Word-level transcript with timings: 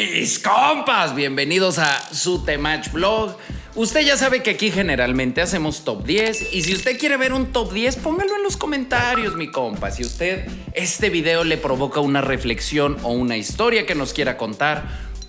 Mis 0.00 0.38
compas, 0.38 1.14
bienvenidos 1.14 1.78
a 1.78 2.14
su 2.14 2.42
Temach 2.42 2.90
Blog. 2.90 3.36
Usted 3.74 4.00
ya 4.00 4.16
sabe 4.16 4.42
que 4.42 4.52
aquí 4.52 4.70
generalmente 4.70 5.42
hacemos 5.42 5.84
top 5.84 6.04
10 6.04 6.54
y 6.54 6.62
si 6.62 6.72
usted 6.72 6.98
quiere 6.98 7.18
ver 7.18 7.34
un 7.34 7.52
top 7.52 7.70
10, 7.70 7.96
póngalo 7.96 8.34
en 8.36 8.42
los 8.42 8.56
comentarios, 8.56 9.36
mi 9.36 9.50
compa. 9.50 9.90
Si 9.90 10.02
usted 10.02 10.46
este 10.72 11.10
video 11.10 11.44
le 11.44 11.58
provoca 11.58 12.00
una 12.00 12.22
reflexión 12.22 12.96
o 13.02 13.10
una 13.10 13.36
historia 13.36 13.84
que 13.84 13.94
nos 13.94 14.14
quiera 14.14 14.38
contar, 14.38 14.88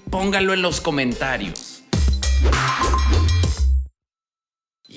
póngalo 0.09 0.53
en 0.53 0.61
los 0.61 0.79
comentarios. 0.79 1.83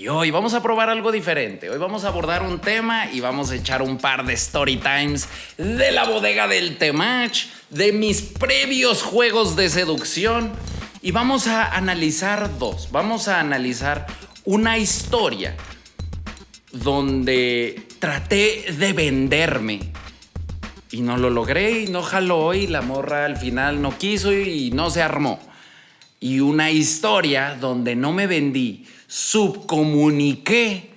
Hoy 0.08 0.30
vamos 0.30 0.52
a 0.54 0.62
probar 0.62 0.90
algo 0.90 1.12
diferente. 1.12 1.70
Hoy 1.70 1.78
vamos 1.78 2.04
a 2.04 2.08
abordar 2.08 2.42
un 2.42 2.58
tema 2.58 3.10
y 3.10 3.20
vamos 3.20 3.50
a 3.50 3.54
echar 3.54 3.80
un 3.80 3.96
par 3.96 4.26
de 4.26 4.34
story 4.34 4.76
times 4.76 5.28
de 5.56 5.92
la 5.92 6.04
bodega 6.04 6.46
del 6.46 6.76
Temach, 6.76 7.46
de 7.70 7.92
mis 7.92 8.20
previos 8.20 9.02
juegos 9.02 9.56
de 9.56 9.70
seducción. 9.70 10.52
Y 11.00 11.12
vamos 11.12 11.46
a 11.46 11.74
analizar 11.74 12.58
dos. 12.58 12.88
Vamos 12.90 13.28
a 13.28 13.40
analizar 13.40 14.06
una 14.44 14.76
historia 14.76 15.56
donde 16.72 17.86
traté 17.98 18.72
de 18.76 18.92
venderme 18.92 19.80
y 20.90 21.00
no 21.00 21.16
lo 21.16 21.30
logré 21.30 21.82
y 21.82 21.86
no 21.86 22.02
jaló 22.02 22.52
y 22.52 22.66
la 22.66 22.82
morra 22.82 23.24
al 23.24 23.36
final 23.36 23.80
no 23.80 23.96
quiso 23.96 24.32
y 24.32 24.70
no 24.70 24.90
se 24.90 25.02
armó. 25.02 25.40
Y 26.20 26.40
una 26.40 26.70
historia 26.70 27.56
donde 27.58 27.96
no 27.96 28.12
me 28.12 28.26
vendí 28.26 28.86
subcomuniqué 29.14 30.90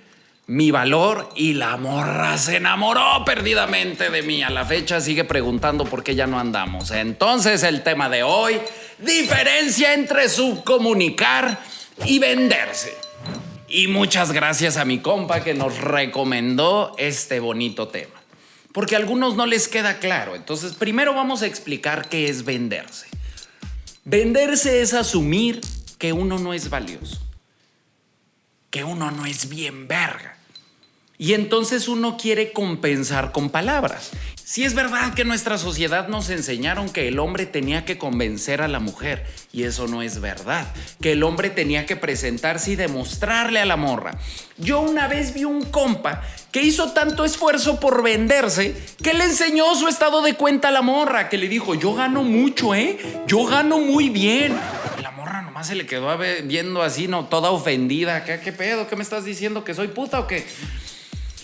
mi 0.48 0.72
valor 0.72 1.28
y 1.36 1.54
la 1.54 1.76
morra 1.76 2.36
se 2.36 2.56
enamoró 2.56 3.24
perdidamente 3.24 4.10
de 4.10 4.22
mí. 4.22 4.42
A 4.42 4.50
la 4.50 4.64
fecha 4.64 5.00
sigue 5.00 5.22
preguntando 5.22 5.84
por 5.84 6.02
qué 6.02 6.16
ya 6.16 6.26
no 6.26 6.40
andamos. 6.40 6.90
Entonces 6.90 7.62
el 7.62 7.84
tema 7.84 8.08
de 8.08 8.24
hoy, 8.24 8.56
diferencia 8.98 9.94
entre 9.94 10.28
subcomunicar 10.28 11.60
y 12.06 12.18
venderse. 12.18 12.92
Y 13.68 13.86
muchas 13.86 14.32
gracias 14.32 14.78
a 14.78 14.84
mi 14.84 14.98
compa 14.98 15.44
que 15.44 15.54
nos 15.54 15.78
recomendó 15.78 16.96
este 16.98 17.38
bonito 17.38 17.86
tema. 17.86 18.20
Porque 18.72 18.96
a 18.96 18.98
algunos 18.98 19.36
no 19.36 19.46
les 19.46 19.68
queda 19.68 20.00
claro. 20.00 20.34
Entonces 20.34 20.72
primero 20.72 21.14
vamos 21.14 21.42
a 21.42 21.46
explicar 21.46 22.08
qué 22.08 22.28
es 22.28 22.44
venderse. 22.44 23.06
Venderse 24.04 24.80
es 24.82 24.92
asumir 24.92 25.60
que 25.98 26.12
uno 26.12 26.40
no 26.40 26.52
es 26.52 26.68
valioso 26.68 27.27
que 28.78 28.84
uno 28.84 29.10
no 29.10 29.26
es 29.26 29.48
bien 29.48 29.88
verga. 29.88 30.36
Y 31.18 31.32
entonces 31.32 31.88
uno 31.88 32.16
quiere 32.16 32.52
compensar 32.52 33.32
con 33.32 33.50
palabras. 33.50 34.10
Si 34.48 34.64
es 34.64 34.72
verdad 34.72 35.12
que 35.12 35.26
nuestra 35.26 35.58
sociedad 35.58 36.08
nos 36.08 36.30
enseñaron 36.30 36.88
que 36.88 37.06
el 37.06 37.18
hombre 37.18 37.44
tenía 37.44 37.84
que 37.84 37.98
convencer 37.98 38.62
a 38.62 38.66
la 38.66 38.80
mujer, 38.80 39.26
y 39.52 39.64
eso 39.64 39.88
no 39.88 40.00
es 40.00 40.22
verdad, 40.22 40.66
que 41.02 41.12
el 41.12 41.22
hombre 41.22 41.50
tenía 41.50 41.84
que 41.84 41.96
presentarse 41.96 42.70
y 42.70 42.76
demostrarle 42.76 43.60
a 43.60 43.66
la 43.66 43.76
morra. 43.76 44.16
Yo 44.56 44.80
una 44.80 45.06
vez 45.06 45.34
vi 45.34 45.44
un 45.44 45.66
compa 45.66 46.22
que 46.50 46.62
hizo 46.62 46.92
tanto 46.92 47.26
esfuerzo 47.26 47.78
por 47.78 48.02
venderse 48.02 48.74
que 49.02 49.12
le 49.12 49.24
enseñó 49.24 49.74
su 49.74 49.86
estado 49.86 50.22
de 50.22 50.32
cuenta 50.32 50.68
a 50.68 50.70
la 50.70 50.80
morra, 50.80 51.28
que 51.28 51.36
le 51.36 51.46
dijo, 51.46 51.74
yo 51.74 51.92
gano 51.92 52.22
mucho, 52.22 52.74
¿eh? 52.74 52.96
Yo 53.26 53.44
gano 53.44 53.80
muy 53.80 54.08
bien 54.08 54.56
se 55.64 55.74
le 55.74 55.86
quedó 55.86 56.16
viendo 56.44 56.82
así, 56.82 57.08
¿no? 57.08 57.26
Toda 57.26 57.50
ofendida. 57.50 58.24
¿Qué, 58.24 58.38
¿Qué 58.40 58.52
pedo? 58.52 58.88
¿Qué 58.88 58.96
me 58.96 59.02
estás 59.02 59.24
diciendo? 59.24 59.64
¿Que 59.64 59.74
soy 59.74 59.88
puta 59.88 60.20
o 60.20 60.26
qué? 60.26 60.46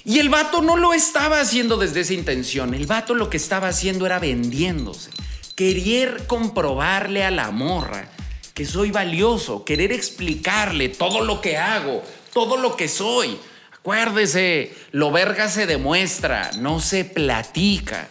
Y 0.07 0.19
el 0.19 0.29
vato 0.29 0.61
no 0.61 0.77
lo 0.77 0.93
estaba 0.93 1.41
haciendo 1.41 1.79
desde 1.79 2.01
esa 2.01 2.13
intención. 2.13 2.75
El 2.75 2.87
vato 2.87 3.15
lo 3.15 3.31
que 3.31 3.39
estaba 3.39 3.69
haciendo 3.69 4.05
era 4.05 4.19
vendiéndose. 4.19 5.11
Querer 5.55 6.27
comprobarle 6.27 7.25
a 7.25 7.31
la 7.31 7.51
morra 7.51 8.11
que 8.53 8.67
soy 8.67 8.91
valioso. 8.91 9.65
Querer 9.65 9.93
explicarle 9.93 10.91
todo 10.91 11.25
lo 11.25 11.41
que 11.41 11.57
hago, 11.57 12.03
todo 12.35 12.59
lo 12.59 12.77
que 12.77 12.89
soy. 12.89 13.39
Acuérdese, 13.73 14.75
lo 14.93 15.11
verga 15.11 15.48
se 15.48 15.67
demuestra, 15.67 16.51
no 16.59 16.81
se 16.81 17.07
platica. 17.07 18.09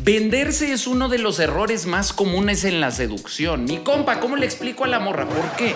Venderse 0.00 0.72
es 0.72 0.86
uno 0.86 1.08
de 1.08 1.18
los 1.18 1.40
errores 1.40 1.86
más 1.86 2.12
comunes 2.12 2.62
en 2.62 2.80
la 2.80 2.92
seducción. 2.92 3.64
Mi 3.64 3.78
compa, 3.78 4.20
¿cómo 4.20 4.36
le 4.36 4.46
explico 4.46 4.84
a 4.84 4.88
la 4.88 5.00
morra? 5.00 5.28
¿Por 5.28 5.56
qué? 5.56 5.74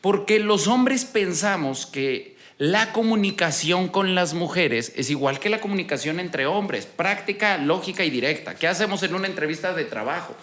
Porque 0.00 0.38
los 0.38 0.68
hombres 0.68 1.04
pensamos 1.04 1.84
que 1.84 2.37
la 2.58 2.92
comunicación 2.92 3.86
con 3.86 4.16
las 4.16 4.34
mujeres 4.34 4.92
es 4.96 5.10
igual 5.10 5.38
que 5.38 5.48
la 5.48 5.60
comunicación 5.60 6.18
entre 6.18 6.46
hombres, 6.46 6.86
práctica, 6.86 7.56
lógica 7.56 8.04
y 8.04 8.10
directa. 8.10 8.56
¿Qué 8.56 8.66
hacemos 8.66 9.04
en 9.04 9.14
una 9.14 9.28
entrevista 9.28 9.72
de 9.74 9.84
trabajo? 9.84 10.34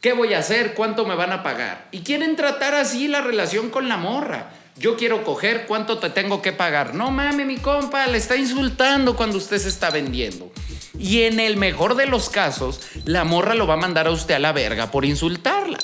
¿Qué 0.00 0.14
voy 0.14 0.32
a 0.32 0.38
hacer? 0.38 0.72
¿Cuánto 0.72 1.04
me 1.04 1.14
van 1.14 1.30
a 1.30 1.42
pagar? 1.42 1.88
Y 1.92 2.00
quieren 2.00 2.36
tratar 2.36 2.74
así 2.74 3.06
la 3.06 3.20
relación 3.20 3.68
con 3.68 3.90
la 3.90 3.98
morra. 3.98 4.50
Yo 4.76 4.96
quiero 4.96 5.24
coger, 5.24 5.66
¿cuánto 5.66 5.98
te 5.98 6.08
tengo 6.08 6.40
que 6.40 6.52
pagar? 6.52 6.94
No 6.94 7.10
mames, 7.10 7.46
mi 7.46 7.58
compa, 7.58 8.06
le 8.06 8.16
está 8.16 8.34
insultando 8.36 9.14
cuando 9.14 9.36
usted 9.36 9.58
se 9.58 9.68
está 9.68 9.90
vendiendo. 9.90 10.50
Y 10.98 11.24
en 11.24 11.38
el 11.38 11.58
mejor 11.58 11.96
de 11.96 12.06
los 12.06 12.30
casos, 12.30 12.80
la 13.04 13.24
morra 13.24 13.54
lo 13.54 13.66
va 13.66 13.74
a 13.74 13.76
mandar 13.76 14.06
a 14.06 14.10
usted 14.10 14.34
a 14.34 14.38
la 14.38 14.52
verga 14.52 14.90
por 14.90 15.04
insultarla. 15.04 15.78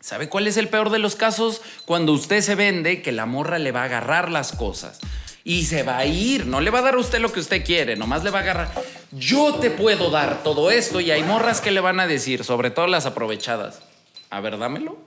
¿Sabe 0.00 0.28
cuál 0.28 0.46
es 0.46 0.56
el 0.56 0.68
peor 0.68 0.90
de 0.90 0.98
los 0.98 1.16
casos? 1.16 1.60
Cuando 1.84 2.12
usted 2.12 2.40
se 2.40 2.54
vende, 2.54 3.02
que 3.02 3.12
la 3.12 3.26
morra 3.26 3.58
le 3.58 3.72
va 3.72 3.82
a 3.82 3.84
agarrar 3.84 4.30
las 4.30 4.52
cosas 4.52 5.00
y 5.48 5.64
se 5.64 5.82
va 5.82 5.98
a 5.98 6.04
ir. 6.04 6.46
No 6.46 6.60
le 6.60 6.70
va 6.70 6.80
a 6.80 6.82
dar 6.82 6.94
a 6.94 6.98
usted 6.98 7.20
lo 7.20 7.32
que 7.32 7.40
usted 7.40 7.64
quiere, 7.64 7.96
nomás 7.96 8.22
le 8.22 8.30
va 8.30 8.40
a 8.40 8.42
agarrar. 8.42 8.70
Yo 9.12 9.54
te 9.54 9.70
puedo 9.70 10.10
dar 10.10 10.42
todo 10.42 10.70
esto 10.70 11.00
y 11.00 11.10
hay 11.10 11.22
morras 11.22 11.60
que 11.60 11.70
le 11.70 11.80
van 11.80 12.00
a 12.00 12.06
decir, 12.06 12.44
sobre 12.44 12.70
todo 12.70 12.86
las 12.86 13.06
aprovechadas. 13.06 13.80
A 14.30 14.40
ver, 14.40 14.58
dámelo. 14.58 14.98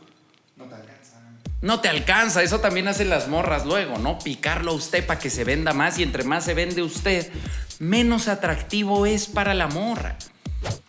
No 0.57 0.65
te 0.65 0.75
alcanza. 0.75 1.21
No 1.61 1.79
te 1.79 1.89
alcanza, 1.89 2.41
eso 2.41 2.59
también 2.59 2.87
hacen 2.87 3.09
las 3.09 3.27
morras 3.27 3.67
luego, 3.67 3.99
¿no? 3.99 4.17
Picarlo 4.17 4.71
a 4.71 4.75
usted 4.75 5.05
para 5.05 5.19
que 5.19 5.29
se 5.29 5.43
venda 5.43 5.73
más 5.73 5.99
y 5.99 6.03
entre 6.03 6.23
más 6.23 6.43
se 6.43 6.55
vende 6.55 6.81
usted, 6.81 7.31
menos 7.77 8.27
atractivo 8.27 9.05
es 9.05 9.27
para 9.27 9.53
la 9.53 9.67
morra. 9.67 10.17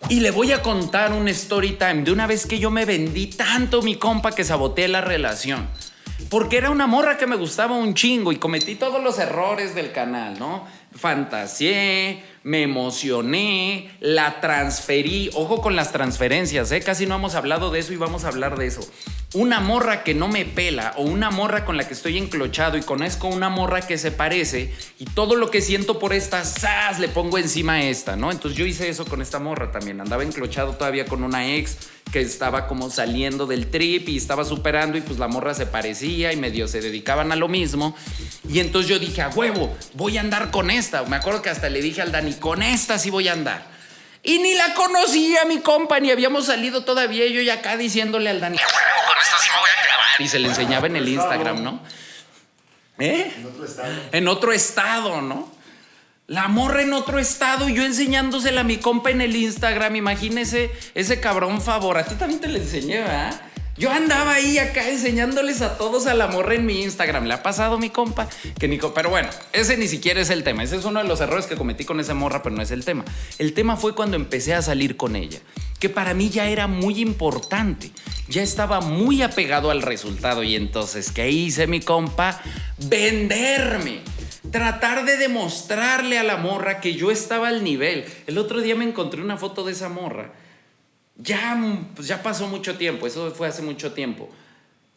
Y 0.08 0.20
le 0.20 0.30
voy 0.30 0.52
a 0.52 0.62
contar 0.62 1.12
un 1.12 1.28
story 1.28 1.72
time 1.72 2.02
de 2.02 2.12
una 2.12 2.26
vez 2.26 2.46
que 2.46 2.58
yo 2.58 2.70
me 2.70 2.84
vendí 2.84 3.28
tanto 3.28 3.82
mi 3.82 3.96
compa 3.96 4.32
que 4.32 4.44
saboteé 4.44 4.88
la 4.88 5.00
relación. 5.00 5.68
Porque 6.32 6.56
era 6.56 6.70
una 6.70 6.86
morra 6.86 7.18
que 7.18 7.26
me 7.26 7.36
gustaba 7.36 7.76
un 7.76 7.92
chingo 7.92 8.32
y 8.32 8.36
cometí 8.36 8.74
todos 8.74 9.04
los 9.04 9.18
errores 9.18 9.74
del 9.74 9.92
canal, 9.92 10.38
¿no? 10.38 10.66
Fantaseé, 10.96 12.24
me 12.42 12.62
emocioné, 12.62 13.90
la 14.00 14.40
transferí. 14.40 15.28
Ojo 15.34 15.60
con 15.60 15.76
las 15.76 15.92
transferencias, 15.92 16.72
¿eh? 16.72 16.80
Casi 16.80 17.04
no 17.04 17.16
hemos 17.16 17.34
hablado 17.34 17.70
de 17.70 17.80
eso 17.80 17.92
y 17.92 17.96
vamos 17.96 18.24
a 18.24 18.28
hablar 18.28 18.56
de 18.56 18.66
eso. 18.66 18.80
Una 19.34 19.60
morra 19.60 20.04
que 20.04 20.14
no 20.14 20.26
me 20.26 20.46
pela 20.46 20.94
o 20.96 21.02
una 21.02 21.30
morra 21.30 21.66
con 21.66 21.76
la 21.76 21.86
que 21.86 21.92
estoy 21.92 22.16
enclochado 22.16 22.78
y 22.78 22.82
conozco 22.82 23.28
una 23.28 23.50
morra 23.50 23.82
que 23.82 23.98
se 23.98 24.10
parece 24.10 24.72
y 24.98 25.04
todo 25.04 25.36
lo 25.36 25.50
que 25.50 25.60
siento 25.60 25.98
por 25.98 26.14
esta, 26.14 26.46
¡zas! 26.46 26.98
le 26.98 27.08
pongo 27.08 27.36
encima 27.36 27.74
a 27.74 27.82
esta, 27.82 28.16
¿no? 28.16 28.32
Entonces 28.32 28.58
yo 28.58 28.64
hice 28.64 28.88
eso 28.88 29.04
con 29.04 29.20
esta 29.20 29.38
morra 29.38 29.70
también. 29.70 30.00
Andaba 30.00 30.22
enclochado 30.22 30.76
todavía 30.76 31.04
con 31.04 31.24
una 31.24 31.46
ex 31.46 31.76
que 32.12 32.20
estaba 32.20 32.68
como 32.68 32.90
saliendo 32.90 33.46
del 33.46 33.70
trip 33.70 34.08
y 34.10 34.18
estaba 34.18 34.44
superando 34.44 34.98
y 34.98 35.00
pues 35.00 35.18
la 35.18 35.28
morra 35.28 35.54
se 35.54 35.64
parecía 35.66 36.32
y 36.32 36.36
medio 36.36 36.68
se 36.68 36.82
dedicaban 36.82 37.32
a 37.32 37.36
lo 37.36 37.48
mismo. 37.48 37.96
Y 38.48 38.60
entonces 38.60 38.90
yo 38.90 38.98
dije, 38.98 39.22
a 39.22 39.30
huevo, 39.30 39.74
voy 39.94 40.18
a 40.18 40.20
andar 40.20 40.50
con 40.50 40.70
esta. 40.70 41.02
Me 41.04 41.16
acuerdo 41.16 41.40
que 41.40 41.48
hasta 41.48 41.70
le 41.70 41.80
dije 41.80 42.02
al 42.02 42.12
Dani, 42.12 42.34
con 42.34 42.62
esta 42.62 42.98
sí 42.98 43.08
voy 43.08 43.28
a 43.28 43.32
andar. 43.32 43.66
Y 44.22 44.38
ni 44.38 44.54
la 44.54 44.74
conocía 44.74 45.46
mi 45.46 45.60
compa, 45.60 45.98
ni 45.98 46.10
habíamos 46.10 46.46
salido 46.46 46.84
todavía. 46.84 47.26
Yo 47.26 47.40
ya 47.40 47.54
acá 47.54 47.78
diciéndole 47.78 48.28
al 48.28 48.40
Dani, 48.40 48.58
a 48.58 48.60
huevo, 48.60 49.08
con 49.08 49.18
esta 49.20 49.38
sí 49.38 49.48
me 49.50 49.58
voy 49.58 49.70
a 49.70 49.86
grabar. 49.86 50.20
Y 50.20 50.28
se 50.28 50.38
le 50.38 50.48
enseñaba 50.48 50.86
en 50.86 50.96
el 50.96 51.08
Instagram, 51.08 51.64
¿no? 51.64 51.80
¿Eh? 52.98 53.32
En 53.36 53.46
otro 53.46 53.64
estado. 53.64 53.94
En 54.12 54.28
otro 54.28 54.52
estado, 54.52 55.22
¿no? 55.22 55.61
La 56.28 56.46
morra 56.46 56.82
en 56.82 56.92
otro 56.92 57.18
estado 57.18 57.68
y 57.68 57.74
yo 57.74 57.82
enseñándosela 57.82 58.60
a 58.60 58.64
mi 58.64 58.76
compa 58.76 59.10
en 59.10 59.20
el 59.20 59.34
Instagram. 59.34 59.96
Imagínese 59.96 60.70
ese 60.94 61.18
cabrón 61.18 61.60
favor. 61.60 61.98
A 61.98 62.04
ti 62.04 62.14
también 62.14 62.40
te 62.40 62.46
lo 62.46 62.58
enseñé, 62.58 63.00
¿verdad? 63.00 63.40
Yo 63.76 63.90
andaba 63.90 64.34
ahí 64.34 64.58
acá 64.58 64.88
enseñándoles 64.88 65.62
a 65.62 65.76
todos 65.76 66.06
a 66.06 66.14
la 66.14 66.28
morra 66.28 66.54
en 66.54 66.64
mi 66.64 66.82
Instagram. 66.82 67.24
¿Le 67.24 67.34
ha 67.34 67.42
pasado 67.42 67.76
mi 67.78 67.90
compa? 67.90 68.28
Que 68.56 68.68
Nico, 68.68 68.94
pero 68.94 69.10
bueno, 69.10 69.30
ese 69.52 69.76
ni 69.76 69.88
siquiera 69.88 70.20
es 70.20 70.30
el 70.30 70.44
tema. 70.44 70.62
Ese 70.62 70.76
es 70.76 70.84
uno 70.84 71.02
de 71.02 71.08
los 71.08 71.20
errores 71.20 71.46
que 71.46 71.56
cometí 71.56 71.84
con 71.84 71.98
esa 71.98 72.14
morra, 72.14 72.40
pero 72.40 72.54
no 72.54 72.62
es 72.62 72.70
el 72.70 72.84
tema. 72.84 73.04
El 73.38 73.52
tema 73.52 73.76
fue 73.76 73.96
cuando 73.96 74.16
empecé 74.16 74.54
a 74.54 74.62
salir 74.62 74.96
con 74.96 75.16
ella, 75.16 75.40
que 75.80 75.88
para 75.88 76.14
mí 76.14 76.30
ya 76.30 76.46
era 76.46 76.68
muy 76.68 77.00
importante. 77.00 77.90
Ya 78.28 78.42
estaba 78.42 78.80
muy 78.80 79.22
apegado 79.22 79.72
al 79.72 79.82
resultado 79.82 80.44
y 80.44 80.54
entonces, 80.54 81.10
¿qué 81.10 81.30
hice 81.30 81.66
mi 81.66 81.80
compa? 81.80 82.40
Venderme 82.78 84.11
tratar 84.50 85.04
de 85.04 85.16
demostrarle 85.16 86.18
a 86.18 86.24
la 86.24 86.36
morra 86.36 86.80
que 86.80 86.94
yo 86.94 87.10
estaba 87.10 87.48
al 87.48 87.62
nivel. 87.62 88.04
El 88.26 88.38
otro 88.38 88.60
día 88.60 88.74
me 88.74 88.84
encontré 88.84 89.22
una 89.22 89.36
foto 89.36 89.64
de 89.64 89.72
esa 89.72 89.88
morra. 89.88 90.32
Ya, 91.16 91.56
ya 92.00 92.22
pasó 92.22 92.48
mucho 92.48 92.76
tiempo, 92.76 93.06
eso 93.06 93.30
fue 93.32 93.48
hace 93.48 93.62
mucho 93.62 93.92
tiempo. 93.92 94.28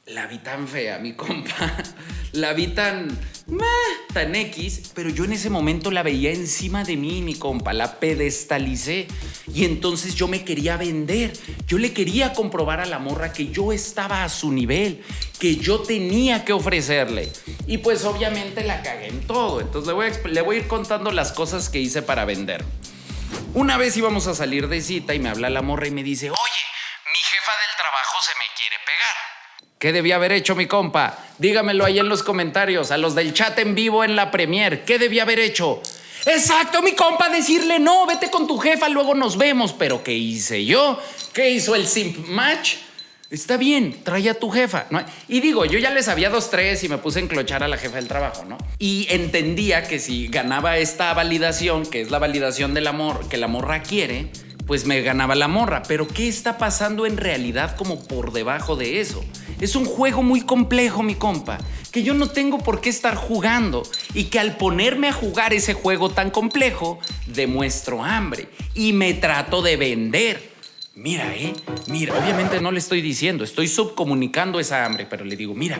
La 0.07 0.27
vi 0.27 0.37
tan 0.37 0.67
fea, 0.67 0.99
mi 0.99 1.13
compa. 1.13 1.75
La 2.33 2.51
vi 2.51 2.67
tan. 2.67 3.17
tan 4.13 4.35
X, 4.35 4.91
pero 4.93 5.09
yo 5.09 5.23
en 5.23 5.31
ese 5.31 5.49
momento 5.49 5.89
la 5.89 6.03
veía 6.03 6.31
encima 6.31 6.83
de 6.83 6.97
mí, 6.97 7.21
mi 7.21 7.35
compa. 7.35 7.71
La 7.71 7.97
pedestalicé. 7.97 9.07
Y 9.53 9.63
entonces 9.63 10.15
yo 10.15 10.27
me 10.27 10.43
quería 10.43 10.75
vender. 10.75 11.31
Yo 11.65 11.77
le 11.77 11.93
quería 11.93 12.33
comprobar 12.33 12.81
a 12.81 12.85
la 12.85 12.99
morra 12.99 13.31
que 13.31 13.47
yo 13.47 13.71
estaba 13.71 14.25
a 14.25 14.29
su 14.29 14.51
nivel, 14.51 15.01
que 15.39 15.55
yo 15.55 15.79
tenía 15.79 16.43
que 16.43 16.51
ofrecerle. 16.51 17.31
Y 17.67 17.77
pues 17.77 18.03
obviamente 18.03 18.65
la 18.65 18.81
cagué 18.81 19.07
en 19.07 19.25
todo. 19.25 19.61
Entonces 19.61 19.87
le 19.87 19.93
voy 19.93 20.07
a, 20.07 20.27
le 20.27 20.41
voy 20.41 20.57
a 20.57 20.59
ir 20.59 20.67
contando 20.67 21.11
las 21.11 21.31
cosas 21.31 21.69
que 21.69 21.79
hice 21.79 22.01
para 22.01 22.25
vender. 22.25 22.65
Una 23.53 23.77
vez 23.77 23.95
íbamos 23.95 24.27
a 24.27 24.35
salir 24.35 24.67
de 24.67 24.81
cita 24.81 25.13
y 25.15 25.19
me 25.19 25.29
habla 25.29 25.49
la 25.49 25.61
morra 25.61 25.87
y 25.87 25.91
me 25.91 26.03
dice: 26.03 26.29
Oye, 26.29 26.63
mi 27.05 27.19
jefa 27.19 27.51
del 27.63 27.77
trabajo 27.77 28.17
se 28.21 28.31
me 28.37 28.45
quiere 28.57 28.75
pegar. 28.85 29.35
¿Qué 29.85 29.93
debía 29.93 30.15
haber 30.15 30.31
hecho 30.31 30.55
mi 30.55 30.65
compa? 30.65 31.15
Dígamelo 31.37 31.85
ahí 31.85 31.99
en 31.99 32.09
los 32.09 32.23
comentarios, 32.23 32.89
a 32.89 32.97
los 32.97 33.13
del 33.13 33.35
chat 33.35 33.59
en 33.59 33.75
vivo 33.75 34.03
en 34.03 34.15
la 34.15 34.31
Premier. 34.31 34.83
¿Qué 34.83 34.97
debía 34.97 35.21
haber 35.21 35.37
hecho? 35.37 35.79
Exacto, 36.25 36.81
mi 36.81 36.93
compa, 36.93 37.29
decirle 37.29 37.77
no, 37.77 38.07
vete 38.07 38.31
con 38.31 38.47
tu 38.47 38.57
jefa, 38.57 38.89
luego 38.89 39.13
nos 39.13 39.37
vemos. 39.37 39.73
Pero 39.73 40.03
¿qué 40.03 40.11
hice 40.11 40.65
yo? 40.65 40.99
¿Qué 41.33 41.51
hizo 41.51 41.75
el 41.75 41.85
simp 41.85 42.17
match? 42.29 42.77
Está 43.29 43.57
bien, 43.57 44.03
trae 44.03 44.27
a 44.27 44.39
tu 44.39 44.49
jefa. 44.49 44.87
Y 45.27 45.39
digo, 45.39 45.65
yo 45.65 45.77
ya 45.77 45.91
les 45.91 46.07
había 46.07 46.31
dos, 46.31 46.49
tres 46.49 46.83
y 46.83 46.89
me 46.89 46.97
puse 46.97 47.19
a 47.19 47.21
enclochar 47.21 47.61
a 47.61 47.67
la 47.67 47.77
jefa 47.77 47.97
del 47.97 48.07
trabajo, 48.07 48.43
¿no? 48.43 48.57
Y 48.79 49.05
entendía 49.11 49.87
que 49.87 49.99
si 49.99 50.29
ganaba 50.29 50.79
esta 50.79 51.13
validación, 51.13 51.85
que 51.85 52.01
es 52.01 52.09
la 52.09 52.17
validación 52.17 52.73
del 52.73 52.87
amor, 52.87 53.29
que 53.29 53.37
la 53.37 53.47
morra 53.47 53.83
quiere, 53.83 54.31
pues 54.65 54.85
me 54.85 55.01
ganaba 55.01 55.35
la 55.35 55.47
morra. 55.47 55.83
Pero 55.87 56.07
¿qué 56.07 56.27
está 56.27 56.57
pasando 56.57 57.05
en 57.05 57.17
realidad 57.17 57.75
como 57.75 58.03
por 58.03 58.31
debajo 58.33 58.75
de 58.75 58.99
eso? 58.99 59.23
Es 59.61 59.75
un 59.75 59.85
juego 59.85 60.21
muy 60.21 60.41
complejo, 60.41 61.01
mi 61.01 61.15
compa, 61.15 61.57
que 61.91 62.03
yo 62.03 62.13
no 62.13 62.27
tengo 62.27 62.57
por 62.59 62.81
qué 62.81 62.89
estar 62.89 63.15
jugando 63.15 63.83
y 64.13 64.25
que 64.25 64.39
al 64.39 64.57
ponerme 64.57 65.07
a 65.07 65.13
jugar 65.13 65.53
ese 65.53 65.73
juego 65.73 66.09
tan 66.09 66.29
complejo, 66.29 66.99
demuestro 67.27 68.03
hambre 68.03 68.49
y 68.73 68.93
me 68.93 69.13
trato 69.13 69.61
de 69.61 69.77
vender. 69.77 70.54
Mira, 70.97 71.35
eh, 71.35 71.53
mira, 71.87 72.17
obviamente 72.17 72.61
no 72.61 72.71
le 72.71 72.79
estoy 72.79 73.01
diciendo, 73.01 73.43
estoy 73.43 73.67
subcomunicando 73.67 74.61
esa 74.61 74.85
hambre, 74.85 75.05
pero 75.05 75.25
le 75.25 75.35
digo, 75.35 75.53
mira, 75.53 75.77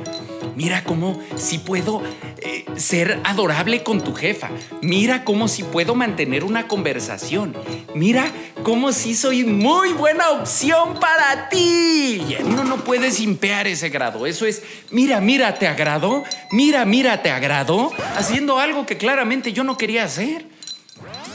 mira 0.58 0.84
cómo 0.84 1.22
si 1.38 1.58
puedo 1.58 2.04
eh, 2.42 2.66
ser 2.76 3.22
adorable 3.24 3.82
con 3.82 4.04
tu 4.04 4.14
jefa, 4.14 4.50
mira 4.82 5.24
cómo 5.24 5.48
si 5.48 5.64
puedo 5.64 5.96
mantener 5.96 6.44
una 6.44 6.68
conversación, 6.68 7.56
mira 7.94 8.30
cómo 8.64 8.92
si 8.92 9.16
soy 9.16 9.46
muy 9.46 9.94
buena 9.94 10.32
opción 10.32 11.00
para 11.00 11.48
ti. 11.48 12.36
Uno 12.44 12.66
no 12.66 12.84
puede 12.84 13.10
simpear 13.10 13.68
ese 13.68 13.88
grado, 13.88 14.26
eso 14.26 14.46
es, 14.46 14.64
mira, 14.92 15.22
mira, 15.22 15.58
¿te 15.58 15.70
agradó? 15.70 16.26
Mira, 16.52 16.84
mira, 16.84 17.22
¿te 17.22 17.32
agradó? 17.32 17.90
Haciendo 18.18 18.60
algo 18.60 18.86
que 18.86 18.98
claramente 18.98 19.54
yo 19.54 19.64
no 19.64 19.78
quería 19.78 20.04
hacer. 20.04 20.46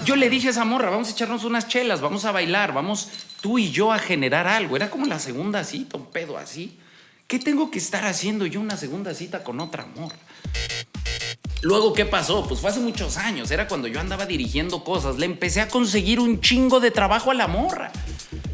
Yo 0.04 0.16
le 0.16 0.30
dije 0.30 0.48
a 0.48 0.50
esa 0.50 0.64
morra, 0.64 0.90
vamos 0.90 1.08
a 1.08 1.12
echarnos 1.12 1.44
unas 1.44 1.68
chelas, 1.68 2.00
vamos 2.00 2.24
a 2.24 2.32
bailar, 2.32 2.72
vamos 2.72 3.08
tú 3.40 3.58
y 3.58 3.70
yo 3.70 3.92
a 3.92 3.98
generar 3.98 4.46
algo. 4.46 4.76
Era 4.76 4.90
como 4.90 5.06
la 5.06 5.18
segunda 5.18 5.64
cita, 5.64 5.96
un 5.96 6.06
pedo 6.06 6.38
así. 6.38 6.78
¿Qué 7.26 7.38
tengo 7.38 7.70
que 7.70 7.78
estar 7.78 8.04
haciendo 8.06 8.46
yo 8.46 8.60
una 8.60 8.76
segunda 8.76 9.14
cita 9.14 9.44
con 9.44 9.60
otra 9.60 9.84
amor? 9.84 10.12
Luego, 11.62 11.92
¿qué 11.92 12.06
pasó? 12.06 12.46
Pues 12.48 12.60
fue 12.60 12.70
hace 12.70 12.80
muchos 12.80 13.18
años, 13.18 13.50
era 13.50 13.68
cuando 13.68 13.86
yo 13.86 14.00
andaba 14.00 14.26
dirigiendo 14.26 14.82
cosas. 14.82 15.16
Le 15.16 15.26
empecé 15.26 15.60
a 15.60 15.68
conseguir 15.68 16.18
un 16.18 16.40
chingo 16.40 16.80
de 16.80 16.90
trabajo 16.90 17.30
a 17.30 17.34
la 17.34 17.46
morra. 17.46 17.92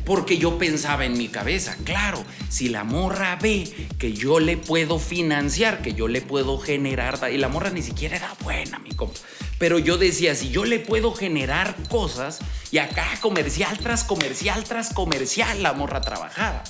Porque 0.04 0.38
yo 0.38 0.56
pensaba 0.56 1.04
en 1.04 1.18
mi 1.18 1.28
cabeza, 1.28 1.76
claro, 1.84 2.22
si 2.48 2.68
la 2.68 2.84
morra 2.84 3.36
ve 3.42 3.88
que 3.98 4.12
yo 4.12 4.38
le 4.38 4.56
puedo 4.56 5.00
financiar, 5.00 5.82
que 5.82 5.94
yo 5.94 6.06
le 6.06 6.20
puedo 6.20 6.58
generar, 6.58 7.18
y 7.32 7.38
la 7.38 7.48
morra 7.48 7.70
ni 7.70 7.82
siquiera 7.82 8.16
era 8.16 8.32
buena, 8.44 8.78
mi 8.78 8.90
compa. 8.90 9.18
Pero 9.58 9.78
yo 9.78 9.96
decía, 9.96 10.34
si 10.34 10.50
yo 10.50 10.64
le 10.64 10.78
puedo 10.78 11.12
generar 11.12 11.74
cosas, 11.88 12.40
y 12.70 12.78
acá 12.78 13.06
comercial 13.20 13.78
tras 13.78 14.04
comercial 14.04 14.64
tras 14.64 14.92
comercial 14.92 15.62
la 15.62 15.72
morra 15.72 16.00
trabajaba, 16.00 16.62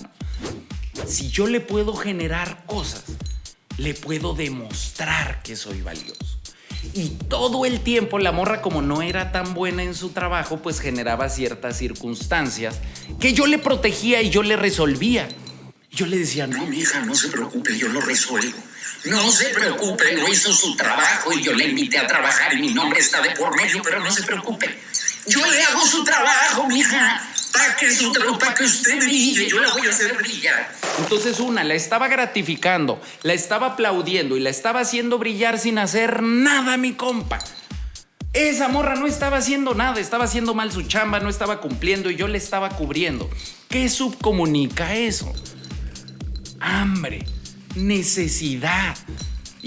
Si 1.06 1.28
yo 1.28 1.46
le 1.46 1.60
puedo 1.60 1.94
generar 1.94 2.64
cosas, 2.66 3.04
le 3.76 3.92
puedo 3.92 4.34
demostrar 4.34 5.42
que 5.42 5.54
soy 5.54 5.82
valioso. 5.82 6.40
Y 6.94 7.08
todo 7.28 7.66
el 7.66 7.80
tiempo 7.80 8.18
la 8.18 8.32
morra 8.32 8.62
como 8.62 8.80
no 8.80 9.02
era 9.02 9.32
tan 9.32 9.52
buena 9.54 9.82
en 9.82 9.94
su 9.94 10.10
trabajo, 10.10 10.62
pues 10.62 10.80
generaba 10.80 11.28
ciertas 11.28 11.76
circunstancias 11.76 12.80
que 13.20 13.34
yo 13.34 13.46
le 13.46 13.58
protegía 13.58 14.22
y 14.22 14.30
yo 14.30 14.42
le 14.42 14.56
resolvía. 14.56 15.28
Yo 15.90 16.06
le 16.06 16.18
decía, 16.18 16.46
no, 16.46 16.66
mi 16.66 16.78
hija, 16.78 17.04
no 17.04 17.14
se 17.14 17.28
preocupe, 17.28 17.76
yo 17.78 17.88
lo 17.88 18.00
resuelvo. 18.00 18.56
No 19.06 19.30
se 19.30 19.50
preocupe, 19.50 20.14
no 20.14 20.26
hizo 20.26 20.52
su 20.52 20.74
trabajo 20.74 21.32
y 21.32 21.40
yo 21.40 21.52
le 21.52 21.68
invité 21.68 21.98
a 21.98 22.08
trabajar 22.08 22.52
y 22.54 22.60
mi 22.60 22.74
nombre 22.74 22.98
está 22.98 23.22
de 23.22 23.30
por 23.30 23.54
medio, 23.56 23.80
pero 23.82 24.00
no 24.00 24.10
se 24.10 24.24
preocupe. 24.24 24.80
Yo 25.26 25.46
le 25.46 25.62
hago 25.62 25.86
su 25.86 26.02
trabajo, 26.02 26.66
mija, 26.66 27.22
para 27.52 27.76
que, 27.76 27.94
su 27.94 28.12
para 28.12 28.54
que 28.54 28.64
usted 28.64 28.98
brille, 28.98 29.48
yo 29.48 29.60
la 29.60 29.72
voy 29.72 29.86
a 29.86 29.90
hacer 29.90 30.12
brillar. 30.16 30.72
Entonces 30.98 31.38
una, 31.38 31.62
la 31.62 31.74
estaba 31.74 32.08
gratificando, 32.08 33.00
la 33.22 33.32
estaba 33.32 33.68
aplaudiendo 33.68 34.36
y 34.36 34.40
la 34.40 34.50
estaba 34.50 34.80
haciendo 34.80 35.18
brillar 35.18 35.60
sin 35.60 35.78
hacer 35.78 36.24
nada, 36.24 36.76
mi 36.76 36.94
compa. 36.94 37.38
Esa 38.32 38.66
morra 38.66 38.96
no 38.96 39.06
estaba 39.06 39.36
haciendo 39.36 39.74
nada, 39.74 40.00
estaba 40.00 40.24
haciendo 40.24 40.52
mal 40.52 40.72
su 40.72 40.82
chamba, 40.82 41.20
no 41.20 41.28
estaba 41.28 41.60
cumpliendo 41.60 42.10
y 42.10 42.16
yo 42.16 42.26
le 42.26 42.38
estaba 42.38 42.70
cubriendo. 42.70 43.30
¿Qué 43.68 43.88
subcomunica 43.88 44.96
eso? 44.96 45.32
Hambre 46.58 47.24
necesidad. 47.76 48.96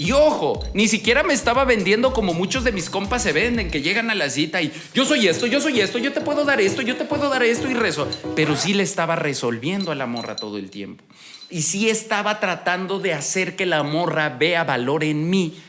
Y 0.00 0.12
ojo, 0.12 0.64
ni 0.72 0.88
siquiera 0.88 1.22
me 1.22 1.34
estaba 1.34 1.66
vendiendo 1.66 2.14
como 2.14 2.32
muchos 2.32 2.64
de 2.64 2.72
mis 2.72 2.88
compas 2.88 3.22
se 3.22 3.32
venden, 3.32 3.70
que 3.70 3.82
llegan 3.82 4.10
a 4.10 4.14
la 4.14 4.30
cita 4.30 4.62
y 4.62 4.72
yo 4.94 5.04
soy 5.04 5.28
esto, 5.28 5.46
yo 5.46 5.60
soy 5.60 5.82
esto, 5.82 5.98
yo 5.98 6.14
te 6.14 6.22
puedo 6.22 6.46
dar 6.46 6.58
esto, 6.58 6.80
yo 6.80 6.96
te 6.96 7.04
puedo 7.04 7.28
dar 7.28 7.42
esto 7.42 7.68
y 7.68 7.74
rezo. 7.74 8.08
Pero 8.34 8.56
sí 8.56 8.72
le 8.72 8.82
estaba 8.82 9.14
resolviendo 9.14 9.92
a 9.92 9.94
la 9.94 10.06
morra 10.06 10.36
todo 10.36 10.56
el 10.56 10.70
tiempo. 10.70 11.04
Y 11.50 11.62
sí 11.62 11.90
estaba 11.90 12.40
tratando 12.40 12.98
de 12.98 13.12
hacer 13.12 13.56
que 13.56 13.66
la 13.66 13.82
morra 13.82 14.30
vea 14.30 14.64
valor 14.64 15.04
en 15.04 15.28
mí, 15.28 15.60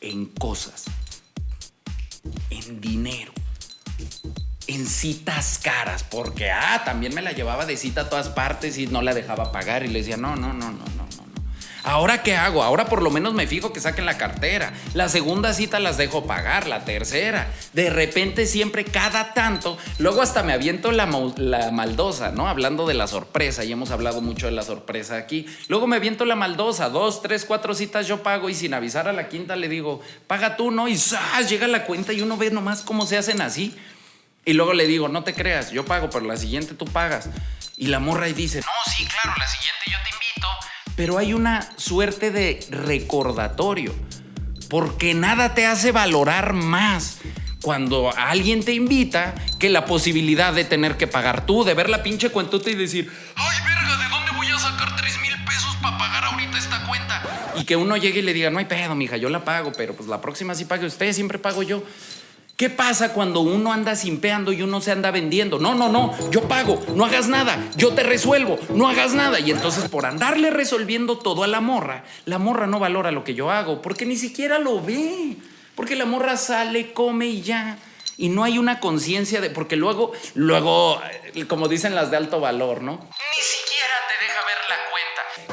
en 0.00 0.26
cosas, 0.26 0.84
en 2.50 2.80
dinero, 2.80 3.32
en 4.68 4.86
citas 4.86 5.58
caras, 5.60 6.04
porque 6.04 6.52
ah, 6.52 6.82
también 6.84 7.14
me 7.14 7.22
la 7.22 7.32
llevaba 7.32 7.66
de 7.66 7.76
cita 7.76 8.02
a 8.02 8.08
todas 8.08 8.28
partes 8.28 8.78
y 8.78 8.86
no 8.86 9.02
la 9.02 9.12
dejaba 9.12 9.50
pagar 9.50 9.84
y 9.84 9.88
le 9.88 10.00
decía, 10.00 10.16
no, 10.16 10.36
no, 10.36 10.52
no, 10.52 10.70
no, 10.70 10.84
no. 10.84 11.21
Ahora 11.84 12.22
qué 12.22 12.36
hago? 12.36 12.62
Ahora 12.62 12.86
por 12.86 13.02
lo 13.02 13.10
menos 13.10 13.34
me 13.34 13.46
fijo 13.46 13.72
que 13.72 13.80
saquen 13.80 14.06
la 14.06 14.16
cartera. 14.16 14.72
La 14.94 15.08
segunda 15.08 15.52
cita 15.52 15.80
las 15.80 15.96
dejo 15.96 16.26
pagar, 16.26 16.68
la 16.68 16.84
tercera. 16.84 17.52
De 17.72 17.90
repente 17.90 18.46
siempre 18.46 18.84
cada 18.84 19.34
tanto, 19.34 19.76
luego 19.98 20.22
hasta 20.22 20.44
me 20.44 20.52
aviento 20.52 20.92
la, 20.92 21.06
maldosa, 21.06 22.30
¿no? 22.30 22.48
Hablando 22.48 22.86
de 22.86 22.94
la 22.94 23.08
sorpresa, 23.08 23.64
y 23.64 23.72
hemos 23.72 23.90
hablado 23.90 24.20
mucho 24.20 24.46
de 24.46 24.52
la 24.52 24.62
sorpresa 24.62 25.16
aquí. 25.16 25.46
Luego 25.68 25.88
me 25.88 25.96
aviento 25.96 26.24
la 26.24 26.36
maldosa, 26.36 26.88
dos, 26.88 27.20
tres, 27.20 27.44
cuatro 27.44 27.74
citas 27.74 28.06
yo 28.06 28.22
pago 28.22 28.48
y 28.48 28.54
sin 28.54 28.74
avisar 28.74 29.08
a 29.08 29.12
la 29.12 29.28
quinta 29.28 29.56
le 29.56 29.68
digo, 29.68 30.00
paga 30.28 30.56
tú, 30.56 30.70
¿no? 30.70 30.86
Y 30.86 30.96
¡zas! 30.96 31.48
llega 31.48 31.66
la 31.66 31.84
cuenta 31.84 32.12
y 32.12 32.20
uno 32.20 32.36
ve 32.36 32.50
nomás 32.50 32.82
cómo 32.82 33.06
se 33.06 33.18
hacen 33.18 33.40
así. 33.40 33.76
Y 34.44 34.52
luego 34.54 34.72
le 34.72 34.86
digo, 34.86 35.08
no 35.08 35.24
te 35.24 35.34
creas, 35.34 35.70
yo 35.70 35.84
pago, 35.84 36.10
pero 36.10 36.26
la 36.26 36.36
siguiente 36.36 36.74
tú 36.74 36.84
pagas. 36.84 37.28
Y 37.76 37.88
la 37.88 37.98
morra 37.98 38.28
y 38.28 38.32
dice, 38.32 38.60
no, 38.60 38.92
sí, 38.92 39.04
claro, 39.04 39.36
la 39.38 39.48
siguiente 39.48 39.84
yo 39.86 39.98
te 40.04 40.10
invito 40.10 40.48
pero 40.96 41.18
hay 41.18 41.32
una 41.32 41.68
suerte 41.76 42.30
de 42.30 42.60
recordatorio, 42.70 43.94
porque 44.68 45.14
nada 45.14 45.54
te 45.54 45.66
hace 45.66 45.92
valorar 45.92 46.52
más 46.52 47.18
cuando 47.62 48.12
alguien 48.16 48.64
te 48.64 48.74
invita 48.74 49.34
que 49.58 49.70
la 49.70 49.84
posibilidad 49.86 50.52
de 50.52 50.64
tener 50.64 50.96
que 50.96 51.06
pagar 51.06 51.46
tú, 51.46 51.64
de 51.64 51.74
ver 51.74 51.88
la 51.88 52.02
pinche 52.02 52.30
cuentota 52.30 52.70
y 52.70 52.74
decir, 52.74 53.10
ay, 53.36 53.58
verga, 53.64 53.96
¿de 53.96 54.08
dónde 54.08 54.32
voy 54.32 54.48
a 54.48 54.58
sacar 54.58 54.96
3 54.96 55.20
mil 55.22 55.44
pesos 55.44 55.76
para 55.80 55.96
pagar 55.96 56.24
ahorita 56.24 56.58
esta 56.58 56.84
cuenta? 56.86 57.22
Y 57.56 57.64
que 57.64 57.76
uno 57.76 57.96
llegue 57.96 58.18
y 58.18 58.22
le 58.22 58.32
diga, 58.32 58.50
no 58.50 58.58
hay 58.58 58.64
pedo, 58.64 58.94
mija, 58.94 59.16
yo 59.16 59.28
la 59.28 59.44
pago, 59.44 59.72
pero 59.76 59.94
pues 59.94 60.08
la 60.08 60.20
próxima 60.20 60.54
sí 60.54 60.64
pague 60.64 60.86
usted, 60.86 61.12
siempre 61.12 61.38
pago 61.38 61.62
yo. 61.62 61.84
¿Qué 62.62 62.70
pasa 62.70 63.12
cuando 63.12 63.40
uno 63.40 63.72
anda 63.72 63.96
simpeando 63.96 64.52
y 64.52 64.62
uno 64.62 64.80
se 64.80 64.92
anda 64.92 65.10
vendiendo? 65.10 65.58
No, 65.58 65.74
no, 65.74 65.88
no, 65.88 66.14
yo 66.30 66.42
pago, 66.42 66.80
no 66.94 67.04
hagas 67.04 67.26
nada, 67.26 67.58
yo 67.76 67.92
te 67.92 68.04
resuelvo, 68.04 68.56
no 68.72 68.88
hagas 68.88 69.14
nada. 69.14 69.40
Y 69.40 69.50
entonces 69.50 69.88
por 69.88 70.06
andarle 70.06 70.48
resolviendo 70.48 71.18
todo 71.18 71.42
a 71.42 71.48
la 71.48 71.60
morra, 71.60 72.04
la 72.24 72.38
morra 72.38 72.68
no 72.68 72.78
valora 72.78 73.10
lo 73.10 73.24
que 73.24 73.34
yo 73.34 73.50
hago, 73.50 73.82
porque 73.82 74.06
ni 74.06 74.16
siquiera 74.16 74.60
lo 74.60 74.80
ve. 74.80 75.38
Porque 75.74 75.96
la 75.96 76.04
morra 76.04 76.36
sale, 76.36 76.92
come 76.92 77.26
y 77.26 77.42
ya. 77.42 77.78
Y 78.16 78.28
no 78.28 78.44
hay 78.44 78.58
una 78.58 78.78
conciencia 78.78 79.40
de, 79.40 79.50
porque 79.50 79.74
luego, 79.74 80.12
luego, 80.34 81.02
eh, 81.34 81.46
como 81.46 81.66
dicen 81.66 81.96
las 81.96 82.12
de 82.12 82.18
alto 82.18 82.38
valor, 82.38 82.80
¿no? 82.80 82.92
Ni 82.92 83.42
siquiera 83.42 83.71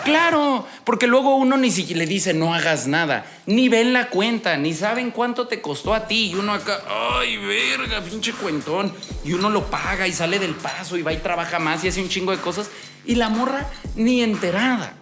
Claro, 0.03 0.65
porque 0.83 1.07
luego 1.07 1.35
uno 1.35 1.57
ni 1.57 1.71
siquiera 1.71 1.99
le 1.99 2.05
dice 2.05 2.33
no 2.33 2.53
hagas 2.53 2.87
nada, 2.87 3.25
ni 3.45 3.69
ven 3.69 3.93
la 3.93 4.09
cuenta, 4.09 4.57
ni 4.57 4.73
saben 4.73 5.11
cuánto 5.11 5.47
te 5.47 5.61
costó 5.61 5.93
a 5.93 6.07
ti. 6.07 6.31
Y 6.31 6.35
uno 6.35 6.53
acá, 6.53 6.81
ay, 7.17 7.37
verga, 7.37 8.01
pinche 8.01 8.33
cuentón. 8.33 8.93
Y 9.23 9.33
uno 9.33 9.49
lo 9.49 9.65
paga 9.69 10.07
y 10.07 10.13
sale 10.13 10.39
del 10.39 10.55
paso 10.55 10.97
y 10.97 11.01
va 11.01 11.13
y 11.13 11.17
trabaja 11.17 11.59
más 11.59 11.83
y 11.83 11.89
hace 11.89 12.01
un 12.01 12.09
chingo 12.09 12.31
de 12.31 12.37
cosas. 12.37 12.69
Y 13.05 13.15
la 13.15 13.29
morra 13.29 13.69
ni 13.95 14.21
enterada. 14.21 14.93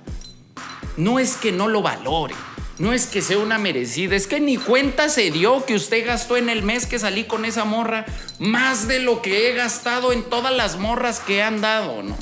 no 0.97 1.19
es 1.19 1.35
que 1.35 1.51
no 1.51 1.67
lo 1.67 1.81
valore. 1.81 2.35
No 2.79 2.93
es 2.93 3.07
que 3.07 3.23
sea 3.23 3.39
una 3.39 3.57
merecida, 3.57 4.15
es 4.15 4.27
que 4.27 4.39
ni 4.39 4.57
cuenta 4.57 5.09
se 5.09 5.31
dio 5.31 5.65
que 5.65 5.73
usted 5.73 6.05
gastó 6.05 6.37
en 6.37 6.47
el 6.47 6.61
mes 6.61 6.85
que 6.85 6.99
salí 6.99 7.23
con 7.23 7.43
esa 7.43 7.65
morra 7.65 8.05
más 8.37 8.87
de 8.87 8.99
lo 8.99 9.23
que 9.23 9.49
he 9.49 9.53
gastado 9.55 10.13
en 10.13 10.23
todas 10.23 10.55
las 10.55 10.77
morras 10.77 11.19
que 11.19 11.41
han 11.41 11.59
dado, 11.59 12.03
¿no? 12.03 12.15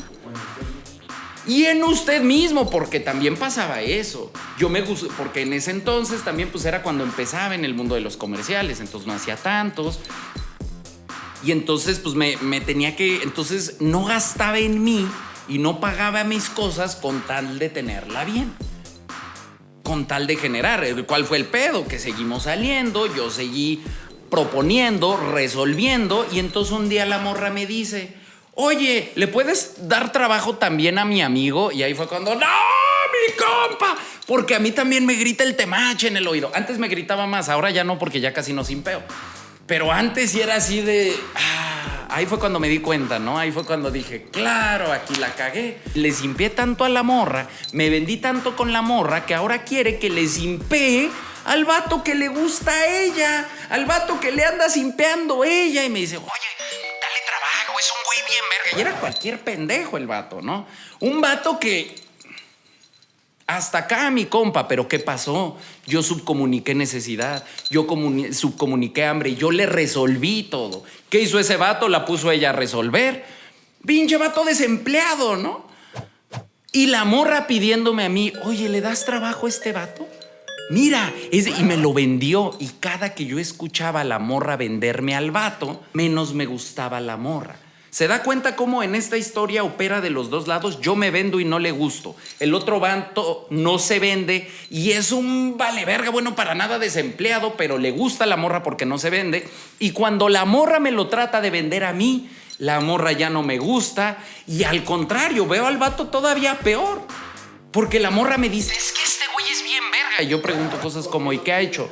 Y 1.47 1.65
en 1.65 1.83
usted 1.83 2.21
mismo, 2.21 2.69
porque 2.69 2.99
también 2.99 3.37
pasaba 3.37 3.81
eso. 3.81 4.31
Yo 4.57 4.69
me 4.69 4.81
gustó, 4.81 5.07
porque 5.17 5.41
en 5.41 5.53
ese 5.53 5.71
entonces 5.71 6.23
también 6.23 6.49
pues 6.49 6.65
era 6.65 6.81
cuando 6.81 7.03
empezaba 7.03 7.55
en 7.55 7.65
el 7.65 7.73
mundo 7.73 7.95
de 7.95 8.01
los 8.01 8.17
comerciales, 8.17 8.79
entonces 8.79 9.07
no 9.07 9.13
hacía 9.13 9.37
tantos. 9.37 9.99
Y 11.43 11.51
entonces 11.51 11.99
pues 11.99 12.15
me, 12.15 12.37
me 12.37 12.61
tenía 12.61 12.95
que, 12.95 13.21
entonces 13.21 13.77
no 13.79 14.05
gastaba 14.05 14.57
en 14.57 14.83
mí 14.83 15.07
y 15.47 15.59
no 15.59 15.79
pagaba 15.79 16.23
mis 16.23 16.49
cosas 16.49 16.95
con 16.95 17.21
tal 17.21 17.59
de 17.59 17.69
tenerla 17.69 18.25
bien 18.25 18.51
con 19.85 20.07
tal 20.07 20.25
de 20.27 20.35
generar. 20.35 20.83
¿Cuál 21.05 21.25
fue 21.25 21.37
el 21.37 21.45
pedo? 21.45 21.87
Que 21.87 21.99
seguimos 21.99 22.43
saliendo, 22.43 23.05
yo 23.15 23.29
seguí 23.29 23.83
proponiendo, 24.29 25.15
resolviendo, 25.15 26.25
y 26.31 26.39
entonces 26.39 26.73
un 26.73 26.89
día 26.89 27.05
la 27.05 27.19
morra 27.19 27.51
me 27.51 27.65
dice, 27.65 28.13
oye, 28.55 29.12
¿le 29.15 29.27
puedes 29.27 29.88
dar 29.88 30.12
trabajo 30.12 30.55
también 30.55 30.97
a 30.97 31.05
mi 31.05 31.21
amigo? 31.21 31.71
Y 31.71 31.83
ahí 31.83 31.93
fue 31.93 32.07
cuando, 32.07 32.33
no, 32.33 32.39
mi 32.41 33.35
compa, 33.35 33.95
porque 34.25 34.55
a 34.55 34.59
mí 34.59 34.71
también 34.71 35.05
me 35.05 35.13
grita 35.13 35.43
el 35.43 35.55
temache 35.55 36.07
en 36.07 36.17
el 36.17 36.27
oído. 36.27 36.51
Antes 36.53 36.79
me 36.79 36.88
gritaba 36.88 37.27
más, 37.27 37.50
ahora 37.50 37.69
ya 37.69 37.83
no, 37.83 38.00
porque 38.00 38.19
ya 38.19 38.33
casi 38.33 38.53
no 38.53 38.63
simpeo. 38.63 39.03
Pero 39.67 39.91
antes 39.91 40.31
sí 40.31 40.41
era 40.41 40.55
así 40.55 40.81
de... 40.81 41.15
Ah, 41.35 42.07
ahí 42.09 42.25
fue 42.25 42.39
cuando 42.39 42.59
me 42.59 42.69
di 42.69 42.79
cuenta, 42.79 43.17
¿no? 43.17 43.39
Ahí 43.39 43.51
fue 43.51 43.65
cuando 43.65 43.89
dije, 43.89 44.27
claro, 44.31 44.91
aquí 44.91 45.15
la 45.15 45.33
cagué. 45.33 45.79
Le 45.95 46.12
simpié 46.12 46.51
tanto 46.51 46.85
a 46.85 46.89
la 46.89 47.03
morra, 47.03 47.47
me 47.74 47.89
vendí 47.89 48.17
tanto 48.17 48.55
con 48.55 48.71
la 48.71 48.81
morra 48.81 49.25
que 49.25 49.33
ahora 49.33 49.63
quiere 49.63 49.97
que 49.97 50.09
le 50.09 50.27
simpee 50.27 51.09
al 51.45 51.65
vato 51.65 52.03
que 52.03 52.15
le 52.15 52.27
gusta 52.27 52.71
a 52.71 52.88
ella, 52.88 53.47
al 53.69 53.85
vato 53.85 54.19
que 54.19 54.31
le 54.31 54.45
anda 54.45 54.69
simpeando 54.69 55.43
ella. 55.43 55.83
Y 55.83 55.89
me 55.89 56.00
dice, 56.00 56.17
oye, 56.17 56.54
Y 58.75 58.82
era 58.82 59.00
cualquier 59.00 59.39
pendejo 59.39 59.98
el 59.98 60.08
vato, 60.08 60.41
¿no? 60.41 60.65
Un 61.00 61.22
vato 61.22 61.60
que 61.60 61.96
hasta 63.48 63.79
acá 63.79 64.10
mi 64.10 64.25
compa, 64.25 64.67
pero 64.67 64.88
¿qué 64.88 65.00
pasó? 65.00 65.58
Yo 65.86 66.01
subcomuniqué 66.01 66.74
necesidad, 66.74 67.46
yo 67.70 67.86
subcomuniqué 68.32 69.05
hambre, 69.05 69.36
yo 69.36 69.51
le 69.51 69.65
resolví 69.65 70.44
todo. 70.44 70.84
¿Qué 71.10 71.22
hizo 71.22 71.39
ese 71.39 71.55
vato? 71.55 71.88
La 71.88 72.05
puso 72.05 72.32
ella 72.32 72.50
a 72.50 72.53
resolver. 72.53 73.24
Pinche 73.86 74.17
vato 74.17 74.44
desempleado, 74.44 75.36
¿no? 75.36 75.65
Y 76.72 76.88
la 76.88 77.05
morra 77.05 77.48
pidiéndome 77.48 78.03
a 78.03 78.10
mí, 78.10 78.34
oye, 78.44 78.67
¿le 78.67 78.82
das 78.82 79.05
trabajo 79.05 79.46
a 79.46 79.50
este 79.50 79.72
vato? 79.72 80.08
Mira, 80.72 81.13
y 81.32 81.63
me 81.63 81.77
lo 81.77 81.94
vendió. 81.94 82.55
Y 82.60 82.67
cada 82.79 83.13
que 83.13 83.25
yo 83.25 83.38
escuchaba 83.38 84.01
a 84.01 84.03
la 84.05 84.17
morra 84.17 84.58
venderme 84.58 85.15
al 85.15 85.29
vato, 85.29 85.84
menos 85.94 86.34
me 86.34 86.48
gustaba 86.48 87.00
la 87.00 87.15
morra. 87.15 87.58
¿Se 87.95 88.09
da 88.09 88.23
cuenta 88.23 88.57
cómo 88.57 88.83
en 88.83 88.93
esta 88.93 89.15
historia 89.15 89.63
opera 89.63 90.01
de 90.01 90.09
los 90.09 90.29
dos 90.29 90.49
lados? 90.49 90.81
Yo 90.81 90.97
me 90.97 91.11
vendo 91.11 91.39
y 91.39 91.45
no 91.45 91.59
le 91.59 91.71
gusto. 91.71 92.13
El 92.41 92.53
otro 92.53 92.81
banto 92.81 93.47
no 93.49 93.79
se 93.79 93.99
vende 93.99 94.51
y 94.69 94.91
es 94.91 95.13
un 95.13 95.55
vale 95.57 95.85
verga, 95.85 96.09
bueno, 96.09 96.35
para 96.35 96.55
nada 96.55 96.77
desempleado, 96.77 97.55
pero 97.55 97.77
le 97.77 97.91
gusta 97.91 98.25
la 98.25 98.35
morra 98.35 98.63
porque 98.63 98.85
no 98.85 98.97
se 98.97 99.09
vende. 99.09 99.47
Y 99.79 99.91
cuando 99.91 100.27
la 100.27 100.43
morra 100.43 100.81
me 100.81 100.91
lo 100.91 101.07
trata 101.07 101.39
de 101.39 101.51
vender 101.51 101.85
a 101.85 101.93
mí, 101.93 102.29
la 102.57 102.81
morra 102.81 103.13
ya 103.13 103.29
no 103.29 103.43
me 103.43 103.59
gusta. 103.59 104.17
Y 104.45 104.65
al 104.65 104.83
contrario, 104.83 105.47
veo 105.47 105.65
al 105.65 105.77
vato 105.77 106.07
todavía 106.07 106.59
peor. 106.59 107.01
Porque 107.71 108.01
la 108.01 108.09
morra 108.09 108.37
me 108.37 108.49
dice, 108.49 108.73
es 108.73 108.91
que 108.91 109.03
este 109.03 109.23
güey 109.33 109.45
es 109.49 109.63
bien 109.63 109.83
verga. 109.89 110.21
Y 110.21 110.27
yo 110.27 110.41
pregunto 110.41 110.81
cosas 110.81 111.07
como, 111.07 111.31
¿y 111.31 111.37
qué 111.37 111.53
ha 111.53 111.61
hecho? 111.61 111.89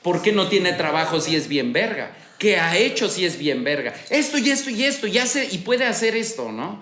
¿Por 0.00 0.22
qué 0.22 0.30
no 0.30 0.46
tiene 0.46 0.74
trabajo 0.74 1.20
si 1.20 1.34
es 1.34 1.48
bien 1.48 1.72
verga? 1.72 2.12
Que 2.38 2.58
ha 2.58 2.76
hecho 2.76 3.08
si 3.08 3.24
es 3.24 3.38
bien 3.38 3.64
verga. 3.64 3.94
Esto 4.10 4.38
y 4.38 4.50
esto 4.50 4.70
y 4.70 4.84
esto, 4.84 5.06
y, 5.06 5.18
hace, 5.18 5.48
y 5.50 5.58
puede 5.58 5.84
hacer 5.84 6.16
esto, 6.16 6.52
¿no? 6.52 6.80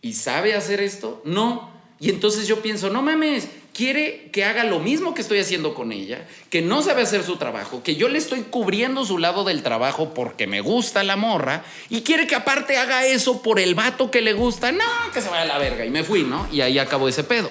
¿Y 0.00 0.14
sabe 0.14 0.54
hacer 0.54 0.80
esto? 0.80 1.22
No. 1.24 1.72
Y 1.98 2.10
entonces 2.10 2.46
yo 2.46 2.60
pienso, 2.60 2.90
no 2.90 3.00
mames, 3.00 3.48
quiere 3.72 4.28
que 4.32 4.44
haga 4.44 4.64
lo 4.64 4.80
mismo 4.80 5.14
que 5.14 5.22
estoy 5.22 5.38
haciendo 5.38 5.74
con 5.74 5.92
ella, 5.92 6.26
que 6.50 6.60
no 6.60 6.82
sabe 6.82 7.02
hacer 7.02 7.22
su 7.22 7.36
trabajo, 7.36 7.82
que 7.82 7.94
yo 7.94 8.08
le 8.08 8.18
estoy 8.18 8.40
cubriendo 8.40 9.04
su 9.04 9.18
lado 9.18 9.44
del 9.44 9.62
trabajo 9.62 10.12
porque 10.12 10.46
me 10.46 10.60
gusta 10.60 11.04
la 11.04 11.16
morra, 11.16 11.64
y 11.88 12.02
quiere 12.02 12.26
que 12.26 12.34
aparte 12.34 12.76
haga 12.76 13.06
eso 13.06 13.40
por 13.40 13.60
el 13.60 13.74
vato 13.74 14.10
que 14.10 14.20
le 14.20 14.32
gusta. 14.32 14.72
No, 14.72 14.84
que 15.14 15.20
se 15.20 15.28
vaya 15.28 15.42
a 15.42 15.46
la 15.46 15.58
verga. 15.58 15.86
Y 15.86 15.90
me 15.90 16.04
fui, 16.04 16.24
¿no? 16.24 16.48
Y 16.52 16.60
ahí 16.60 16.78
acabó 16.78 17.08
ese 17.08 17.24
pedo. 17.24 17.50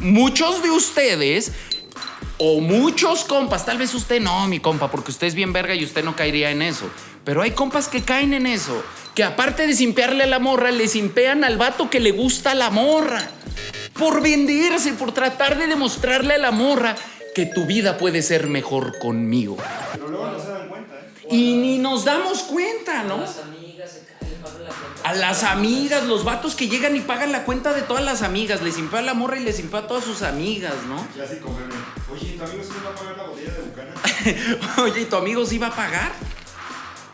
Muchos 0.00 0.62
de 0.62 0.70
ustedes 0.70 1.52
o 2.38 2.60
muchos 2.60 3.24
compas, 3.24 3.64
tal 3.64 3.78
vez 3.78 3.94
usted 3.94 4.20
no, 4.20 4.46
mi 4.46 4.60
compa, 4.60 4.90
porque 4.90 5.10
usted 5.10 5.26
es 5.26 5.34
bien 5.34 5.52
verga 5.52 5.74
y 5.74 5.84
usted 5.84 6.04
no 6.04 6.16
caería 6.16 6.50
en 6.50 6.62
eso. 6.62 6.86
Pero 7.24 7.42
hay 7.42 7.52
compas 7.52 7.88
que 7.88 8.02
caen 8.02 8.34
en 8.34 8.46
eso, 8.46 8.82
que 9.14 9.24
aparte 9.24 9.66
de 9.66 9.74
simpearle 9.74 10.24
a 10.24 10.26
la 10.26 10.38
morra, 10.38 10.70
le 10.70 10.88
simpean 10.88 11.44
al 11.44 11.56
vato 11.56 11.90
que 11.90 12.00
le 12.00 12.12
gusta 12.12 12.54
la 12.54 12.70
morra. 12.70 13.22
Por 13.94 14.20
venderse, 14.22 14.92
por 14.92 15.12
tratar 15.12 15.58
de 15.58 15.66
demostrarle 15.66 16.34
a 16.34 16.38
la 16.38 16.50
morra 16.50 16.94
que 17.34 17.46
tu 17.46 17.64
vida 17.66 17.96
puede 17.96 18.22
ser 18.22 18.46
mejor 18.46 18.98
conmigo. 18.98 19.56
Pero 19.92 20.08
luego 20.08 20.26
no 20.28 20.40
se 20.40 20.50
dan 20.50 20.68
cuenta, 20.68 20.94
¿eh? 20.94 21.26
Y 21.30 21.54
ni 21.54 21.78
nos 21.78 22.04
damos 22.04 22.42
cuenta, 22.42 23.02
¿no? 23.02 23.24
A 25.06 25.14
las 25.14 25.44
amigas, 25.44 26.02
los 26.02 26.24
vatos 26.24 26.56
que 26.56 26.66
llegan 26.66 26.96
y 26.96 27.00
pagan 27.00 27.30
la 27.30 27.44
cuenta 27.44 27.72
de 27.72 27.82
todas 27.82 28.04
las 28.04 28.22
amigas. 28.22 28.60
Les 28.62 28.76
impea 28.76 28.98
a 28.98 29.02
la 29.02 29.14
morra 29.14 29.38
y 29.38 29.44
les 29.44 29.60
impea 29.60 29.82
a 29.82 29.86
todas 29.86 30.02
sus 30.02 30.22
amigas, 30.22 30.74
¿no? 30.88 31.06
Clásico 31.14 31.48
meme. 31.50 31.76
Oye, 32.12 32.36
¿tu 32.36 32.42
amigo 32.42 32.64
sí 32.64 32.72
va 32.84 32.90
a 32.90 32.94
pagar 32.96 33.16
la 33.16 33.22
botella 33.22 33.52
de 33.52 33.62
Bucana? 33.62 34.74
Oye, 34.82 35.02
¿y 35.02 35.04
tu 35.04 35.14
amigo 35.14 35.46
sí 35.46 35.58
va 35.58 35.68
a 35.68 35.76
pagar? 35.76 36.12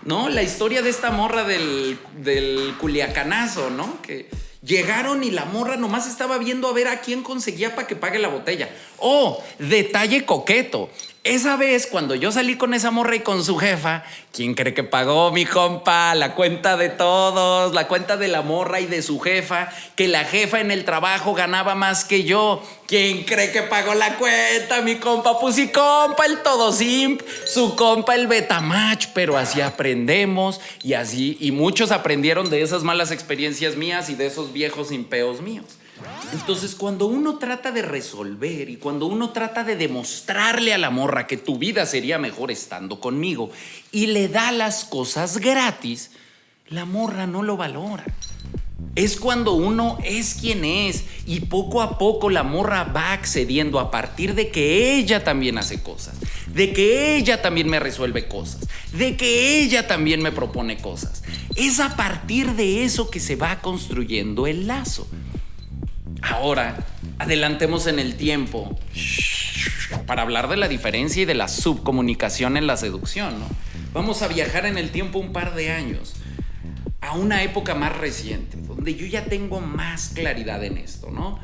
¿No? 0.07 0.31
La 0.31 0.43
historia 0.43 0.81
de 0.81 0.89
esta 0.89 1.11
morra 1.11 1.45
del, 1.45 1.99
del 2.17 2.75
culiacanazo, 2.81 3.69
¿no? 3.69 4.01
Que 4.01 4.31
llegaron 4.63 5.23
y 5.23 5.31
la 5.31 5.45
morra 5.45 5.77
nomás 5.77 6.07
estaba 6.07 6.39
viendo 6.39 6.69
a 6.69 6.73
ver 6.73 6.89
a 6.89 7.03
quién 7.03 7.23
conseguía 7.23 7.75
para 7.75 7.87
que 7.87 7.95
pague 7.95 8.19
la 8.19 8.29
botella. 8.29 8.71
Oh, 9.01 9.45
detalle 9.59 10.25
coqueto. 10.25 10.89
Esa 11.25 11.57
vez, 11.57 11.87
cuando 11.87 12.17
yo 12.17 12.33
salí 12.33 12.57
con 12.57 12.75
esa 12.75 12.91
morra 12.91 13.15
y 13.15 13.21
con 13.21 13.45
su 13.45 13.57
jefa, 13.57 14.03
¿quién 14.33 14.55
cree 14.55 14.75
que 14.75 14.83
pagó 14.83 15.31
mi 15.31 15.47
compa? 15.47 16.17
La 16.17 16.35
cuenta 16.35 16.77
de 16.77 16.89
todos, 16.89 17.73
la 17.75 17.87
cuenta 17.87 18.17
de 18.17 18.27
la 18.27 18.43
morra 18.43 18.81
y 18.81 18.87
de 18.87 19.03
su 19.03 19.21
jefa, 19.21 19.69
que 19.95 20.09
la 20.09 20.25
jefa 20.25 20.59
en 20.59 20.73
el 20.73 20.85
trabajo 20.85 21.33
ganaba 21.33 21.77
más 21.77 22.05
que 22.05 22.25
yo. 22.25 22.61
¿Quién 22.89 23.23
cree 23.23 23.53
que 23.53 23.63
pagó 23.63 23.95
la 23.95 24.17
cuenta? 24.17 24.83
Mi 24.83 24.97
compa, 24.97 25.39
pues 25.39 25.55
sí, 25.55 25.69
compa, 25.69 26.27
el 26.27 26.39
todo 26.39 26.73
simp, 26.73 27.23
su 27.47 27.77
compa, 27.77 28.17
el 28.17 28.27
betamach, 28.27 29.07
pero 29.15 29.39
así 29.39 29.61
aprendemos 29.61 30.61
y 30.83 30.95
así, 30.95 31.37
y 31.39 31.53
muchos 31.53 31.93
aprendieron 31.93 32.51
de 32.51 32.63
esas 32.63 32.83
malas 32.83 33.13
experiencias 33.13 33.77
mías 33.77 34.11
y 34.11 34.17
de 34.17 34.27
esos 34.27 34.53
viejos 34.53 34.91
impeos 34.91 35.41
míos. 35.41 35.67
Entonces, 36.33 36.75
cuando 36.75 37.07
uno 37.07 37.39
trata 37.39 37.73
de 37.73 37.83
resolver 37.83 38.69
y 38.69 38.77
cuando 38.77 39.07
uno 39.07 39.31
trata 39.31 39.65
de 39.65 39.77
demostrarle 39.77 40.73
a 40.73 40.79
la 40.79 40.91
morra 40.91 41.27
que 41.27 41.37
tu 41.37 41.59
vida 41.59 41.87
sería 41.87 42.19
mejor 42.19 42.51
estando 42.51 43.01
conmigo 43.01 43.51
y 43.91 44.07
le 44.07 44.29
da 44.29 44.53
las 44.53 44.85
cosas 44.85 45.39
gratis, 45.39 46.11
la 46.69 46.85
morra 46.85 47.27
no 47.27 47.43
lo 47.43 47.57
valora. 47.57 48.05
Es 48.95 49.19
cuando 49.19 49.55
uno 49.55 49.99
es 50.05 50.35
quien 50.35 50.65
es 50.65 51.05
y 51.27 51.41
poco 51.41 51.81
a 51.81 51.99
poco 51.99 52.29
la 52.29 52.43
morra 52.43 52.85
va 52.85 53.13
accediendo 53.13 53.81
a 53.81 53.91
partir 53.91 54.35
de 54.35 54.51
que 54.51 54.97
ella 54.97 55.25
también 55.25 55.57
hace 55.57 55.83
cosas, 55.83 56.17
de 56.47 56.73
que 56.73 57.17
ella 57.17 57.41
también 57.41 57.71
me 57.71 57.81
resuelve 57.81 58.29
cosas, 58.29 58.69
de 58.93 59.17
que 59.17 59.61
ella 59.61 59.87
también 59.87 60.21
me 60.23 60.33
propone 60.33 60.77
cosas. 60.77 61.23
Es 61.57 61.81
a 61.81 61.97
partir 61.97 62.53
de 62.53 62.85
eso 62.85 63.11
que 63.11 63.21
se 63.21 63.37
va 63.37 63.61
construyendo 63.61 64.47
el 64.47 64.67
lazo. 64.67 65.07
Ahora, 66.23 66.77
adelantemos 67.19 67.87
en 67.87 67.99
el 67.99 68.17
tiempo 68.17 68.79
para 70.07 70.23
hablar 70.23 70.49
de 70.49 70.57
la 70.57 70.69
diferencia 70.69 71.23
y 71.23 71.27
de 71.27 71.35
la 71.35 71.49
subcomunicación 71.49 72.57
en 72.57 72.67
la 72.67 72.77
seducción, 72.77 73.39
¿no? 73.41 73.47
Vamos 73.93 74.23
a 74.23 74.29
viajar 74.29 74.65
en 74.67 74.79
el 74.79 74.91
tiempo 74.91 75.19
un 75.19 75.33
par 75.33 75.55
de 75.55 75.71
años 75.71 76.15
a 77.01 77.13
una 77.13 77.43
época 77.43 77.75
más 77.75 77.97
reciente, 77.99 78.57
donde 78.57 78.95
yo 78.95 79.07
ya 79.07 79.25
tengo 79.25 79.61
más 79.61 80.11
claridad 80.15 80.65
en 80.65 80.79
esto, 80.79 81.11
¿no? 81.11 81.41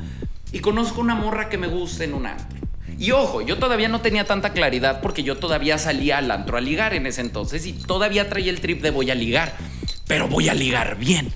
Y 0.52 0.60
conozco 0.60 1.00
una 1.00 1.14
morra 1.14 1.48
que 1.48 1.58
me 1.58 1.66
gusta 1.66 2.04
en 2.04 2.14
un 2.14 2.26
antro. 2.26 2.58
Y 2.98 3.10
ojo, 3.10 3.42
yo 3.42 3.58
todavía 3.58 3.88
no 3.88 4.00
tenía 4.00 4.24
tanta 4.24 4.52
claridad 4.52 5.00
porque 5.02 5.22
yo 5.22 5.36
todavía 5.36 5.78
salía 5.78 6.18
al 6.18 6.30
antro 6.30 6.56
a 6.56 6.60
ligar 6.60 6.94
en 6.94 7.06
ese 7.06 7.20
entonces 7.20 7.66
y 7.66 7.72
todavía 7.72 8.28
traía 8.28 8.50
el 8.50 8.60
trip 8.60 8.82
de 8.82 8.90
voy 8.90 9.10
a 9.10 9.14
ligar, 9.14 9.54
pero 10.06 10.26
voy 10.28 10.48
a 10.48 10.54
ligar 10.54 10.96
bien. 10.96 11.32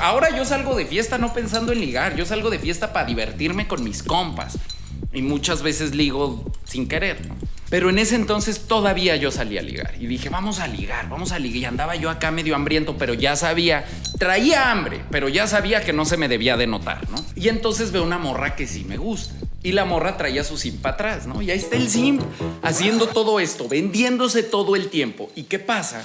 Ahora 0.00 0.36
yo 0.36 0.44
salgo 0.44 0.74
de 0.74 0.86
fiesta 0.86 1.18
no 1.18 1.32
pensando 1.32 1.72
en 1.72 1.80
ligar, 1.80 2.16
yo 2.16 2.24
salgo 2.24 2.50
de 2.50 2.58
fiesta 2.58 2.92
para 2.92 3.06
divertirme 3.06 3.66
con 3.66 3.82
mis 3.84 4.02
compas. 4.02 4.58
Y 5.12 5.22
muchas 5.22 5.62
veces 5.62 5.94
ligo 5.94 6.44
sin 6.64 6.86
querer, 6.86 7.18
Pero 7.70 7.90
en 7.90 7.98
ese 7.98 8.14
entonces 8.14 8.66
todavía 8.66 9.16
yo 9.16 9.30
salía 9.30 9.60
a 9.60 9.62
ligar 9.62 9.94
y 9.98 10.06
dije, 10.06 10.30
vamos 10.30 10.58
a 10.58 10.66
ligar, 10.66 11.08
vamos 11.08 11.32
a 11.32 11.38
ligar. 11.38 11.56
Y 11.56 11.64
andaba 11.64 11.96
yo 11.96 12.08
acá 12.08 12.30
medio 12.30 12.54
hambriento, 12.54 12.96
pero 12.96 13.14
ya 13.14 13.36
sabía, 13.36 13.84
traía 14.18 14.70
hambre, 14.70 15.02
pero 15.10 15.28
ya 15.28 15.46
sabía 15.46 15.82
que 15.82 15.92
no 15.92 16.04
se 16.04 16.16
me 16.16 16.28
debía 16.28 16.56
de 16.56 16.66
notar, 16.66 17.08
¿no? 17.10 17.24
Y 17.34 17.48
entonces 17.48 17.92
veo 17.92 18.04
una 18.04 18.18
morra 18.18 18.56
que 18.56 18.66
sí 18.66 18.84
me 18.84 18.96
gusta. 18.96 19.34
Y 19.62 19.72
la 19.72 19.84
morra 19.84 20.16
traía 20.16 20.44
su 20.44 20.56
para 20.80 20.94
atrás, 20.94 21.26
¿no? 21.26 21.42
Y 21.42 21.50
ahí 21.50 21.58
está 21.58 21.76
el 21.76 21.90
simp 21.90 22.22
haciendo 22.62 23.08
todo 23.08 23.40
esto, 23.40 23.68
vendiéndose 23.68 24.42
todo 24.42 24.76
el 24.76 24.88
tiempo. 24.88 25.30
¿Y 25.34 25.44
qué 25.44 25.58
pasa? 25.58 26.04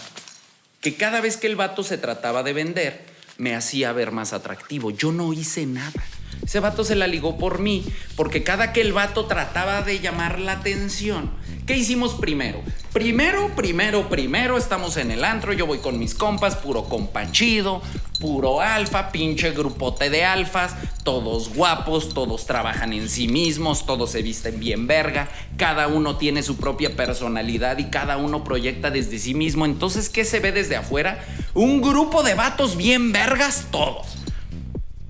Que 0.82 0.96
cada 0.96 1.22
vez 1.22 1.38
que 1.38 1.48
el 1.48 1.56
vato 1.56 1.84
se 1.84 1.98
trataba 1.98 2.44
de 2.44 2.54
vender, 2.54 3.13
me 3.38 3.56
hacía 3.56 3.92
ver 3.94 4.12
más 4.12 4.34
atractivo. 4.34 4.92
Yo 4.92 5.12
no 5.12 5.34
hice 5.34 5.66
nada. 5.66 6.04
Ese 6.44 6.60
vato 6.60 6.84
se 6.84 6.96
la 6.96 7.08
ligó 7.08 7.38
por 7.38 7.60
mí, 7.60 7.86
porque 8.16 8.44
cada 8.44 8.74
que 8.74 8.82
el 8.82 8.94
vato 8.94 9.26
trataba 9.26 9.82
de 9.82 10.00
llamar 10.00 10.40
la 10.40 10.54
atención, 10.54 11.32
¿qué 11.66 11.78
hicimos 11.78 12.14
primero? 12.14 12.62
Primero, 12.94 13.50
primero, 13.56 14.08
primero 14.08 14.58
estamos 14.58 14.98
en 14.98 15.10
el 15.10 15.24
antro, 15.24 15.52
yo 15.52 15.66
voy 15.66 15.80
con 15.80 15.98
mis 15.98 16.14
compas, 16.14 16.56
puro 16.56 16.84
compa 16.84 17.32
chido, 17.32 17.82
puro 18.20 18.62
alfa, 18.62 19.12
pinche 19.12 19.52
grupote 19.52 20.10
de 20.10 20.24
alfas, 20.24 20.76
todos 21.04 21.54
guapos, 21.54 22.14
todos 22.14 22.46
trabajan 22.46 22.94
en 22.94 23.10
sí 23.10 23.28
mismos, 23.28 23.86
todos 23.86 24.12
se 24.12 24.22
visten 24.22 24.60
bien 24.60 24.86
verga, 24.88 25.28
cada 25.58 25.88
uno 25.88 26.18
tiene 26.18 26.44
su 26.44 26.58
propia 26.58 26.96
personalidad 26.96 27.80
y 27.80 27.90
cada 27.90 28.18
uno 28.18 28.44
proyecta 28.44 28.92
desde 28.92 29.18
sí 29.18 29.34
mismo. 29.34 29.66
Entonces, 29.66 30.10
¿qué 30.10 30.24
se 30.24 30.40
ve 30.40 30.52
desde 30.52 30.76
afuera? 30.76 31.26
Un 31.54 31.82
grupo 31.82 32.24
de 32.24 32.36
vatos 32.36 32.78
bien 32.78 33.12
vergas, 33.12 33.68
todos. 33.72 34.23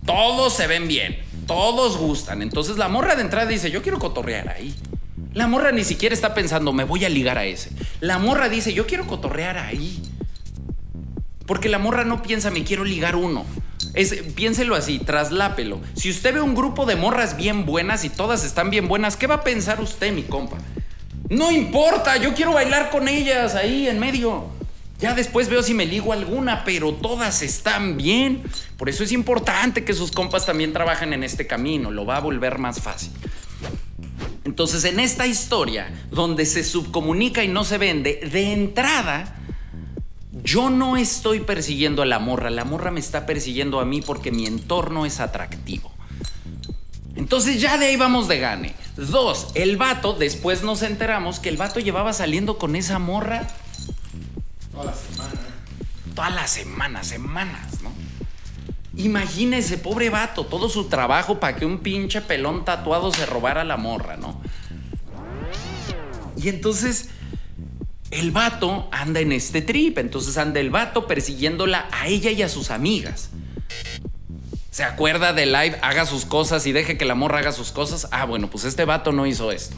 Todos 0.06 0.54
se 0.54 0.68
ven 0.68 0.88
bien, 0.88 1.18
todos 1.48 1.98
gustan. 1.98 2.42
Entonces 2.42 2.78
la 2.78 2.90
morra 2.90 3.16
de 3.16 3.22
entrada 3.22 3.48
dice, 3.48 3.72
yo 3.72 3.82
quiero 3.82 4.00
cotorrear 4.00 4.50
ahí. 4.50 4.76
La 5.34 5.48
morra 5.48 5.72
ni 5.72 5.84
siquiera 5.84 6.14
está 6.14 6.34
pensando, 6.34 6.74
me 6.74 6.84
voy 6.84 7.06
a 7.06 7.10
ligar 7.10 7.38
a 7.38 7.46
ese. 7.46 7.72
La 8.00 8.20
morra 8.20 8.50
dice, 8.50 8.74
yo 8.74 8.86
quiero 8.86 9.08
cotorrear 9.08 9.58
ahí. 9.58 10.02
Porque 11.46 11.70
la 11.70 11.80
morra 11.80 12.06
no 12.06 12.22
piensa, 12.22 12.52
me 12.52 12.64
quiero 12.64 12.84
ligar 12.84 13.16
uno. 13.16 13.46
Piénselo 14.36 14.76
así, 14.76 15.00
traslápelo. 15.00 15.80
Si 15.96 16.10
usted 16.10 16.34
ve 16.34 16.42
un 16.42 16.56
grupo 16.56 16.86
de 16.86 16.96
morras 16.96 17.36
bien 17.36 17.66
buenas 17.66 18.06
y 18.06 18.10
todas 18.10 18.44
están 18.44 18.70
bien 18.70 18.88
buenas, 18.88 19.18
¿qué 19.18 19.28
va 19.28 19.36
a 19.36 19.44
pensar 19.44 19.82
usted, 19.82 20.14
mi 20.14 20.24
compa? 20.24 20.58
No 21.30 21.52
importa, 21.52 22.18
yo 22.18 22.34
quiero 22.34 22.54
bailar 22.54 22.90
con 22.92 23.08
ellas 23.08 23.56
ahí 23.56 23.88
en 23.88 24.00
medio. 24.00 24.48
Ya 25.00 25.14
después 25.14 25.50
veo 25.50 25.62
si 25.64 25.74
me 25.74 25.86
ligo 25.86 26.14
alguna, 26.14 26.64
pero 26.64 26.94
todas 26.94 27.42
están 27.42 27.98
bien. 27.98 28.44
Por 28.78 28.90
eso 28.90 29.04
es 29.04 29.12
importante 29.12 29.84
que 29.84 29.94
sus 29.94 30.12
compas 30.12 30.46
también 30.46 30.72
trabajen 30.72 31.14
en 31.14 31.24
este 31.24 31.46
camino, 31.48 31.92
lo 31.92 32.06
va 32.06 32.18
a 32.18 32.22
volver 32.22 32.58
más 32.58 32.80
fácil. 32.80 33.12
Entonces, 34.46 34.84
en 34.86 35.00
esta 35.00 35.26
historia, 35.26 35.92
donde 36.12 36.46
se 36.46 36.64
subcomunica 36.64 37.44
y 37.44 37.48
no 37.48 37.64
se 37.64 37.78
vende, 37.78 38.30
de 38.32 38.54
entrada, 38.54 39.36
yo 40.44 40.70
no 40.70 40.98
estoy 40.98 41.40
persiguiendo 41.40 42.02
a 42.02 42.06
la 42.06 42.20
morra, 42.20 42.50
la 42.50 42.66
morra 42.66 42.92
me 42.92 43.00
está 43.00 43.26
persiguiendo 43.26 43.80
a 43.80 43.86
mí 43.86 44.02
porque 44.02 44.32
mi 44.32 44.46
entorno 44.46 45.06
es 45.06 45.20
atractivo. 45.20 45.92
Entonces 47.16 47.62
ya 47.62 47.78
de 47.78 47.88
ahí 47.88 47.96
vamos 47.96 48.28
de 48.28 48.40
gane. 48.40 48.76
Dos, 48.98 49.50
el 49.56 49.78
vato, 49.78 50.14
después 50.14 50.64
nos 50.64 50.82
enteramos 50.82 51.40
que 51.40 51.50
el 51.50 51.58
vato 51.58 51.80
llevaba 51.80 52.12
saliendo 52.12 52.58
con 52.58 52.76
esa 52.76 53.00
morra 53.00 53.48
Toda 54.74 54.86
la 54.86 54.94
semana. 54.94 55.42
todas 56.16 56.36
las 56.36 56.52
semanas, 56.52 57.08
semanas, 57.08 57.82
¿no? 57.82 57.92
Imagínese, 58.96 59.78
pobre 59.78 60.10
vato, 60.10 60.46
todo 60.46 60.70
su 60.70 60.86
trabajo 60.86 61.40
para 61.40 61.56
que 61.56 61.66
un 61.66 61.80
pinche 61.80 62.22
pelón 62.22 62.66
tatuado 62.66 63.12
se 63.12 63.26
robara 63.26 63.64
la 63.64 63.78
morra, 63.78 64.18
¿no? 64.18 64.42
Y 66.38 66.50
entonces 66.50 67.10
el 68.12 68.32
vato 68.32 68.90
anda 68.92 69.20
en 69.20 69.32
este 69.32 69.62
trip, 69.62 69.98
entonces 69.98 70.38
anda 70.38 70.60
el 70.60 70.70
vato 70.70 71.08
persiguiéndola 71.08 71.88
a 71.92 72.08
ella 72.08 72.32
y 72.32 72.42
a 72.42 72.50
sus 72.50 72.70
amigas. 72.70 73.30
¿Se 74.70 74.84
acuerda 74.84 75.34
de 75.34 75.46
live? 75.46 75.78
Haga 75.82 76.06
sus 76.06 76.26
cosas 76.26 76.66
y 76.66 76.72
deje 76.72 76.98
que 76.98 77.06
la 77.06 77.16
morra 77.16 77.40
haga 77.40 77.52
sus 77.52 77.72
cosas. 77.72 78.08
Ah, 78.12 78.26
bueno, 78.26 78.50
pues 78.50 78.64
este 78.64 78.86
vato 78.86 79.12
no 79.12 79.26
hizo 79.26 79.52
esto. 79.52 79.76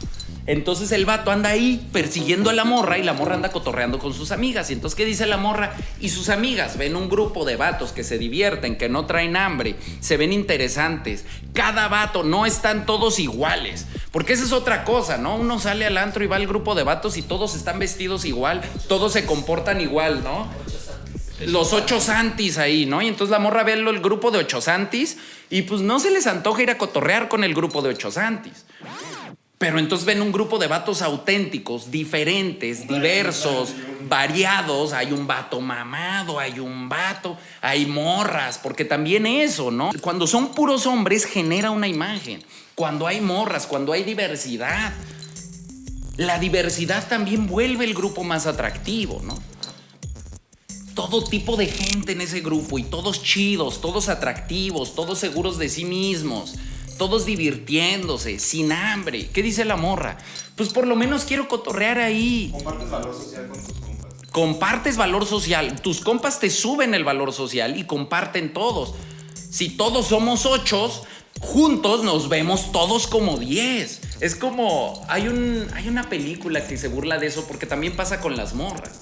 Entonces 0.47 0.91
el 0.91 1.05
vato 1.05 1.31
anda 1.31 1.49
ahí 1.49 1.87
persiguiendo 1.91 2.51
a 2.51 2.53
la 2.53 2.65
morra 2.65 2.99
y 2.99 3.03
la 3.03 3.13
morra 3.13 3.33
anda 3.35 3.49
cotorreando 3.49 3.97
con 3.97 4.13
sus 4.13 4.31
amigas. 4.31 4.69
Y 4.69 4.73
entonces, 4.73 4.95
¿qué 4.95 5.05
dice 5.05 5.25
la 5.25 5.37
morra? 5.37 5.75
Y 5.99 6.09
sus 6.09 6.29
amigas 6.29 6.77
ven 6.77 6.95
un 6.95 7.09
grupo 7.09 7.45
de 7.45 7.55
vatos 7.55 7.91
que 7.91 8.03
se 8.03 8.19
divierten, 8.19 8.77
que 8.77 8.87
no 8.87 9.05
traen 9.07 9.37
hambre, 9.37 9.75
se 10.01 10.17
ven 10.17 10.31
interesantes. 10.31 11.25
Cada 11.53 11.87
vato, 11.87 12.23
no 12.23 12.45
están 12.45 12.86
todos 12.86 13.17
iguales. 13.19 13.88
Porque 14.12 14.34
esa 14.34 14.45
es 14.45 14.51
otra 14.51 14.84
cosa, 14.84 15.17
¿no? 15.17 15.36
Uno 15.36 15.60
sale 15.60 15.86
al 15.86 15.97
antro 15.97 16.23
y 16.23 16.27
va 16.27 16.36
al 16.36 16.47
grupo 16.47 16.75
de 16.75 16.84
vatos 16.84 17.17
y 17.17 17.21
todos 17.21 17.55
están 17.55 17.79
vestidos 17.79 18.23
igual, 18.23 18.62
todos 18.88 19.13
se 19.13 19.25
comportan 19.25 19.81
igual, 19.81 20.23
¿no? 20.23 20.47
Los 21.47 21.73
ocho 21.73 21.99
santis 21.99 22.58
ahí, 22.58 22.86
¿no? 22.86 23.01
Y 23.01 23.08
entonces 23.08 23.31
la 23.31 23.39
morra 23.39 23.63
ve 23.63 23.73
el 23.73 23.99
grupo 23.99 24.31
de 24.31 24.38
ocho 24.38 24.62
santis 24.62 25.17
y 25.49 25.63
pues 25.63 25.81
no 25.81 25.99
se 25.99 26.12
les 26.12 26.27
antoja 26.27 26.63
ir 26.63 26.69
a 26.69 26.77
cotorrear 26.77 27.27
con 27.27 27.43
el 27.43 27.53
grupo 27.53 27.81
de 27.81 27.89
ocho 27.89 28.10
santis. 28.10 28.65
Pero 29.58 29.80
entonces 29.80 30.06
ven 30.06 30.22
un 30.22 30.34
grupo 30.34 30.60
de 30.60 30.68
vatos 30.68 31.02
auténticos, 31.02 31.89
diferentes, 31.89 32.88
diversos, 32.88 33.74
variados. 34.10 34.91
Hay 34.91 35.13
un 35.13 35.28
vato 35.28 35.62
mamado, 35.62 36.39
hay 36.39 36.60
un 36.60 36.89
vato, 36.89 37.38
hay 37.62 37.86
morras, 37.86 38.60
porque 38.62 38.84
también 38.84 39.26
eso, 39.26 39.72
¿no? 39.72 39.91
Cuando 40.02 40.28
son 40.28 40.54
puros 40.54 40.86
hombres 40.86 41.26
genera 41.26 41.72
una 41.72 41.88
imagen. 41.88 42.44
Cuando 42.76 43.08
hay 43.08 43.22
morras, 43.22 43.65
cuando 43.65 43.94
hay 43.94 44.04
diversidad, 44.04 44.94
la 46.18 46.38
diversidad 46.38 47.08
también 47.08 47.48
vuelve 47.48 47.86
el 47.86 47.94
grupo 47.94 48.26
más 48.26 48.48
atractivo, 48.48 49.22
¿no? 49.24 49.41
todo 50.96 51.24
tipo 51.24 51.58
de 51.58 51.68
gente 51.68 52.13
en 52.13 52.22
ese 52.22 52.39
grupo 52.39 52.80
y 52.80 52.84
todos 52.84 53.22
chidos, 53.22 53.82
todos 53.82 54.08
atractivos, 54.08 54.96
todos 54.96 55.20
seguros 55.20 55.58
de 55.60 55.68
sí 55.68 55.84
mismos, 55.84 56.56
todos 56.97 57.25
divirtiéndose, 57.25 58.39
sin 58.39 58.71
hambre. 58.71 59.29
¿Qué 59.31 59.41
dice 59.41 59.65
la 59.65 59.75
morra? 59.75 60.17
Pues 60.55 60.69
por 60.69 60.88
lo 60.88 60.95
menos 60.95 61.25
quiero 61.25 61.47
cotorrear 61.47 61.99
ahí. 61.99 62.49
Compartes 62.51 62.89
valor 62.89 63.15
social 63.15 63.47
con 63.47 63.63
tus 63.63 63.79
compas. 63.79 64.13
Compartes 64.31 64.97
valor 64.97 65.25
social. 65.25 65.81
Tus 65.81 66.01
compas 66.01 66.39
te 66.39 66.49
suben 66.49 66.93
el 66.93 67.03
valor 67.03 67.34
social 67.34 67.77
y 67.77 67.84
comparten 67.84 68.53
todos. 68.53 68.93
Si 69.49 69.69
todos 69.69 70.08
somos 70.08 70.45
ochos, 70.45 71.03
juntos 71.39 72.03
nos 72.03 72.29
vemos 72.29 72.71
todos 72.71 73.08
como 73.08 73.38
diez. 73.38 74.01
Es 74.21 74.36
como, 74.36 75.01
hay, 75.10 75.27
un, 75.27 75.67
hay 75.73 75.88
una 75.88 76.10
película 76.10 76.65
que 76.65 76.77
se 76.77 76.88
burla 76.88 77.17
de 77.17 77.27
eso 77.27 77.45
porque 77.47 77.65
también 77.65 77.95
pasa 77.95 78.21
con 78.21 78.38
las 78.38 78.53
morras 78.53 79.01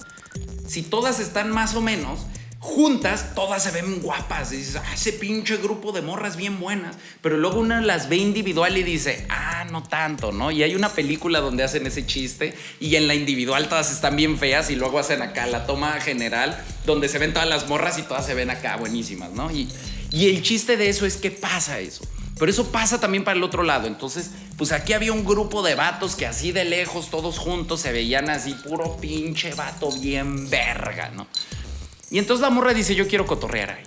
si 0.66 0.82
todas 0.82 1.20
están 1.20 1.50
más 1.50 1.74
o 1.74 1.80
menos 1.80 2.20
juntas, 2.64 3.34
todas 3.34 3.62
se 3.62 3.70
ven 3.70 4.00
guapas. 4.00 4.50
Y 4.52 4.56
dices, 4.56 4.76
ah, 4.76 4.94
ese 4.94 5.12
pinche 5.12 5.58
grupo 5.58 5.92
de 5.92 6.00
morras 6.00 6.36
bien 6.36 6.58
buenas. 6.58 6.96
Pero 7.20 7.36
luego 7.36 7.60
una 7.60 7.82
las 7.82 8.08
ve 8.08 8.16
individual 8.16 8.76
y 8.78 8.82
dice, 8.82 9.26
ah, 9.28 9.66
no 9.70 9.82
tanto, 9.82 10.32
¿no? 10.32 10.50
Y 10.50 10.62
hay 10.62 10.74
una 10.74 10.88
película 10.88 11.40
donde 11.40 11.62
hacen 11.62 11.86
ese 11.86 12.06
chiste 12.06 12.54
y 12.80 12.96
en 12.96 13.06
la 13.06 13.14
individual 13.14 13.68
todas 13.68 13.92
están 13.92 14.16
bien 14.16 14.38
feas 14.38 14.70
y 14.70 14.76
luego 14.76 14.98
hacen 14.98 15.20
acá 15.20 15.46
la 15.46 15.66
toma 15.66 16.00
general 16.00 16.58
donde 16.86 17.08
se 17.08 17.18
ven 17.18 17.34
todas 17.34 17.48
las 17.48 17.68
morras 17.68 17.98
y 17.98 18.02
todas 18.02 18.24
se 18.24 18.34
ven 18.34 18.48
acá 18.48 18.76
buenísimas, 18.76 19.30
¿no? 19.32 19.50
Y, 19.50 19.68
y 20.10 20.30
el 20.30 20.42
chiste 20.42 20.78
de 20.78 20.88
eso 20.88 21.04
es 21.04 21.18
que 21.18 21.30
pasa 21.30 21.80
eso. 21.80 22.02
Pero 22.38 22.50
eso 22.50 22.72
pasa 22.72 22.98
también 22.98 23.24
para 23.24 23.36
el 23.36 23.44
otro 23.44 23.62
lado. 23.62 23.86
Entonces, 23.86 24.30
pues 24.56 24.72
aquí 24.72 24.94
había 24.94 25.12
un 25.12 25.24
grupo 25.24 25.62
de 25.62 25.74
vatos 25.74 26.16
que 26.16 26.26
así 26.26 26.50
de 26.50 26.64
lejos, 26.64 27.10
todos 27.10 27.38
juntos, 27.38 27.82
se 27.82 27.92
veían 27.92 28.30
así, 28.30 28.54
puro 28.54 28.96
pinche 28.96 29.54
vato 29.54 29.92
bien 29.92 30.48
verga, 30.50 31.10
¿no? 31.10 31.26
Y 32.14 32.20
entonces 32.20 32.42
la 32.42 32.50
morra 32.50 32.72
dice, 32.72 32.94
yo 32.94 33.08
quiero 33.08 33.26
cotorrear 33.26 33.70
ahí. 33.70 33.82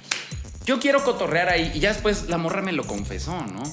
Yo 0.65 0.81
quiero 0.81 1.01
cotorrear 1.01 1.47
ahí. 1.47 1.71
Y 1.73 1.79
ya 1.79 1.93
después 1.93 2.27
la 2.27 2.37
morra 2.37 2.61
me 2.61 2.73
lo 2.73 2.85
confesó, 2.85 3.31
¿no? 3.31 3.63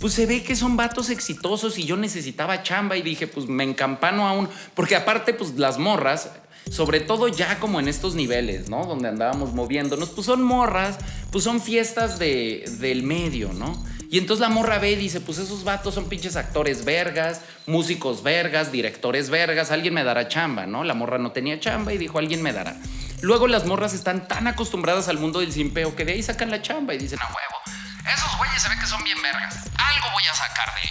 Pues 0.00 0.12
se 0.12 0.26
ve 0.26 0.42
que 0.42 0.54
son 0.54 0.76
vatos 0.76 1.08
exitosos 1.08 1.78
y 1.78 1.84
yo 1.86 1.96
necesitaba 1.96 2.62
chamba 2.62 2.98
y 2.98 3.00
dije, 3.00 3.26
pues 3.26 3.46
me 3.46 3.64
encampano 3.64 4.28
aún. 4.28 4.50
Porque 4.74 4.96
aparte, 4.96 5.32
pues 5.32 5.54
las 5.54 5.78
morras, 5.78 6.28
sobre 6.70 7.00
todo 7.00 7.26
ya 7.28 7.58
como 7.58 7.80
en 7.80 7.88
estos 7.88 8.14
niveles, 8.14 8.68
¿no? 8.68 8.84
Donde 8.84 9.08
andábamos 9.08 9.54
moviéndonos, 9.54 10.10
pues 10.10 10.26
son 10.26 10.42
morras, 10.42 10.98
pues 11.30 11.44
son 11.44 11.62
fiestas 11.62 12.18
de, 12.18 12.70
del 12.80 13.04
medio, 13.04 13.54
¿no? 13.54 13.82
Y 14.10 14.18
entonces 14.18 14.42
la 14.42 14.50
morra 14.50 14.78
ve 14.78 14.92
y 14.92 14.96
dice, 14.96 15.22
pues 15.22 15.38
esos 15.38 15.64
vatos 15.64 15.94
son 15.94 16.10
pinches 16.10 16.36
actores 16.36 16.84
vergas, 16.84 17.40
músicos 17.66 18.22
vergas, 18.22 18.70
directores 18.70 19.30
vergas, 19.30 19.70
alguien 19.70 19.94
me 19.94 20.04
dará 20.04 20.28
chamba, 20.28 20.66
¿no? 20.66 20.84
La 20.84 20.92
morra 20.92 21.16
no 21.16 21.32
tenía 21.32 21.58
chamba 21.58 21.94
y 21.94 21.96
dijo, 21.96 22.18
alguien 22.18 22.42
me 22.42 22.52
dará. 22.52 22.76
Luego 23.22 23.46
las 23.46 23.64
morras 23.66 23.94
están 23.94 24.26
tan 24.26 24.48
acostumbradas 24.48 25.06
al 25.06 25.16
mundo 25.16 25.38
del 25.38 25.52
simpeo 25.52 25.94
que 25.94 26.04
de 26.04 26.12
ahí 26.12 26.22
sacan 26.24 26.50
la 26.50 26.60
chamba 26.60 26.92
y 26.92 26.98
dicen, 26.98 27.20
a 27.20 27.26
huevo, 27.26 27.82
esos 28.12 28.36
güeyes 28.36 28.60
se 28.60 28.68
ve 28.68 28.74
que 28.80 28.86
son 28.86 29.02
bien 29.04 29.22
vergas, 29.22 29.54
algo 29.76 30.06
voy 30.12 30.24
a 30.28 30.34
sacar 30.34 30.74
de 30.74 30.80
ahí. 30.80 30.88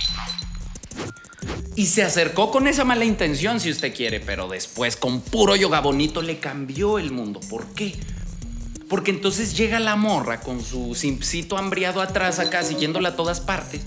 Y 1.75 1.87
se 1.87 2.03
acercó 2.03 2.49
con 2.49 2.67
esa 2.67 2.85
mala 2.85 3.03
intención, 3.03 3.59
si 3.59 3.69
usted 3.69 3.93
quiere, 3.93 4.21
pero 4.21 4.47
después 4.47 4.95
con 4.95 5.19
puro 5.19 5.57
yoga 5.57 5.81
bonito 5.81 6.21
le 6.21 6.39
cambió 6.39 6.99
el 6.99 7.11
mundo. 7.11 7.41
¿Por 7.49 7.73
qué? 7.73 7.99
Porque 8.87 9.11
entonces 9.11 9.57
llega 9.57 9.79
la 9.79 9.97
morra 9.97 10.39
con 10.39 10.63
su 10.63 10.95
simpcito 10.95 11.57
hambriado 11.57 12.01
atrás 12.01 12.39
acá, 12.39 12.63
siguiéndola 12.63 13.09
a 13.09 13.15
todas 13.17 13.41
partes. 13.41 13.81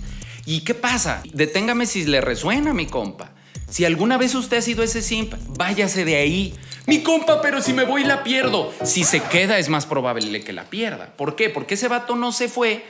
¿Y 0.44 0.60
qué 0.60 0.74
pasa? 0.74 1.22
Deténgame 1.32 1.86
si 1.86 2.04
le 2.04 2.20
resuena, 2.20 2.74
mi 2.74 2.86
compa. 2.86 3.32
Si 3.70 3.86
alguna 3.86 4.18
vez 4.18 4.34
usted 4.34 4.58
ha 4.58 4.62
sido 4.62 4.82
ese 4.82 5.00
simp, 5.00 5.32
váyase 5.56 6.04
de 6.04 6.16
ahí. 6.16 6.54
Mi 6.86 7.02
compa, 7.02 7.40
pero 7.40 7.62
si 7.62 7.72
me 7.72 7.84
voy 7.84 8.04
la 8.04 8.22
pierdo. 8.22 8.72
Si 8.84 9.04
se 9.04 9.20
queda 9.22 9.58
es 9.58 9.68
más 9.68 9.86
probable 9.86 10.42
que 10.42 10.52
la 10.52 10.64
pierda. 10.64 11.12
¿Por 11.16 11.34
qué? 11.34 11.48
Porque 11.50 11.74
ese 11.74 11.88
vato 11.88 12.14
no 12.16 12.32
se 12.32 12.48
fue 12.48 12.84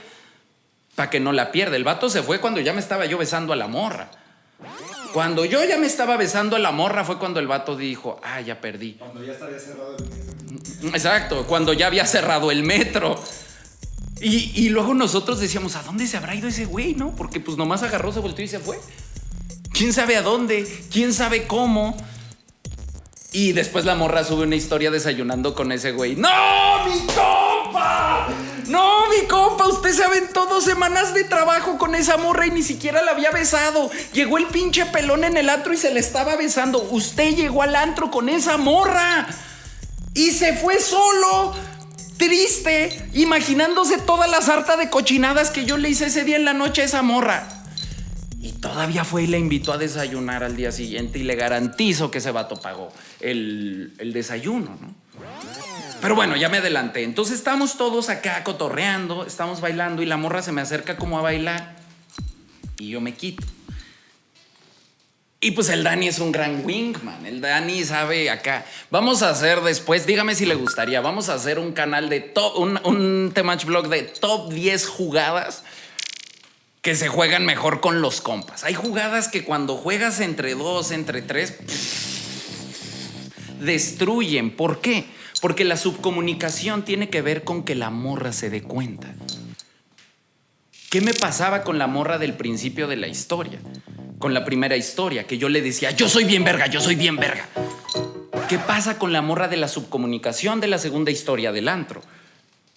para 0.94 1.10
que 1.10 1.20
no 1.20 1.32
la 1.32 1.52
pierda. 1.52 1.76
El 1.76 1.84
vato 1.84 2.10
se 2.10 2.22
fue 2.22 2.40
cuando 2.40 2.60
ya 2.60 2.72
me 2.72 2.80
estaba 2.80 3.06
yo 3.06 3.18
besando 3.18 3.52
a 3.52 3.56
la 3.56 3.68
morra. 3.68 4.10
Cuando 5.12 5.44
yo 5.44 5.62
ya 5.64 5.78
me 5.78 5.86
estaba 5.86 6.16
besando 6.16 6.56
a 6.56 6.58
la 6.58 6.72
morra 6.72 7.04
fue 7.04 7.18
cuando 7.18 7.38
el 7.38 7.46
vato 7.46 7.76
dijo, 7.76 8.20
ah, 8.24 8.40
ya 8.40 8.60
perdí. 8.60 8.94
Cuando 8.94 9.22
ya 9.24 9.32
estaría 9.32 9.58
cerrado 9.58 9.96
el 9.96 10.88
Exacto, 10.92 11.46
cuando 11.46 11.72
ya 11.72 11.86
había 11.86 12.04
cerrado 12.04 12.50
el 12.50 12.64
metro. 12.64 13.22
Y, 14.20 14.52
y 14.54 14.68
luego 14.70 14.92
nosotros 14.94 15.38
decíamos, 15.38 15.76
¿a 15.76 15.82
dónde 15.82 16.06
se 16.06 16.16
habrá 16.16 16.34
ido 16.34 16.48
ese 16.48 16.64
güey, 16.64 16.94
no? 16.94 17.14
Porque 17.14 17.38
pues 17.40 17.56
nomás 17.56 17.82
agarró, 17.82 18.12
se 18.12 18.20
volteó 18.20 18.44
y 18.44 18.48
se 18.48 18.58
fue. 18.58 18.78
¿Quién 19.72 19.92
sabe 19.92 20.16
a 20.16 20.22
dónde? 20.22 20.66
¿Quién 20.90 21.12
sabe 21.12 21.46
cómo? 21.46 21.96
Y 23.34 23.50
después 23.50 23.84
la 23.84 23.96
morra 23.96 24.22
sube 24.22 24.44
una 24.44 24.54
historia 24.54 24.92
desayunando 24.92 25.56
con 25.56 25.72
ese 25.72 25.90
güey. 25.90 26.14
¡No, 26.14 26.28
mi 26.88 27.00
compa! 27.00 28.28
No, 28.68 29.08
mi 29.08 29.26
compa, 29.26 29.66
usted 29.66 29.90
se 29.90 30.04
aventó 30.04 30.46
dos 30.46 30.62
semanas 30.62 31.14
de 31.14 31.24
trabajo 31.24 31.76
con 31.76 31.96
esa 31.96 32.16
morra 32.16 32.46
y 32.46 32.52
ni 32.52 32.62
siquiera 32.62 33.02
la 33.02 33.10
había 33.10 33.32
besado. 33.32 33.90
Llegó 34.12 34.38
el 34.38 34.46
pinche 34.46 34.86
pelón 34.86 35.24
en 35.24 35.36
el 35.36 35.50
antro 35.50 35.72
y 35.72 35.76
se 35.76 35.92
le 35.92 35.98
estaba 35.98 36.36
besando. 36.36 36.80
Usted 36.92 37.34
llegó 37.34 37.62
al 37.62 37.74
antro 37.74 38.08
con 38.08 38.28
esa 38.28 38.56
morra. 38.56 39.26
Y 40.14 40.30
se 40.30 40.56
fue 40.56 40.78
solo, 40.78 41.54
triste, 42.16 43.10
imaginándose 43.14 43.98
toda 43.98 44.28
la 44.28 44.42
sarta 44.42 44.76
de 44.76 44.90
cochinadas 44.90 45.50
que 45.50 45.64
yo 45.64 45.76
le 45.76 45.90
hice 45.90 46.06
ese 46.06 46.22
día 46.22 46.36
en 46.36 46.44
la 46.44 46.54
noche 46.54 46.82
a 46.82 46.84
esa 46.84 47.02
morra. 47.02 47.63
Todavía 48.64 49.04
fue 49.04 49.24
y 49.24 49.26
le 49.26 49.38
invitó 49.38 49.74
a 49.74 49.76
desayunar 49.76 50.42
al 50.42 50.56
día 50.56 50.72
siguiente 50.72 51.18
y 51.18 51.22
le 51.22 51.34
garantizo 51.34 52.10
que 52.10 52.16
ese 52.16 52.30
vato 52.30 52.56
pagó 52.56 52.90
el, 53.20 53.92
el 53.98 54.14
desayuno, 54.14 54.78
¿no? 54.80 54.94
Pero 56.00 56.14
bueno, 56.14 56.34
ya 56.34 56.48
me 56.48 56.56
adelanté. 56.56 57.02
Entonces 57.02 57.36
estamos 57.36 57.76
todos 57.76 58.08
acá 58.08 58.42
cotorreando, 58.42 59.26
estamos 59.26 59.60
bailando 59.60 60.00
y 60.00 60.06
la 60.06 60.16
morra 60.16 60.40
se 60.40 60.50
me 60.50 60.62
acerca 60.62 60.96
como 60.96 61.18
a 61.18 61.20
bailar 61.20 61.76
y 62.78 62.88
yo 62.88 63.02
me 63.02 63.12
quito. 63.12 63.44
Y 65.40 65.50
pues 65.50 65.68
el 65.68 65.84
Dani 65.84 66.08
es 66.08 66.18
un 66.18 66.32
gran 66.32 66.64
wingman. 66.64 67.26
El 67.26 67.42
Dani 67.42 67.84
sabe 67.84 68.30
acá. 68.30 68.64
Vamos 68.90 69.22
a 69.22 69.28
hacer 69.28 69.60
después, 69.60 70.06
dígame 70.06 70.34
si 70.34 70.46
le 70.46 70.54
gustaría, 70.54 71.02
vamos 71.02 71.28
a 71.28 71.34
hacer 71.34 71.58
un 71.58 71.72
canal 71.72 72.08
de 72.08 72.20
top, 72.20 72.58
un, 72.58 72.80
un 72.84 73.30
Temach 73.34 73.66
Blog 73.66 73.88
de 73.88 74.04
top 74.04 74.50
10 74.50 74.86
jugadas 74.86 75.64
que 76.84 76.94
se 76.94 77.08
juegan 77.08 77.46
mejor 77.46 77.80
con 77.80 78.02
los 78.02 78.20
compas. 78.20 78.62
Hay 78.62 78.74
jugadas 78.74 79.28
que 79.28 79.42
cuando 79.42 79.74
juegas 79.78 80.20
entre 80.20 80.54
dos, 80.54 80.90
entre 80.90 81.22
tres, 81.22 81.54
destruyen. 83.58 84.54
¿Por 84.54 84.82
qué? 84.82 85.06
Porque 85.40 85.64
la 85.64 85.78
subcomunicación 85.78 86.84
tiene 86.84 87.08
que 87.08 87.22
ver 87.22 87.42
con 87.42 87.64
que 87.64 87.74
la 87.74 87.88
morra 87.88 88.34
se 88.34 88.50
dé 88.50 88.62
cuenta. 88.62 89.14
¿Qué 90.90 91.00
me 91.00 91.14
pasaba 91.14 91.62
con 91.62 91.78
la 91.78 91.86
morra 91.86 92.18
del 92.18 92.34
principio 92.34 92.86
de 92.86 92.96
la 92.96 93.08
historia? 93.08 93.60
Con 94.18 94.34
la 94.34 94.44
primera 94.44 94.76
historia, 94.76 95.26
que 95.26 95.38
yo 95.38 95.48
le 95.48 95.62
decía, 95.62 95.90
yo 95.90 96.06
soy 96.06 96.24
bien 96.24 96.44
verga, 96.44 96.66
yo 96.66 96.82
soy 96.82 96.96
bien 96.96 97.16
verga. 97.16 97.48
¿Qué 98.46 98.58
pasa 98.58 98.98
con 98.98 99.10
la 99.10 99.22
morra 99.22 99.48
de 99.48 99.56
la 99.56 99.68
subcomunicación 99.68 100.60
de 100.60 100.68
la 100.68 100.76
segunda 100.76 101.10
historia 101.10 101.50
del 101.50 101.68
antro? 101.68 102.02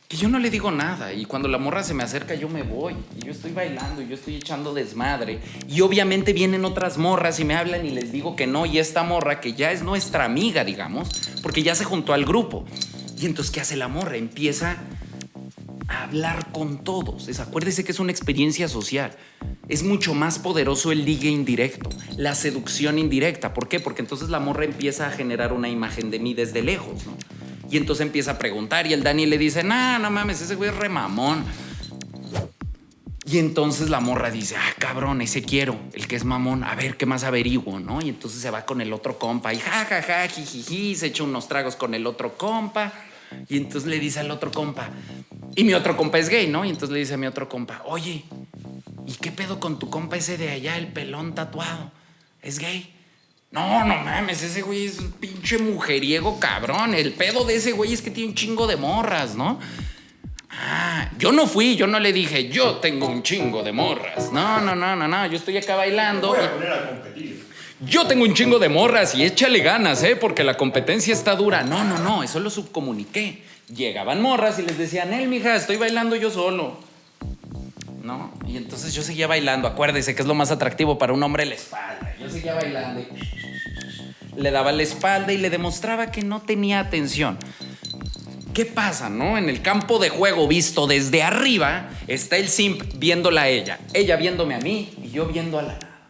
Que 0.08 0.16
yo 0.16 0.30
no 0.30 0.40
le 0.40 0.50
digo 0.50 0.72
nada 0.72 1.14
y 1.14 1.26
cuando 1.26 1.50
la 1.50 1.58
morra 1.58 1.84
se 1.84 1.94
me 1.94 2.02
acerca 2.02 2.34
yo 2.34 2.48
me 2.48 2.64
voy 2.64 2.96
y 3.18 3.26
yo 3.26 3.32
estoy 3.32 3.52
bailando 3.52 4.02
y 4.02 4.08
yo 4.08 4.16
estoy 4.16 4.36
echando 4.36 4.74
desmadre 4.74 5.40
y 5.68 5.82
obviamente 5.82 6.32
vienen 6.32 6.64
otras 6.64 6.98
morras 6.98 7.42
y 7.42 7.46
me 7.46 7.56
hablan 7.56 7.86
y 7.86 7.90
les 7.90 8.14
digo 8.14 8.38
que 8.38 8.48
no 8.48 8.66
y 8.66 8.80
esta 8.80 9.04
morra 9.04 9.42
que 9.42 9.52
ya 9.52 9.74
es 9.74 9.84
nuestra 9.84 10.24
amiga 10.24 10.64
digamos 10.64 11.10
porque 11.44 11.62
ya 11.62 11.76
se 11.76 11.84
juntó 11.84 12.14
al 12.14 12.24
grupo 12.24 12.66
y 13.20 13.26
entonces 13.26 13.52
¿qué 13.52 13.60
hace 13.60 13.76
la 13.76 13.90
morra? 13.90 14.16
Empieza 14.16 14.78
a 15.90 16.04
hablar 16.04 16.52
con 16.52 16.84
todos. 16.84 17.28
Es, 17.28 17.40
acuérdese 17.40 17.84
que 17.84 17.92
es 17.92 18.00
una 18.00 18.12
experiencia 18.12 18.68
social. 18.68 19.12
Es 19.68 19.84
mucho 19.84 20.14
más 20.14 20.40
poderoso 20.40 20.92
el 20.92 21.06
ligue 21.06 21.30
indirecto, 21.30 21.90
la 22.16 22.36
seducción 22.36 23.00
indirecta. 23.00 23.54
¿Por 23.54 23.68
qué? 23.68 23.80
Porque 23.80 24.02
entonces 24.02 24.30
la 24.30 24.40
morra 24.40 24.66
empieza 24.66 25.08
a 25.08 25.12
generar 25.12 25.54
una 25.54 25.70
imagen 25.70 26.12
de 26.12 26.20
mí 26.20 26.34
desde 26.34 26.62
lejos, 26.62 27.06
¿no? 27.06 27.37
Y 27.70 27.78
entonces 27.78 28.06
empieza 28.06 28.32
a 28.32 28.38
preguntar 28.38 28.88
y 28.88 28.94
el 28.94 29.04
Dani 29.04 29.26
le 29.26 29.38
dice, 29.38 29.64
nah, 29.64 30.00
no 30.00 30.10
mames, 30.10 30.42
ese 30.42 30.56
güey 30.56 30.70
es 30.70 30.76
remamón. 30.76 31.44
Y 33.26 33.40
entonces 33.40 33.90
la 33.90 34.00
morra 34.00 34.32
dice, 34.32 34.56
ah, 34.56 34.74
cabrón, 34.80 35.22
ese 35.22 35.44
quiero, 35.44 35.78
el 35.94 36.08
que 36.08 36.16
es 36.16 36.24
mamón, 36.24 36.64
a 36.64 36.76
ver 36.76 36.96
qué 36.96 37.06
más 37.06 37.26
averiguo, 37.26 37.78
¿no? 37.78 38.02
Y 38.02 38.08
entonces 38.08 38.42
se 38.42 38.50
va 38.50 38.66
con 38.66 38.80
el 38.80 38.94
otro 38.94 39.20
compa 39.20 39.54
y 39.54 39.60
ja, 39.60 39.84
ja, 39.84 40.02
ja, 40.02 40.28
jijiji, 40.30 40.96
se 40.96 41.08
echa 41.08 41.24
unos 41.24 41.50
tragos 41.50 41.76
con 41.76 41.94
el 41.94 42.08
otro 42.08 42.38
compa. 42.38 42.94
Y 43.50 43.58
entonces 43.58 43.90
le 43.90 44.00
dice 44.00 44.22
al 44.22 44.32
otro 44.32 44.52
compa, 44.52 44.90
y 45.54 45.66
mi 45.66 45.74
otro 45.74 45.98
compa 45.98 46.18
es 46.20 46.30
gay, 46.30 46.48
¿no? 46.48 46.64
Y 46.64 46.70
entonces 46.70 46.92
le 46.92 47.00
dice 47.00 47.16
a 47.16 47.18
mi 47.18 47.28
otro 47.28 47.50
compa, 47.50 47.82
oye, 47.86 48.24
¿y 49.06 49.14
qué 49.16 49.34
pedo 49.34 49.60
con 49.60 49.80
tu 49.80 49.90
compa 49.90 50.16
ese 50.16 50.38
de 50.38 50.50
allá, 50.50 50.78
el 50.78 50.88
pelón 50.88 51.36
tatuado? 51.36 51.92
¿Es 52.42 52.60
gay? 52.60 52.97
No, 53.52 53.86
no 53.86 53.96
mames, 54.04 54.44
ese 54.44 54.62
güey 54.62 54.88
es 54.88 55.00
un 55.00 55.12
pinche 55.14 55.58
mujeriego 55.58 56.40
cabrón. 56.40 56.94
El 56.94 57.14
pedo 57.14 57.46
de 57.46 57.56
ese 57.56 57.72
güey 57.72 57.94
es 57.94 58.02
que 58.02 58.12
tiene 58.12 58.30
un 58.30 58.36
chingo 58.36 58.68
de 58.68 58.76
morras, 58.76 59.36
¿no? 59.36 59.60
Ah, 60.50 61.12
yo 61.18 61.32
no 61.32 61.46
fui, 61.48 61.76
yo 61.76 61.88
no 61.88 62.00
le 62.00 62.12
dije, 62.12 62.50
yo 62.50 62.78
tengo 62.78 63.08
un 63.08 63.24
chingo 63.24 63.64
de 63.64 63.72
morras. 63.72 64.32
No, 64.32 64.60
no, 64.60 64.76
no, 64.76 64.96
no, 64.96 65.08
no, 65.08 65.28
yo 65.28 65.38
estoy 65.38 65.58
acá 65.58 65.76
bailando. 65.76 66.30
Voy 66.30 66.40
a 66.40 66.52
poner 66.52 66.72
a 66.72 66.90
competir. 66.90 67.46
yo 67.82 68.08
tengo 68.08 68.24
un 68.24 68.34
chingo 68.34 68.60
de 68.60 68.68
morras 68.68 69.16
y 69.16 69.24
échale 69.24 69.60
ganas, 69.60 70.04
¿eh? 70.04 70.16
Porque 70.16 70.44
la 70.44 70.58
competencia 70.58 71.14
está 71.14 71.36
dura. 71.36 71.64
No, 71.64 71.84
no, 71.84 72.00
no, 72.00 72.24
eso 72.24 72.40
lo 72.40 72.50
subcomuniqué. 72.50 73.44
Llegaban 73.74 74.22
morras 74.22 74.58
y 74.60 74.64
les 74.64 74.78
decían, 74.78 75.14
él, 75.14 75.28
mija, 75.28 75.56
estoy 75.56 75.78
bailando 75.78 76.16
yo 76.16 76.32
solo. 76.32 76.80
¿No? 78.04 78.32
Y 78.48 78.56
entonces 78.58 78.94
yo 78.94 79.04
seguía 79.04 79.28
bailando. 79.28 79.68
Acuérdese 79.68 80.16
que 80.16 80.22
es 80.22 80.28
lo 80.28 80.34
más 80.34 80.50
atractivo 80.50 80.98
para 80.98 81.14
un 81.14 81.22
hombre 81.22 81.46
la 81.46 81.56
espalda. 81.56 82.16
Yo 82.20 82.30
seguía 82.30 82.56
bailando. 82.56 83.02
y 83.02 83.37
Le 84.38 84.52
daba 84.52 84.72
la 84.72 84.84
espalda 84.84 85.34
y 85.34 85.38
le 85.38 85.50
demostraba 85.50 86.12
que 86.12 86.22
no 86.22 86.42
tenía 86.42 86.80
atención. 86.80 87.38
¿Qué 88.54 88.66
pasa, 88.66 89.10
no? 89.10 89.38
En 89.38 89.50
el 89.50 89.62
campo 89.62 90.00
de 90.00 90.10
juego 90.10 90.48
visto 90.48 90.88
desde 90.88 91.22
arriba 91.22 91.90
está 92.08 92.38
el 92.38 92.48
simp 92.48 92.82
viéndola 92.96 93.42
a 93.44 93.50
ella, 93.50 93.80
ella 93.94 94.16
viéndome 94.16 94.56
a 94.56 94.60
mí 94.60 94.94
y 95.04 95.10
yo 95.10 95.26
viendo 95.26 95.60
a 95.60 95.64
la 95.64 95.74
nada. 95.74 96.08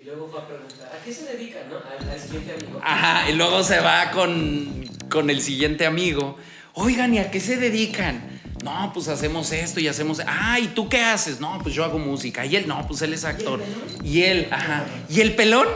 Y 0.00 0.04
luego 0.04 0.28
fue 0.28 0.40
a 0.40 0.46
preguntar, 0.46 0.92
¿a 0.98 1.04
qué 1.04 1.12
se 1.12 1.24
dedica, 1.24 1.58
no? 1.68 1.76
Al, 1.76 2.10
al 2.10 2.20
siguiente 2.20 2.52
amigo. 2.52 2.80
Ajá, 2.82 3.30
y 3.30 3.34
luego 3.34 3.62
se 3.64 3.80
va 3.80 4.10
con, 4.12 4.88
con 5.10 5.28
el 5.28 5.42
siguiente 5.42 5.84
amigo. 5.84 6.38
Oigan, 6.74 7.12
¿y 7.14 7.18
a 7.18 7.30
qué 7.30 7.40
se 7.40 7.56
dedican? 7.56 8.40
No, 8.64 8.92
pues 8.94 9.08
hacemos 9.08 9.52
esto 9.52 9.80
y 9.80 9.88
hacemos. 9.88 10.20
Ah, 10.26 10.58
¿y 10.58 10.68
tú 10.68 10.88
qué 10.88 11.02
haces? 11.02 11.40
No, 11.40 11.58
pues 11.62 11.74
yo 11.74 11.84
hago 11.84 11.98
música. 11.98 12.46
Y 12.46 12.56
él, 12.56 12.66
no, 12.66 12.86
pues 12.86 13.02
él 13.02 13.12
es 13.12 13.24
actor. 13.24 13.62
Y 14.02 14.22
él, 14.22 14.48
ajá. 14.50 14.84
¿Y 15.08 15.20
el 15.20 15.34
pelón? 15.34 15.68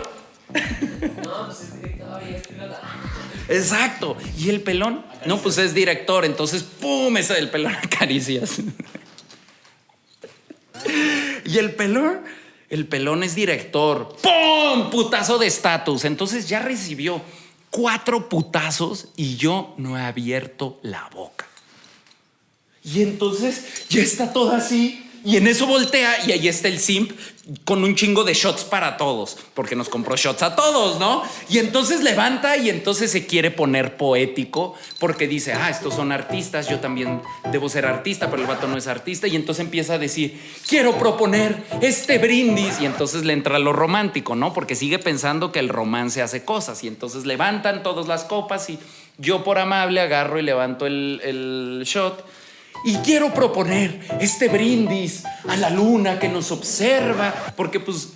No, 1.25 1.47
pues 1.47 1.61
es. 1.61 1.81
Exacto. 3.51 4.17
¿Y 4.39 4.49
el 4.49 4.63
pelón? 4.63 5.05
No, 5.27 5.39
pues 5.39 5.59
es 5.59 5.75
director. 5.75 6.25
Entonces, 6.25 6.63
¡pum! 6.63 7.17
Ese 7.17 7.35
del 7.35 7.51
pelón 7.51 7.75
acaricias. 7.83 8.61
y 11.45 11.59
el 11.59 11.75
pelón, 11.75 12.21
el 12.69 12.87
pelón 12.87 13.23
es 13.23 13.35
director. 13.35 14.17
¡Pum! 14.23 14.91
Putazo 14.91 15.39
de 15.39 15.49
estatus. 15.49 16.05
Entonces 16.05 16.49
ya 16.49 16.61
recibió 16.61 17.21
cuatro 17.71 18.29
putazos 18.29 19.09
y 19.17 19.37
yo 19.37 19.75
no 19.79 19.99
he 19.99 20.03
abierto 20.03 20.79
la 20.83 21.09
boca. 21.13 21.47
Y 22.83 23.03
entonces 23.03 23.89
ya 23.89 24.01
está 24.01 24.33
todo 24.33 24.53
así. 24.53 25.10
Y 25.25 25.37
en 25.37 25.47
eso 25.47 25.67
voltea 25.67 26.27
y 26.27 26.33
ahí 26.33 26.49
está 26.49 26.69
el 26.69 26.81
simp 26.81 27.13
con 27.65 27.83
un 27.83 27.97
chingo 27.97 28.23
de 28.23 28.33
shots 28.33 28.65
para 28.65 28.97
todos, 28.97 29.37
porque 29.55 29.75
nos 29.75 29.89
compró 29.89 30.15
shots 30.15 30.43
a 30.43 30.55
todos, 30.55 31.01
¿no? 31.01 31.23
Y 31.49 31.59
entonces 31.59 32.03
levanta 32.03 32.57
y 32.57 32.71
entonces 32.71 33.11
se 33.11 33.27
quiere 33.27 33.51
poner 33.51 33.97
poético 33.97 34.75
porque 34.99 35.27
dice, 35.27 35.53
ah, 35.53 35.69
estos 35.69 35.95
son 35.95 36.13
artistas, 36.13 36.69
yo 36.69 36.79
también 36.79 37.21
debo 37.51 37.69
ser 37.69 37.87
artista, 37.87 38.31
pero 38.31 38.43
el 38.43 38.49
vato 38.49 38.69
no 38.69 38.77
es 38.77 38.87
artista. 38.87 39.27
Y 39.27 39.37
entonces 39.37 39.65
empieza 39.65 39.95
a 39.95 39.99
decir, 39.99 40.41
quiero 40.69 40.97
proponer 40.97 41.65
este 41.81 42.19
brindis. 42.19 42.81
Y 42.81 42.87
entonces 42.87 43.25
le 43.25 43.33
entra 43.33 43.59
lo 43.59 43.73
romántico, 43.73 44.37
¿no? 44.37 44.53
Porque 44.53 44.77
sigue 44.77 44.99
pensando 44.99 45.51
que 45.51 45.59
el 45.59 45.71
romance 45.71 46.23
hace 46.23 46.45
cosas. 46.45 46.85
Y 46.85 46.89
entonces 46.89 47.27
levantan 47.27 47.83
todas 47.83 48.07
las 48.07 48.25
copas 48.25 48.71
y 48.71 48.79
yo 49.19 49.43
por 49.43 49.59
amable 49.59 50.01
agarro 50.01 50.39
y 50.39 50.43
levanto 50.43 50.87
el, 50.87 51.21
el 51.25 51.83
shot. 51.85 52.25
Y 52.85 52.97
quiero 52.97 53.33
proponer 53.35 54.01
este 54.21 54.49
brindis 54.49 55.25
a 55.49 55.57
la 55.57 55.71
luna 55.71 56.19
que 56.19 56.29
nos 56.29 56.51
observa, 56.51 57.35
porque 57.57 57.81
pues 57.81 58.15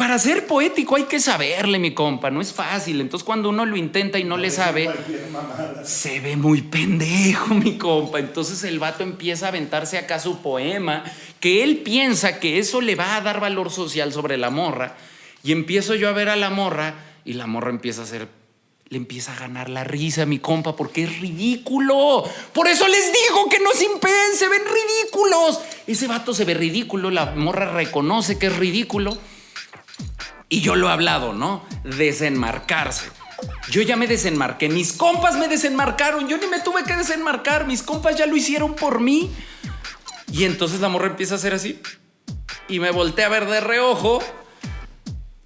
para 0.00 0.18
ser 0.18 0.46
poético 0.46 0.96
hay 0.96 1.02
que 1.04 1.20
saberle, 1.20 1.78
mi 1.78 1.92
compa, 1.92 2.30
no 2.30 2.40
es 2.40 2.54
fácil. 2.54 3.02
Entonces 3.02 3.22
cuando 3.22 3.50
uno 3.50 3.66
lo 3.66 3.76
intenta 3.76 4.18
y 4.18 4.24
no 4.24 4.38
le 4.38 4.50
sabe, 4.50 4.88
se 5.84 6.20
ve 6.20 6.36
muy 6.36 6.62
pendejo, 6.62 7.54
mi 7.54 7.76
compa. 7.76 8.18
Entonces 8.18 8.64
el 8.64 8.78
vato 8.78 9.02
empieza 9.02 9.44
a 9.44 9.48
aventarse 9.50 9.98
acá 9.98 10.18
su 10.18 10.38
poema, 10.38 11.04
que 11.38 11.62
él 11.62 11.78
piensa 11.78 12.40
que 12.40 12.58
eso 12.58 12.80
le 12.80 12.94
va 12.94 13.16
a 13.16 13.20
dar 13.20 13.40
valor 13.40 13.70
social 13.70 14.10
sobre 14.10 14.38
la 14.38 14.48
morra. 14.48 14.96
Y 15.42 15.52
empiezo 15.52 15.94
yo 15.94 16.08
a 16.08 16.12
ver 16.12 16.30
a 16.30 16.36
la 16.36 16.48
morra 16.48 16.94
y 17.26 17.34
la 17.34 17.46
morra 17.46 17.68
empieza 17.68 18.00
a 18.00 18.04
hacer 18.04 18.39
le 18.90 18.96
empieza 18.96 19.32
a 19.32 19.38
ganar 19.38 19.70
la 19.70 19.84
risa, 19.84 20.26
mi 20.26 20.40
compa, 20.40 20.74
porque 20.74 21.04
es 21.04 21.20
ridículo. 21.20 22.24
Por 22.52 22.66
eso 22.66 22.88
les 22.88 23.12
digo 23.12 23.48
que 23.48 23.60
no 23.60 23.70
simpen, 23.72 24.10
se 24.36 24.48
ven 24.48 24.62
ridículos. 24.64 25.60
Ese 25.86 26.08
vato 26.08 26.34
se 26.34 26.44
ve 26.44 26.54
ridículo, 26.54 27.12
la 27.12 27.26
morra 27.26 27.70
reconoce 27.70 28.36
que 28.36 28.48
es 28.48 28.56
ridículo. 28.56 29.16
Y 30.48 30.60
yo 30.60 30.74
lo 30.74 30.88
he 30.88 30.90
hablado, 30.90 31.32
¿no? 31.32 31.64
Desenmarcarse. 31.84 33.12
Yo 33.70 33.80
ya 33.82 33.94
me 33.94 34.08
desenmarqué, 34.08 34.68
mis 34.68 34.92
compas 34.92 35.36
me 35.36 35.46
desenmarcaron, 35.46 36.26
yo 36.26 36.36
ni 36.38 36.48
me 36.48 36.58
tuve 36.58 36.82
que 36.82 36.96
desenmarcar, 36.96 37.68
mis 37.68 37.84
compas 37.84 38.16
ya 38.16 38.26
lo 38.26 38.34
hicieron 38.34 38.74
por 38.74 38.98
mí. 38.98 39.30
Y 40.32 40.42
entonces 40.42 40.80
la 40.80 40.88
morra 40.88 41.06
empieza 41.06 41.34
a 41.34 41.36
hacer 41.36 41.54
así. 41.54 41.80
Y 42.66 42.80
me 42.80 42.90
voltea 42.90 43.26
a 43.26 43.28
ver 43.28 43.46
de 43.46 43.60
reojo. 43.60 44.20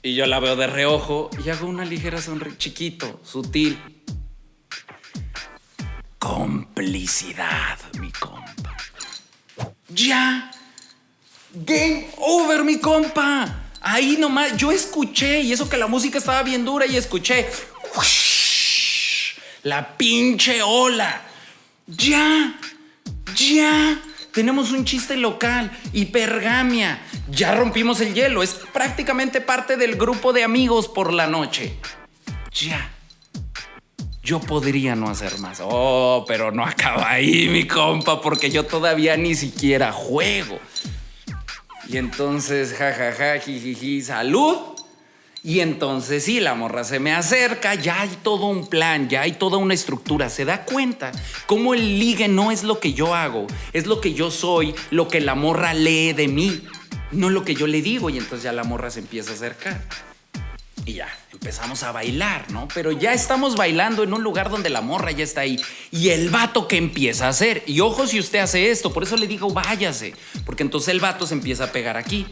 Y 0.05 0.15
yo 0.15 0.27
la 0.27 0.39
veo 0.39 0.55
de 0.55 0.67
reojo 0.67 1.31
y 1.43 1.49
hago 1.49 1.67
una 1.67 1.83
ligera 1.87 2.21
sonrisa, 2.21 2.59
chiquito, 2.59 3.23
sutil. 3.25 3.79
Complicidad, 6.19 7.79
mi 7.99 8.13
compa. 8.13 8.77
Ya. 9.89 10.51
Game 11.55 12.09
over, 12.19 12.65
mi 12.65 12.79
compa. 12.81 13.71
Ahí 13.81 14.19
nomás, 14.19 14.55
yo 14.59 14.71
escuché, 14.71 15.41
y 15.41 15.55
eso 15.55 15.71
que 15.71 15.79
la 15.79 15.87
música 15.87 16.19
estaba 16.19 16.43
bien 16.43 16.67
dura, 16.67 16.85
y 16.85 16.97
escuché. 16.97 17.49
la 19.63 19.97
pinche 19.97 20.61
ola. 20.63 21.23
Ya, 21.87 22.59
ya. 23.35 24.03
Tenemos 24.35 24.73
un 24.73 24.85
chiste 24.85 25.17
local, 25.17 25.71
hipergamia. 25.93 27.01
Ya 27.31 27.55
rompimos 27.55 28.01
el 28.01 28.15
hielo. 28.15 28.43
Es 28.43 28.55
prácticamente 28.73 29.41
parte 29.41 29.77
del 29.77 29.95
grupo 29.95 30.33
de 30.33 30.43
amigos 30.43 30.89
por 30.89 31.13
la 31.13 31.29
noche. 31.29 31.77
Ya. 32.53 32.91
Yo 34.25 34.41
podría 34.41 34.97
no 34.97 35.09
hacer 35.09 35.39
más. 35.39 35.61
Oh, 35.63 36.25
pero 36.27 36.51
no 36.51 36.65
acaba 36.65 37.11
ahí, 37.11 37.49
mi 37.53 37.65
compa, 37.67 38.21
porque 38.21 38.51
yo 38.51 38.65
todavía 38.65 39.17
ni 39.17 39.37
siquiera 39.37 39.93
juego. 39.93 40.59
Y 41.89 41.99
entonces, 41.99 42.75
jajaja, 42.75 43.39
jijiji, 43.39 44.03
salud. 44.03 44.74
Y 45.47 45.61
entonces 45.61 46.25
sí, 46.25 46.41
la 46.41 46.55
morra 46.55 46.85
se 46.85 46.99
me 46.99 47.13
acerca, 47.13 47.75
ya 47.75 48.01
hay 48.01 48.17
todo 48.23 48.47
un 48.47 48.67
plan, 48.67 49.11
ya 49.11 49.21
hay 49.21 49.33
toda 49.33 49.59
una 49.59 49.75
estructura. 49.75 50.31
Se 50.31 50.47
da 50.47 50.65
cuenta 50.65 51.13
cómo 51.45 51.75
el 51.75 51.99
ligue 51.99 52.29
no 52.29 52.51
es 52.51 52.63
lo 52.63 52.81
que 52.81 52.95
yo 52.95 53.15
hago, 53.15 53.47
es 53.75 53.87
lo 53.87 54.01
que 54.01 54.15
yo 54.15 54.31
soy, 54.31 54.75
lo 54.91 55.07
que 55.07 55.21
la 55.21 55.35
morra 55.35 55.75
lee 55.75 56.15
de 56.15 56.29
mí, 56.29 56.63
no 57.13 57.29
lo 57.29 57.45
que 57.45 57.55
yo 57.55 57.67
le 57.67 57.83
digo. 57.83 58.09
Y 58.09 58.17
entonces 58.17 58.45
ya 58.45 58.55
la 58.55 58.65
morra 58.65 58.91
se 58.91 59.01
empieza 59.01 59.33
a 59.33 59.35
acercar. 59.35 59.85
Y 60.87 60.95
ya, 60.95 61.09
empezamos 61.31 61.83
a 61.83 61.93
bailar, 61.93 62.51
¿no? 62.51 62.67
Pero 62.73 62.91
ya 62.93 63.13
estamos 63.13 63.55
bailando 63.55 64.03
en 64.03 64.15
un 64.15 64.23
lugar 64.23 64.49
donde 64.49 64.71
la 64.71 64.81
morra 64.81 65.11
ya 65.11 65.25
está 65.25 65.43
ahí. 65.43 65.61
Y 65.91 66.09
el 66.09 66.31
vato 66.31 66.69
que 66.69 66.79
empieza 66.79 67.27
a 67.27 67.29
hacer. 67.29 67.63
Y 67.67 67.81
ojo 67.81 68.07
si 68.07 68.19
usted 68.19 68.39
hace 68.39 68.71
esto, 68.71 68.95
por 68.95 69.03
eso 69.03 69.19
le 69.19 69.27
digo 69.27 69.51
váyase. 69.51 70.15
Porque 70.47 70.63
entonces 70.63 70.89
el 70.89 71.01
vato 71.01 71.27
se 71.27 71.35
empieza 71.35 71.65
a 71.65 71.73
pegar 71.73 71.99
aquí. 71.99 72.27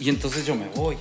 Y 0.00 0.08
entonces 0.08 0.44
yo 0.44 0.56
me 0.56 0.66
voy. 0.74 0.96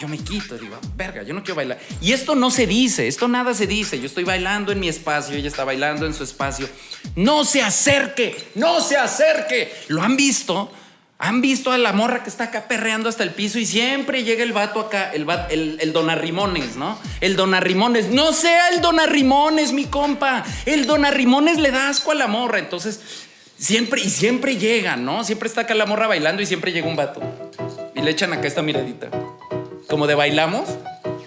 Yo 0.00 0.06
me 0.06 0.18
quito, 0.18 0.56
digo, 0.56 0.78
verga, 0.94 1.24
yo 1.24 1.34
no 1.34 1.42
quiero 1.42 1.56
bailar. 1.56 1.78
Y 2.00 2.12
esto 2.12 2.36
no 2.36 2.52
se 2.52 2.68
dice, 2.68 3.08
esto 3.08 3.26
nada 3.26 3.52
se 3.52 3.66
dice. 3.66 3.98
Yo 3.98 4.06
estoy 4.06 4.22
bailando 4.22 4.70
en 4.70 4.78
mi 4.78 4.88
espacio, 4.88 5.34
ella 5.34 5.48
está 5.48 5.64
bailando 5.64 6.06
en 6.06 6.14
su 6.14 6.22
espacio. 6.22 6.68
No 7.16 7.44
se 7.44 7.62
acerque, 7.62 8.50
no 8.54 8.80
se 8.80 8.96
acerque. 8.96 9.72
¿Lo 9.88 10.02
han 10.02 10.16
visto? 10.16 10.70
¿Han 11.20 11.40
visto 11.40 11.72
a 11.72 11.78
la 11.78 11.92
morra 11.92 12.22
que 12.22 12.30
está 12.30 12.44
acá 12.44 12.68
perreando 12.68 13.08
hasta 13.08 13.24
el 13.24 13.30
piso 13.30 13.58
y 13.58 13.66
siempre 13.66 14.22
llega 14.22 14.44
el 14.44 14.52
vato 14.52 14.78
acá, 14.78 15.10
el, 15.12 15.26
el, 15.50 15.78
el 15.80 15.92
¿no? 16.76 16.96
El 17.20 17.34
donarrimones. 17.34 18.08
No 18.10 18.32
sea 18.32 18.68
el 18.68 18.80
donarrimones, 18.80 19.72
mi 19.72 19.86
compa. 19.86 20.44
El 20.64 20.86
donarrimones 20.86 21.58
le 21.58 21.72
da 21.72 21.88
asco 21.88 22.12
a 22.12 22.14
la 22.14 22.28
morra. 22.28 22.60
Entonces, 22.60 23.00
siempre 23.58 24.00
y 24.00 24.10
siempre 24.10 24.58
llega, 24.58 24.94
¿no? 24.94 25.24
Siempre 25.24 25.48
está 25.48 25.62
acá 25.62 25.74
la 25.74 25.86
morra 25.86 26.06
bailando 26.06 26.40
y 26.40 26.46
siempre 26.46 26.70
llega 26.70 26.86
un 26.86 26.94
vato. 26.94 27.20
Y 27.96 28.00
le 28.00 28.12
echan 28.12 28.32
acá 28.32 28.46
esta 28.46 28.62
miradita. 28.62 29.10
Como 29.88 30.06
de 30.06 30.14
bailamos. 30.14 30.68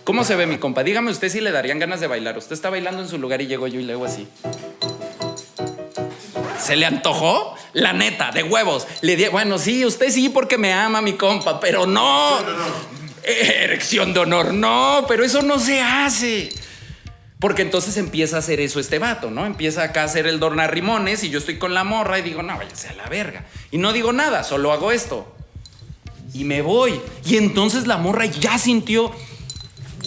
¿Cómo 0.03 0.23
se 0.23 0.35
ve 0.35 0.45
mi 0.45 0.57
compa? 0.57 0.83
Dígame 0.83 1.09
usted 1.09 1.29
si 1.29 1.41
le 1.41 1.51
darían 1.51 1.79
ganas 1.79 1.99
de 1.99 2.07
bailar. 2.07 2.37
Usted 2.37 2.53
está 2.53 2.69
bailando 2.69 3.01
en 3.01 3.07
su 3.07 3.17
lugar 3.17 3.41
y 3.41 3.47
llego 3.47 3.67
yo 3.67 3.79
y 3.79 3.83
le 3.83 3.93
hago 3.93 4.05
así. 4.05 4.27
¿Se 6.59 6.75
le 6.75 6.85
antojó? 6.85 7.55
La 7.73 7.93
neta, 7.93 8.31
de 8.31 8.43
huevos. 8.43 8.87
Le 9.01 9.15
di, 9.15 9.27
bueno, 9.29 9.57
sí, 9.57 9.83
usted 9.83 10.11
sí 10.11 10.29
porque 10.29 10.59
me 10.59 10.73
ama 10.73 11.01
mi 11.01 11.13
compa, 11.13 11.59
pero 11.59 11.87
no. 11.87 12.37
Erección 13.23 14.13
de 14.13 14.19
honor, 14.19 14.53
no, 14.53 15.05
pero 15.07 15.23
eso 15.23 15.41
no 15.41 15.59
se 15.59 15.81
hace. 15.81 16.49
Porque 17.39 17.63
entonces 17.63 17.97
empieza 17.97 18.35
a 18.35 18.39
hacer 18.39 18.59
eso 18.59 18.79
este 18.79 18.99
vato, 18.99 19.31
¿no? 19.31 19.47
Empieza 19.47 19.81
acá 19.81 20.01
a 20.01 20.05
hacer 20.05 20.27
el 20.27 20.39
dornarrimones 20.39 21.23
y 21.23 21.31
yo 21.31 21.39
estoy 21.39 21.57
con 21.57 21.73
la 21.73 21.83
morra 21.83 22.19
y 22.19 22.21
digo, 22.21 22.43
no, 22.43 22.55
váyase 22.55 22.89
a 22.89 22.93
la 22.93 23.07
verga. 23.07 23.45
Y 23.71 23.79
no 23.79 23.93
digo 23.93 24.13
nada, 24.13 24.43
solo 24.43 24.71
hago 24.71 24.91
esto. 24.91 25.35
Y 26.33 26.43
me 26.43 26.61
voy. 26.61 26.99
Y 27.25 27.37
entonces 27.37 27.87
la 27.87 27.97
morra 27.97 28.25
ya 28.25 28.57
sintió 28.57 29.11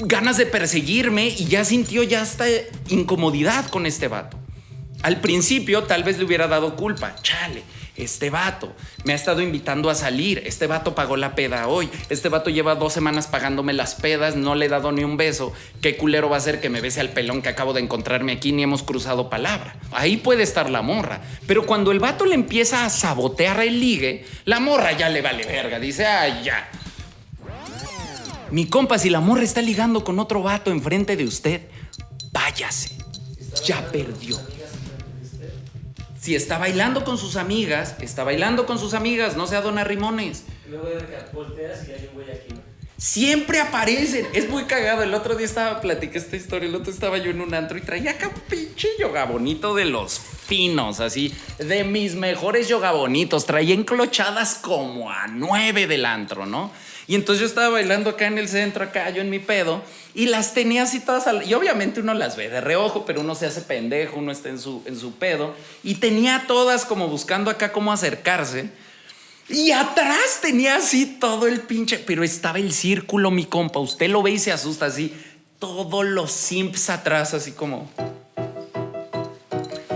ganas 0.00 0.36
de 0.36 0.46
perseguirme 0.46 1.28
y 1.28 1.46
ya 1.46 1.64
sintió 1.64 2.02
ya 2.02 2.22
esta 2.22 2.46
incomodidad 2.88 3.66
con 3.68 3.86
este 3.86 4.08
vato. 4.08 4.38
Al 5.02 5.20
principio 5.20 5.84
tal 5.84 6.02
vez 6.02 6.18
le 6.18 6.24
hubiera 6.24 6.48
dado 6.48 6.76
culpa. 6.76 7.14
Chale, 7.22 7.62
este 7.96 8.28
vato 8.28 8.74
me 9.04 9.12
ha 9.12 9.16
estado 9.16 9.40
invitando 9.40 9.88
a 9.88 9.94
salir. 9.94 10.42
Este 10.46 10.66
vato 10.66 10.94
pagó 10.94 11.16
la 11.16 11.34
peda 11.34 11.68
hoy. 11.68 11.88
Este 12.08 12.28
vato 12.28 12.50
lleva 12.50 12.74
dos 12.74 12.92
semanas 12.92 13.28
pagándome 13.28 13.72
las 13.72 13.94
pedas. 13.94 14.34
No 14.34 14.54
le 14.54 14.66
he 14.66 14.68
dado 14.68 14.90
ni 14.90 15.04
un 15.04 15.16
beso. 15.16 15.52
¿Qué 15.80 15.96
culero 15.96 16.28
va 16.28 16.36
a 16.36 16.40
ser 16.40 16.60
que 16.60 16.70
me 16.70 16.80
bese 16.80 17.00
al 17.00 17.10
pelón 17.10 17.40
que 17.40 17.50
acabo 17.50 17.72
de 17.72 17.80
encontrarme 17.80 18.32
aquí 18.32 18.50
ni 18.52 18.64
hemos 18.64 18.82
cruzado 18.82 19.30
palabra? 19.30 19.76
Ahí 19.92 20.16
puede 20.16 20.42
estar 20.42 20.70
la 20.70 20.82
morra. 20.82 21.20
Pero 21.46 21.66
cuando 21.66 21.92
el 21.92 22.00
vato 22.00 22.24
le 22.24 22.34
empieza 22.34 22.84
a 22.84 22.90
sabotear 22.90 23.60
el 23.60 23.78
ligue, 23.78 24.26
la 24.44 24.58
morra 24.58 24.92
ya 24.92 25.08
le 25.08 25.22
vale 25.22 25.44
verga. 25.46 25.78
Dice, 25.78 26.06
ay, 26.06 26.42
ya. 26.44 26.68
Mi 28.50 28.66
compa, 28.66 28.98
si 28.98 29.10
la 29.10 29.20
morra 29.20 29.42
está 29.42 29.62
ligando 29.62 30.02
con 30.04 30.18
otro 30.18 30.42
vato 30.42 30.70
enfrente 30.70 31.16
de 31.16 31.24
usted, 31.24 31.62
váyase. 32.32 32.96
Ya 33.64 33.88
perdió. 33.90 34.38
Si 36.24 36.34
está 36.34 36.56
bailando 36.56 37.04
con 37.04 37.18
sus 37.18 37.36
amigas, 37.36 37.96
está 38.00 38.24
bailando 38.24 38.64
con 38.64 38.78
sus 38.78 38.94
amigas, 38.94 39.36
no 39.36 39.46
sea 39.46 39.60
Dona 39.60 39.84
Rimones. 39.84 40.44
Luego 40.70 40.86
de 40.86 41.04
volteas 41.34 41.86
y 41.86 41.92
hay 41.92 42.08
un 42.08 42.14
güey 42.14 42.30
aquí. 42.30 42.54
Siempre 42.96 43.60
aparecen. 43.60 44.26
Es 44.32 44.48
muy 44.48 44.64
cagado. 44.64 45.02
El 45.02 45.12
otro 45.12 45.34
día 45.34 45.44
estaba, 45.44 45.82
platiqué 45.82 46.16
esta 46.16 46.36
historia. 46.36 46.66
El 46.66 46.76
otro 46.76 46.90
estaba 46.90 47.18
yo 47.18 47.30
en 47.30 47.42
un 47.42 47.52
antro 47.52 47.76
y 47.76 47.82
traía 47.82 48.12
acá 48.12 48.28
un 48.28 48.40
pinche 48.48 48.88
yoga 48.98 49.26
bonito 49.26 49.74
de 49.74 49.84
los 49.84 50.18
finos, 50.18 51.00
así, 51.00 51.34
de 51.58 51.84
mis 51.84 52.14
mejores 52.14 52.68
yoga 52.68 52.92
bonitos. 52.92 53.44
Traía 53.44 53.74
enclochadas 53.74 54.54
como 54.54 55.10
a 55.10 55.26
nueve 55.26 55.86
del 55.86 56.06
antro, 56.06 56.46
¿no? 56.46 56.72
Y 57.06 57.14
entonces 57.14 57.40
yo 57.40 57.46
estaba 57.46 57.68
bailando 57.68 58.10
acá 58.10 58.26
en 58.26 58.38
el 58.38 58.48
centro, 58.48 58.84
acá 58.84 59.10
yo 59.10 59.20
en 59.20 59.28
mi 59.28 59.38
pedo, 59.38 59.82
y 60.14 60.26
las 60.26 60.54
tenía 60.54 60.84
así 60.84 61.00
todas. 61.00 61.26
Al... 61.26 61.46
Y 61.46 61.54
obviamente 61.54 62.00
uno 62.00 62.14
las 62.14 62.36
ve 62.36 62.48
de 62.48 62.60
reojo, 62.60 63.04
pero 63.04 63.20
uno 63.20 63.34
se 63.34 63.46
hace 63.46 63.60
pendejo, 63.60 64.18
uno 64.18 64.32
está 64.32 64.48
en 64.48 64.58
su, 64.58 64.82
en 64.86 64.98
su 64.98 65.14
pedo. 65.16 65.54
Y 65.82 65.96
tenía 65.96 66.44
todas 66.46 66.84
como 66.84 67.08
buscando 67.08 67.50
acá 67.50 67.72
cómo 67.72 67.92
acercarse. 67.92 68.70
Y 69.48 69.72
atrás 69.72 70.38
tenía 70.40 70.76
así 70.76 71.04
todo 71.20 71.46
el 71.46 71.60
pinche, 71.60 71.98
pero 71.98 72.24
estaba 72.24 72.58
el 72.58 72.72
círculo, 72.72 73.30
mi 73.30 73.44
compa. 73.44 73.78
Usted 73.80 74.08
lo 74.08 74.22
ve 74.22 74.32
y 74.32 74.38
se 74.38 74.52
asusta 74.52 74.86
así. 74.86 75.14
Todos 75.58 76.04
los 76.04 76.32
simps 76.32 76.88
atrás, 76.88 77.34
así 77.34 77.52
como. 77.52 77.90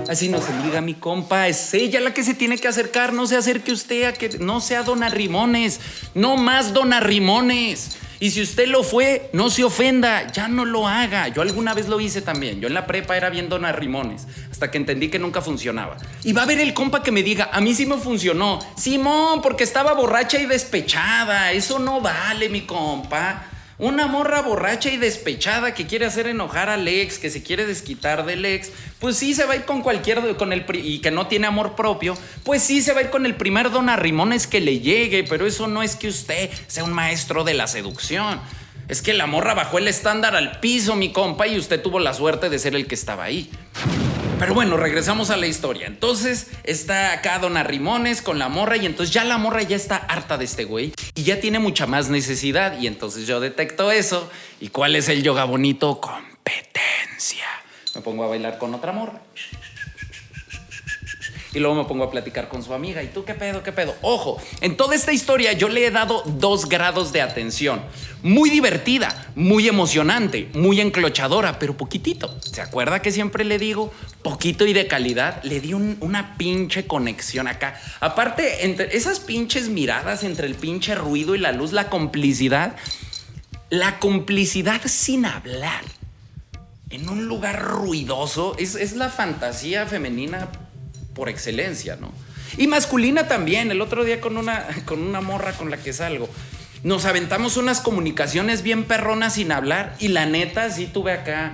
Así 0.08 0.28
no 0.28 0.40
se 0.40 0.52
diga 0.62 0.80
mi 0.80 0.94
compa, 0.94 1.48
es 1.48 1.74
ella 1.74 2.00
la 2.00 2.14
que 2.14 2.24
se 2.24 2.32
tiene 2.32 2.56
que 2.56 2.66
acercar, 2.66 3.12
no 3.12 3.26
se 3.26 3.36
acerque 3.36 3.72
usted 3.72 4.04
a 4.04 4.14
que 4.14 4.38
no 4.38 4.60
sea 4.60 4.82
Dona 4.82 5.10
Rimones, 5.10 5.80
no 6.14 6.36
más 6.38 6.72
Dona 6.72 6.98
Rimones. 7.00 7.98
Y 8.20 8.30
si 8.30 8.42
usted 8.42 8.66
lo 8.66 8.82
fue, 8.82 9.30
no 9.32 9.48
se 9.48 9.62
ofenda, 9.62 10.32
ya 10.32 10.48
no 10.48 10.64
lo 10.64 10.88
haga. 10.88 11.28
Yo 11.28 11.42
alguna 11.42 11.72
vez 11.72 11.88
lo 11.88 12.00
hice 12.00 12.20
también. 12.20 12.60
Yo 12.60 12.66
en 12.66 12.74
la 12.74 12.86
prepa 12.86 13.16
era 13.16 13.30
bien 13.30 13.48
Dona 13.48 13.70
Rimones, 13.70 14.26
hasta 14.50 14.70
que 14.70 14.78
entendí 14.78 15.08
que 15.08 15.20
nunca 15.20 15.40
funcionaba. 15.40 15.98
Y 16.24 16.32
va 16.32 16.40
a 16.40 16.44
haber 16.44 16.58
el 16.58 16.74
compa 16.74 17.02
que 17.02 17.12
me 17.12 17.22
diga, 17.22 17.50
a 17.52 17.60
mí 17.60 17.74
sí 17.74 17.86
me 17.86 17.96
funcionó. 17.96 18.58
Simón, 18.76 19.40
porque 19.40 19.62
estaba 19.62 19.92
borracha 19.92 20.38
y 20.40 20.46
despechada. 20.46 21.52
Eso 21.52 21.78
no 21.78 22.00
vale, 22.00 22.48
mi 22.48 22.62
compa. 22.62 23.46
Una 23.80 24.08
morra 24.08 24.42
borracha 24.42 24.90
y 24.90 24.96
despechada 24.96 25.72
que 25.72 25.86
quiere 25.86 26.04
hacer 26.04 26.26
enojar 26.26 26.68
al 26.68 26.88
ex, 26.88 27.20
que 27.20 27.30
se 27.30 27.44
quiere 27.44 27.64
desquitar 27.64 28.26
del 28.26 28.44
ex, 28.44 28.72
pues 28.98 29.16
sí 29.16 29.34
se 29.34 29.44
va 29.44 29.52
a 29.52 29.56
ir 29.56 29.66
con 29.66 29.82
cualquier, 29.82 30.36
con 30.36 30.52
el, 30.52 30.66
y 30.74 30.98
que 30.98 31.12
no 31.12 31.28
tiene 31.28 31.46
amor 31.46 31.76
propio, 31.76 32.18
pues 32.42 32.60
sí 32.60 32.82
se 32.82 32.92
va 32.92 32.98
a 32.98 33.02
ir 33.04 33.10
con 33.10 33.24
el 33.24 33.36
primer 33.36 33.70
don 33.70 33.88
Arrimones 33.88 34.48
que 34.48 34.60
le 34.60 34.80
llegue, 34.80 35.22
pero 35.22 35.46
eso 35.46 35.68
no 35.68 35.84
es 35.84 35.94
que 35.94 36.08
usted 36.08 36.50
sea 36.66 36.82
un 36.82 36.92
maestro 36.92 37.44
de 37.44 37.54
la 37.54 37.68
seducción. 37.68 38.40
Es 38.88 39.00
que 39.00 39.14
la 39.14 39.28
morra 39.28 39.54
bajó 39.54 39.78
el 39.78 39.86
estándar 39.86 40.34
al 40.34 40.58
piso, 40.58 40.96
mi 40.96 41.12
compa, 41.12 41.46
y 41.46 41.56
usted 41.56 41.80
tuvo 41.80 42.00
la 42.00 42.14
suerte 42.14 42.50
de 42.50 42.58
ser 42.58 42.74
el 42.74 42.88
que 42.88 42.96
estaba 42.96 43.22
ahí. 43.22 43.48
Pero 44.40 44.54
bueno, 44.54 44.76
regresamos 44.76 45.30
a 45.30 45.36
la 45.36 45.46
historia. 45.46 45.86
Entonces 45.86 46.48
está 46.64 47.12
acá 47.12 47.38
Don 47.38 47.56
Arrimones 47.56 48.22
con 48.22 48.40
la 48.40 48.48
morra 48.48 48.76
y 48.76 48.86
entonces 48.86 49.14
ya 49.14 49.24
la 49.24 49.38
morra 49.38 49.62
ya 49.62 49.76
está 49.76 49.96
harta 49.96 50.36
de 50.36 50.46
este 50.46 50.64
güey 50.64 50.92
y 51.18 51.24
ya 51.24 51.40
tiene 51.40 51.58
mucha 51.58 51.88
más 51.88 52.10
necesidad 52.10 52.78
y 52.78 52.86
entonces 52.86 53.26
yo 53.26 53.40
detecto 53.40 53.90
eso. 53.90 54.30
¿Y 54.60 54.68
cuál 54.68 54.94
es 54.94 55.08
el 55.08 55.24
yoga 55.24 55.42
bonito? 55.42 56.00
Competencia. 56.00 57.44
Me 57.96 58.02
pongo 58.02 58.22
a 58.22 58.28
bailar 58.28 58.56
con 58.58 58.72
otra 58.72 58.92
morra. 58.92 59.20
Y 61.58 61.60
luego 61.60 61.74
me 61.74 61.84
pongo 61.88 62.04
a 62.04 62.10
platicar 62.12 62.48
con 62.48 62.62
su 62.62 62.72
amiga. 62.72 63.02
¿Y 63.02 63.08
tú 63.08 63.24
qué 63.24 63.34
pedo, 63.34 63.64
qué 63.64 63.72
pedo? 63.72 63.96
Ojo, 64.00 64.40
en 64.60 64.76
toda 64.76 64.94
esta 64.94 65.12
historia 65.12 65.52
yo 65.54 65.68
le 65.68 65.84
he 65.84 65.90
dado 65.90 66.22
dos 66.24 66.68
grados 66.68 67.12
de 67.12 67.20
atención. 67.20 67.82
Muy 68.22 68.48
divertida, 68.48 69.26
muy 69.34 69.66
emocionante, 69.66 70.48
muy 70.54 70.80
enclochadora, 70.80 71.58
pero 71.58 71.76
poquitito. 71.76 72.38
¿Se 72.40 72.60
acuerda 72.62 73.02
que 73.02 73.10
siempre 73.10 73.44
le 73.44 73.58
digo? 73.58 73.92
Poquito 74.22 74.66
y 74.66 74.72
de 74.72 74.86
calidad. 74.86 75.42
Le 75.42 75.58
di 75.60 75.74
un- 75.74 75.96
una 76.00 76.36
pinche 76.36 76.86
conexión 76.86 77.48
acá. 77.48 77.80
Aparte, 77.98 78.64
entre 78.64 78.96
esas 78.96 79.18
pinches 79.18 79.68
miradas, 79.68 80.22
entre 80.22 80.46
el 80.46 80.54
pinche 80.54 80.94
ruido 80.94 81.34
y 81.34 81.38
la 81.38 81.50
luz, 81.50 81.72
la 81.72 81.88
complicidad. 81.90 82.76
La 83.68 83.98
complicidad 83.98 84.80
sin 84.86 85.26
hablar 85.26 85.82
en 86.90 87.08
un 87.08 87.26
lugar 87.26 87.60
ruidoso 87.62 88.54
es, 88.58 88.76
es 88.76 88.92
la 88.94 89.10
fantasía 89.10 89.86
femenina 89.86 90.48
por 91.18 91.28
excelencia, 91.28 91.98
¿no? 92.00 92.12
Y 92.56 92.68
masculina 92.68 93.26
también. 93.26 93.70
El 93.72 93.82
otro 93.82 94.04
día 94.04 94.20
con 94.20 94.38
una, 94.38 94.66
con 94.86 95.02
una 95.02 95.20
morra 95.20 95.52
con 95.52 95.68
la 95.68 95.76
que 95.76 95.92
salgo. 95.92 96.30
Nos 96.84 97.04
aventamos 97.04 97.56
unas 97.56 97.80
comunicaciones 97.80 98.62
bien 98.62 98.84
perronas 98.84 99.34
sin 99.34 99.50
hablar 99.50 99.96
y 99.98 100.08
la 100.08 100.24
neta 100.24 100.70
sí 100.70 100.86
tuve 100.86 101.12
acá... 101.12 101.52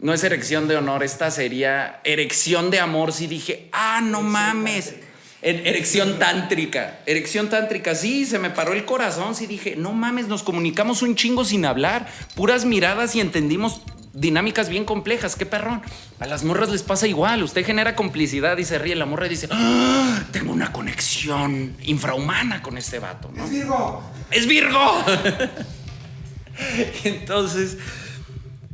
No 0.00 0.12
es 0.12 0.24
erección 0.24 0.66
de 0.66 0.76
honor, 0.76 1.04
esta 1.04 1.30
sería 1.30 2.00
erección 2.02 2.72
de 2.72 2.80
amor. 2.80 3.12
Sí 3.12 3.28
dije, 3.28 3.68
ah, 3.70 4.00
no 4.02 4.20
mames. 4.20 4.96
Erección 5.40 6.18
tántrica. 6.18 6.98
Erección 7.06 7.48
tántrica. 7.48 7.94
Sí, 7.94 8.26
se 8.26 8.40
me 8.40 8.50
paró 8.50 8.72
el 8.72 8.84
corazón. 8.84 9.36
Sí 9.36 9.46
dije, 9.46 9.76
no 9.76 9.92
mames, 9.92 10.26
nos 10.26 10.42
comunicamos 10.42 11.02
un 11.02 11.14
chingo 11.14 11.44
sin 11.44 11.64
hablar. 11.64 12.08
Puras 12.34 12.64
miradas 12.64 13.14
y 13.14 13.20
entendimos 13.20 13.82
dinámicas 14.12 14.68
bien 14.68 14.84
complejas. 14.84 15.36
Qué 15.36 15.46
perrón. 15.46 15.82
A 16.20 16.26
las 16.26 16.44
morras 16.44 16.70
les 16.70 16.82
pasa 16.82 17.06
igual. 17.06 17.42
Usted 17.42 17.64
genera 17.64 17.96
complicidad 17.96 18.56
y 18.58 18.64
se 18.64 18.78
ríe. 18.78 18.94
La 18.94 19.06
morra 19.06 19.28
dice, 19.28 19.48
"Ah, 19.50 20.22
tengo 20.32 20.52
una 20.52 20.72
conexión 20.72 21.74
infrahumana 21.82 22.62
con 22.62 22.78
este 22.78 22.98
vato. 22.98 23.30
¿no? 23.34 23.44
¡Es 23.44 23.50
Virgo! 23.50 24.02
¡Es 24.30 24.46
Virgo! 24.46 25.04
Entonces, 27.04 27.78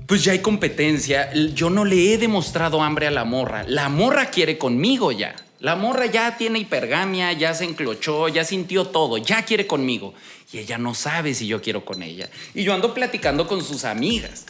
pues 0.07 0.25
ya 0.25 0.33
hay 0.33 0.41
competencia. 0.41 1.33
Yo 1.55 1.71
no 1.71 1.85
le 1.85 2.15
he 2.15 2.19
demostrado 2.19 2.83
hambre 2.83 3.07
a 3.07 3.11
la 3.11 3.25
morra. 3.25 3.65
La 3.67 3.89
morra 3.89 4.31
quiere 4.31 4.59
conmigo 4.59 5.13
ya. 5.13 5.35
La 5.61 5.75
morra 5.75 6.07
ya 6.07 6.37
tiene 6.37 6.61
hipergamia, 6.61 7.33
ya 7.33 7.53
se 7.53 7.65
enclochó, 7.65 8.29
ya 8.29 8.45
sintió 8.45 8.87
todo, 8.87 9.19
ya 9.19 9.45
quiere 9.45 9.67
conmigo. 9.67 10.15
Y 10.53 10.59
ella 10.59 10.79
no 10.79 10.95
sabe 10.95 11.35
si 11.35 11.49
yo 11.49 11.61
quiero 11.61 11.85
con 11.85 12.03
ella. 12.03 12.31
Y 12.55 12.63
yo 12.63 12.75
ando 12.75 12.95
platicando 12.95 13.49
con 13.49 13.65
sus 13.65 13.85
amigas. 13.85 14.47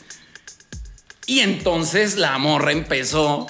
Y 1.29 1.41
entonces 1.41 2.17
la 2.17 2.39
morra 2.39 2.73
empezó, 2.73 3.47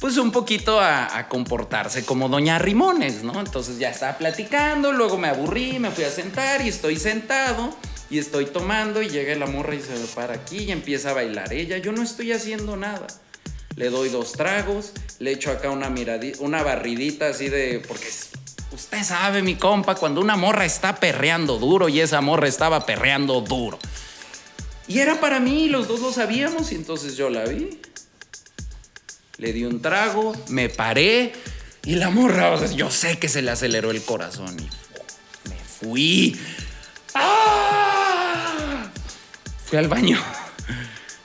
pues 0.00 0.16
un 0.16 0.32
poquito 0.32 0.80
a, 0.80 1.28
comportarse 1.28 2.04
como 2.04 2.28
doña 2.28 2.58
Rimones, 2.58 3.22
¿no? 3.22 3.38
Entonces 3.38 3.78
ya 3.78 3.90
estaba 3.90 4.18
platicando, 4.18 4.90
luego 4.90 5.16
me 5.16 5.28
aburrí, 5.28 5.78
me 5.78 5.92
fui 5.92 6.02
a 6.02 6.10
sentar 6.10 6.60
y 6.62 6.68
estoy 6.68 6.96
sentado 6.96 7.72
y 8.10 8.18
estoy 8.18 8.46
tomando 8.46 9.00
y 9.00 9.10
llega 9.10 9.32
la 9.36 9.46
morra 9.46 9.76
y 9.76 9.80
se 9.80 9.94
para 10.12 10.34
aquí 10.34 10.64
y 10.64 10.72
empieza 10.72 11.10
a 11.10 11.12
bailar 11.12 11.52
ella. 11.52 11.78
Yo 11.78 11.92
no 11.92 12.02
estoy 12.02 12.32
haciendo 12.32 12.76
nada. 12.76 13.06
Le 13.76 13.90
doy 13.90 14.08
dos 14.08 14.32
tragos, 14.32 14.90
le 15.20 15.30
echo 15.30 15.52
acá 15.52 15.70
una 15.70 15.90
miradita, 15.90 16.38
una 16.40 16.64
barridita 16.64 17.28
así 17.28 17.48
de, 17.48 17.80
porque 17.86 18.08
usted 18.72 19.04
sabe, 19.04 19.40
mi 19.40 19.54
compa, 19.54 19.94
cuando 19.94 20.20
una 20.20 20.34
morra 20.34 20.64
está 20.64 20.96
perreando 20.96 21.58
duro 21.58 21.88
y 21.88 22.00
esa 22.00 22.20
morra 22.20 22.48
estaba 22.48 22.84
perreando 22.84 23.40
duro. 23.40 23.78
Y 24.86 24.98
era 24.98 25.20
para 25.20 25.40
mí, 25.40 25.68
los 25.68 25.88
dos 25.88 26.00
lo 26.00 26.12
sabíamos, 26.12 26.72
y 26.72 26.74
entonces 26.74 27.16
yo 27.16 27.30
la 27.30 27.44
vi. 27.44 27.80
Le 29.38 29.52
di 29.52 29.64
un 29.64 29.80
trago, 29.80 30.34
me 30.48 30.68
paré, 30.68 31.32
y 31.84 31.96
la 31.96 32.10
morra, 32.10 32.64
yo 32.66 32.90
sé 32.90 33.18
que 33.18 33.28
se 33.28 33.42
le 33.42 33.50
aceleró 33.50 33.90
el 33.90 34.02
corazón, 34.02 34.56
y 34.58 35.48
me 35.48 35.56
fui. 35.56 36.38
¡Ah! 37.14 38.90
Fui 39.64 39.78
al 39.78 39.88
baño. 39.88 40.22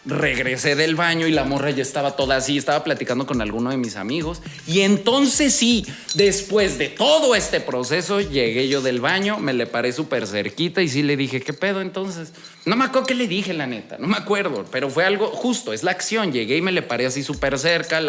Regresé 0.06 0.76
del 0.76 0.96
baño 0.96 1.28
y 1.28 1.32
la 1.32 1.44
morra 1.44 1.70
ya 1.70 1.84
estaba 1.84 2.16
toda 2.16 2.38
así, 2.38 2.58
estaba 2.58 2.84
platicando 2.84 3.28
con 3.28 3.42
alguno 3.42 3.70
de 3.70 3.78
mis 3.78 3.96
amigos. 3.96 4.42
Y 4.66 4.80
entonces 4.82 5.54
sí, 5.54 5.86
después 6.16 6.78
de 6.78 6.88
todo 6.88 7.36
este 7.36 7.60
proceso, 7.60 8.20
llegué 8.20 8.68
yo 8.70 8.82
del 8.82 9.02
baño, 9.02 9.38
me 9.40 9.54
le 9.54 9.68
paré 9.68 9.92
súper 9.92 10.26
cerquita 10.26 10.82
y 10.82 10.90
sí 10.90 11.04
le 11.04 11.16
dije, 11.16 11.42
¿qué 11.42 11.54
pedo 11.54 11.82
entonces? 11.82 12.30
No 12.70 12.76
me 12.76 12.86
acuerdo 12.86 13.08
qué 13.08 13.16
le 13.16 13.28
dije, 13.28 13.52
la 13.56 13.66
neta, 13.66 13.98
no 13.98 14.06
me 14.06 14.18
acuerdo, 14.18 14.64
pero 14.72 14.92
fue 14.92 15.04
algo 15.04 15.32
justo, 15.32 15.74
es 15.74 15.82
la 15.82 15.90
acción. 15.90 16.32
Llegué 16.32 16.58
y 16.58 16.62
me 16.62 16.72
le 16.72 16.84
paré 16.84 17.08
así 17.08 17.24
súper 17.24 17.58
cerca. 17.58 18.00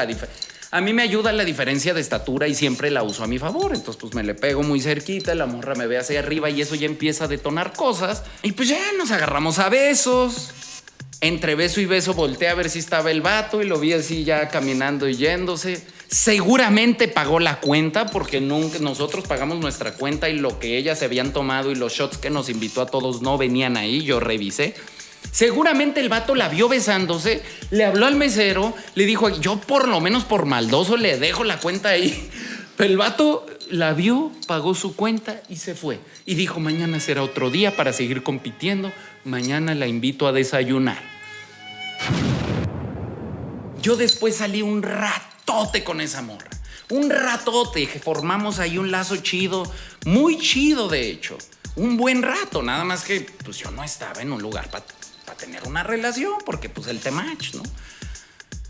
A 0.70 0.80
mí 0.82 0.92
me 0.92 1.00
ayuda 1.00 1.32
la 1.32 1.46
diferencia 1.46 1.94
de 1.94 2.02
estatura 2.02 2.46
y 2.46 2.54
siempre 2.54 2.90
la 2.90 3.02
uso 3.02 3.24
a 3.24 3.26
mi 3.26 3.38
favor. 3.38 3.72
Entonces, 3.74 3.96
pues 3.98 4.12
me 4.12 4.22
le 4.22 4.34
pego 4.34 4.62
muy 4.62 4.82
cerquita, 4.82 5.34
la 5.34 5.46
morra 5.46 5.74
me 5.76 5.86
ve 5.86 5.96
hacia 5.96 6.18
arriba 6.18 6.50
y 6.50 6.60
eso 6.60 6.74
ya 6.74 6.84
empieza 6.84 7.24
a 7.24 7.28
detonar 7.28 7.72
cosas. 7.72 8.22
Y 8.42 8.52
pues 8.52 8.68
ya 8.68 8.78
nos 8.98 9.10
agarramos 9.12 9.58
a 9.58 9.70
besos. 9.70 10.50
Entre 11.22 11.54
beso 11.54 11.80
y 11.80 11.86
beso 11.86 12.12
volteé 12.12 12.50
a 12.50 12.54
ver 12.54 12.68
si 12.68 12.80
estaba 12.80 13.10
el 13.10 13.22
vato 13.22 13.62
y 13.62 13.66
lo 13.66 13.80
vi 13.80 13.94
así 13.94 14.24
ya 14.24 14.48
caminando 14.48 15.08
y 15.08 15.16
yéndose. 15.16 15.82
Seguramente 16.10 17.06
pagó 17.06 17.38
la 17.38 17.60
cuenta 17.60 18.06
porque 18.06 18.40
nunca 18.40 18.80
nosotros 18.80 19.28
pagamos 19.28 19.60
nuestra 19.60 19.94
cuenta 19.94 20.28
y 20.28 20.36
lo 20.36 20.58
que 20.58 20.76
ellas 20.76 21.02
habían 21.04 21.32
tomado 21.32 21.70
y 21.70 21.76
los 21.76 21.92
shots 21.92 22.18
que 22.18 22.30
nos 22.30 22.48
invitó 22.48 22.82
a 22.82 22.86
todos 22.86 23.22
no 23.22 23.38
venían 23.38 23.76
ahí, 23.76 24.02
yo 24.02 24.18
revisé. 24.18 24.74
Seguramente 25.30 26.00
el 26.00 26.08
vato 26.08 26.34
la 26.34 26.48
vio 26.48 26.68
besándose, 26.68 27.42
le 27.70 27.84
habló 27.84 28.06
al 28.06 28.16
mesero, 28.16 28.74
le 28.96 29.06
dijo, 29.06 29.28
yo 29.28 29.60
por 29.60 29.86
lo 29.86 30.00
menos 30.00 30.24
por 30.24 30.46
maldoso 30.46 30.96
le 30.96 31.16
dejo 31.16 31.44
la 31.44 31.60
cuenta 31.60 31.90
ahí. 31.90 32.28
Pero 32.76 32.90
el 32.90 32.96
vato 32.96 33.46
la 33.70 33.92
vio, 33.92 34.32
pagó 34.48 34.74
su 34.74 34.96
cuenta 34.96 35.40
y 35.48 35.56
se 35.56 35.76
fue. 35.76 36.00
Y 36.26 36.34
dijo, 36.34 36.58
mañana 36.58 36.98
será 36.98 37.22
otro 37.22 37.50
día 37.50 37.76
para 37.76 37.92
seguir 37.92 38.24
compitiendo, 38.24 38.90
mañana 39.24 39.76
la 39.76 39.86
invito 39.86 40.26
a 40.26 40.32
desayunar. 40.32 40.98
Yo 43.80 43.94
después 43.94 44.36
salí 44.36 44.60
un 44.60 44.82
ratote 45.50 45.82
con 45.82 46.00
esa 46.00 46.22
morra. 46.22 46.48
Un 46.90 47.10
ratote, 47.10 47.86
que 47.88 47.98
formamos 47.98 48.58
ahí 48.58 48.78
un 48.78 48.90
lazo 48.90 49.16
chido, 49.16 49.70
muy 50.06 50.38
chido 50.38 50.88
de 50.88 51.10
hecho. 51.10 51.36
Un 51.76 51.96
buen 51.96 52.22
rato, 52.22 52.62
nada 52.62 52.84
más 52.84 53.02
que 53.04 53.20
pues 53.44 53.58
yo 53.58 53.70
no 53.70 53.82
estaba 53.82 54.22
en 54.22 54.32
un 54.32 54.42
lugar 54.42 54.70
para 54.70 54.84
tener 55.36 55.66
una 55.66 55.82
relación, 55.82 56.34
porque 56.44 56.68
pues 56.68 56.86
el 56.88 57.00
temach, 57.00 57.54
¿no? 57.54 57.62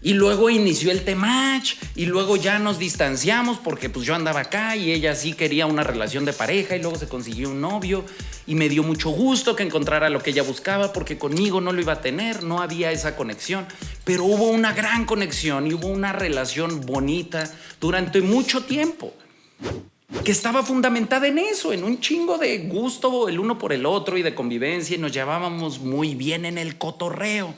Y 0.03 0.15
luego 0.15 0.49
inició 0.49 0.91
el 0.91 1.05
temach 1.05 1.75
y 1.95 2.07
luego 2.07 2.37
ya 2.37 2.59
nos 2.59 2.79
distanciamos 2.79 3.59
porque 3.59 3.91
pues 3.91 4.07
yo 4.07 4.15
andaba 4.15 4.41
acá 4.41 4.75
y 4.75 4.93
ella 4.93 5.15
sí 5.15 5.35
quería 5.35 5.67
una 5.67 5.83
relación 5.83 6.25
de 6.25 6.33
pareja 6.33 6.75
y 6.75 6.81
luego 6.81 6.97
se 6.97 7.07
consiguió 7.07 7.51
un 7.51 7.61
novio 7.61 8.05
y 8.47 8.55
me 8.55 8.71
dio 8.71 8.83
mucho 8.83 9.11
gusto 9.11 9.55
que 9.55 9.63
encontrara 9.63 10.09
lo 10.09 10.23
que 10.23 10.31
ella 10.31 10.43
buscaba 10.43 10.95
porque 10.95 11.19
conmigo 11.19 11.61
no 11.61 11.73
lo 11.73 11.83
iba 11.83 11.95
a 11.95 12.01
tener, 12.01 12.43
no 12.43 12.63
había 12.63 12.93
esa 12.93 13.15
conexión, 13.15 13.67
pero 14.05 14.25
hubo 14.25 14.49
una 14.49 14.73
gran 14.73 15.05
conexión 15.05 15.67
y 15.67 15.75
hubo 15.75 15.89
una 15.89 16.15
relación 16.15 16.81
bonita 16.87 17.51
durante 17.79 18.23
mucho 18.23 18.65
tiempo 18.65 19.13
que 20.25 20.33
estaba 20.33 20.63
fundamentada 20.63 21.29
en 21.29 21.39
eso, 21.39 21.73
en 21.73 21.85
un 21.85 22.01
chingo 22.01 22.39
de 22.39 22.59
gusto 22.59 23.29
el 23.29 23.39
uno 23.39 23.59
por 23.59 23.73
el 23.73 23.87
otro 23.87 24.17
y 24.17 24.23
de 24.23 24.35
convivencia 24.35 24.97
y 24.97 24.99
nos 24.99 25.13
llevábamos 25.13 25.79
muy 25.81 26.15
bien 26.15 26.45
en 26.47 26.59
el 26.59 26.79
cotorreo 26.79 27.55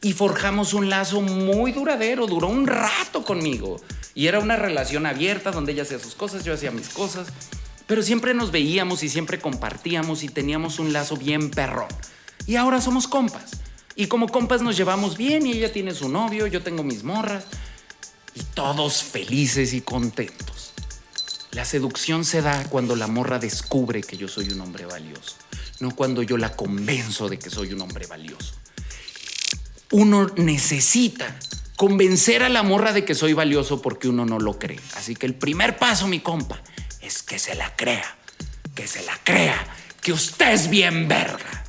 y 0.00 0.12
forjamos 0.12 0.74
un 0.74 0.88
lazo 0.88 1.20
muy 1.20 1.72
duradero, 1.72 2.26
duró 2.26 2.48
un 2.48 2.66
rato 2.66 3.24
conmigo. 3.24 3.80
Y 4.14 4.26
era 4.26 4.38
una 4.38 4.56
relación 4.56 5.06
abierta 5.06 5.50
donde 5.50 5.72
ella 5.72 5.82
hacía 5.82 5.98
sus 5.98 6.14
cosas, 6.14 6.44
yo 6.44 6.54
hacía 6.54 6.70
mis 6.70 6.88
cosas, 6.88 7.28
pero 7.86 8.02
siempre 8.02 8.34
nos 8.34 8.50
veíamos 8.50 9.02
y 9.02 9.08
siempre 9.08 9.40
compartíamos 9.40 10.22
y 10.22 10.28
teníamos 10.28 10.78
un 10.78 10.92
lazo 10.92 11.16
bien 11.16 11.50
perrón. 11.50 11.88
Y 12.46 12.56
ahora 12.56 12.80
somos 12.80 13.08
compas. 13.08 13.50
Y 13.96 14.06
como 14.06 14.28
compas 14.28 14.62
nos 14.62 14.76
llevamos 14.76 15.16
bien 15.16 15.46
y 15.46 15.52
ella 15.52 15.72
tiene 15.72 15.92
su 15.92 16.08
novio, 16.08 16.46
yo 16.46 16.62
tengo 16.62 16.84
mis 16.84 17.02
morras 17.02 17.44
y 18.34 18.42
todos 18.54 19.02
felices 19.02 19.72
y 19.72 19.80
contentos. 19.80 20.72
La 21.50 21.64
seducción 21.64 22.24
se 22.24 22.40
da 22.40 22.64
cuando 22.68 22.94
la 22.94 23.08
morra 23.08 23.40
descubre 23.40 24.02
que 24.02 24.16
yo 24.16 24.28
soy 24.28 24.50
un 24.50 24.60
hombre 24.60 24.86
valioso, 24.86 25.34
no 25.80 25.96
cuando 25.96 26.22
yo 26.22 26.36
la 26.36 26.54
convenzo 26.54 27.28
de 27.28 27.40
que 27.40 27.50
soy 27.50 27.72
un 27.72 27.80
hombre 27.80 28.06
valioso 28.06 28.57
uno 29.90 30.26
necesita 30.36 31.36
convencer 31.76 32.42
a 32.42 32.48
la 32.48 32.62
morra 32.62 32.92
de 32.92 33.04
que 33.04 33.14
soy 33.14 33.32
valioso 33.32 33.80
porque 33.80 34.08
uno 34.08 34.26
no 34.26 34.38
lo 34.38 34.58
cree. 34.58 34.80
Así 34.96 35.14
que 35.14 35.26
el 35.26 35.34
primer 35.34 35.78
paso, 35.78 36.08
mi 36.08 36.20
compa, 36.20 36.60
es 37.00 37.22
que 37.22 37.38
se 37.38 37.54
la 37.54 37.74
crea. 37.76 38.16
Que 38.74 38.86
se 38.86 39.02
la 39.04 39.18
crea. 39.22 39.66
Que 40.00 40.12
usted 40.12 40.52
es 40.52 40.70
bien 40.70 41.08
verga. 41.08 41.64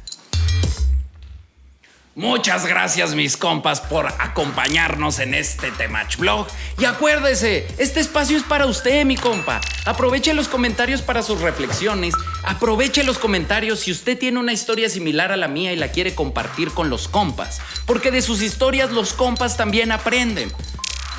Muchas 2.20 2.65
gracias 2.65 3.15
mis 3.15 3.38
compas 3.38 3.80
por 3.80 4.05
acompañarnos 4.05 5.20
en 5.20 5.34
este 5.34 5.72
Temach 5.72 6.17
Blog. 6.17 6.47
Y 6.78 6.84
acuérdese, 6.84 7.65
este 7.78 8.01
espacio 8.01 8.36
es 8.36 8.43
para 8.43 8.65
usted, 8.65 9.05
mi 9.05 9.15
compa. 9.15 9.61
Aproveche 9.86 10.34
los 10.34 10.49
comentarios 10.49 11.01
para 11.01 11.24
sus 11.24 11.39
reflexiones. 11.39 12.13
Aproveche 12.43 13.05
los 13.05 13.20
comentarios 13.20 13.80
si 13.80 13.93
usted 13.93 14.20
tiene 14.20 14.38
una 14.38 14.51
historia 14.51 14.89
similar 14.89 15.32
a 15.32 15.38
la 15.38 15.47
mía 15.47 15.72
y 15.72 15.78
la 15.78 15.93
quiere 15.93 16.13
compartir 16.13 16.72
con 16.72 16.89
los 16.89 17.07
compas. 17.07 17.61
Porque 17.86 18.11
de 18.11 18.22
sus 18.22 18.41
historias 18.41 18.91
los 18.91 19.13
compas 19.13 19.55
también 19.55 19.93
aprenden. 19.93 20.51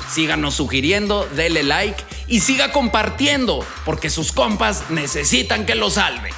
Síganos 0.07 0.53
sugiriendo, 0.53 1.25
dele 1.35 1.63
like 1.63 2.03
y 2.27 2.41
siga 2.41 2.71
compartiendo, 2.71 3.65
porque 3.85 4.11
sus 4.11 4.31
compas 4.31 4.91
necesitan 4.91 5.65
que 5.65 5.73
lo 5.73 5.89
salve. 5.89 6.29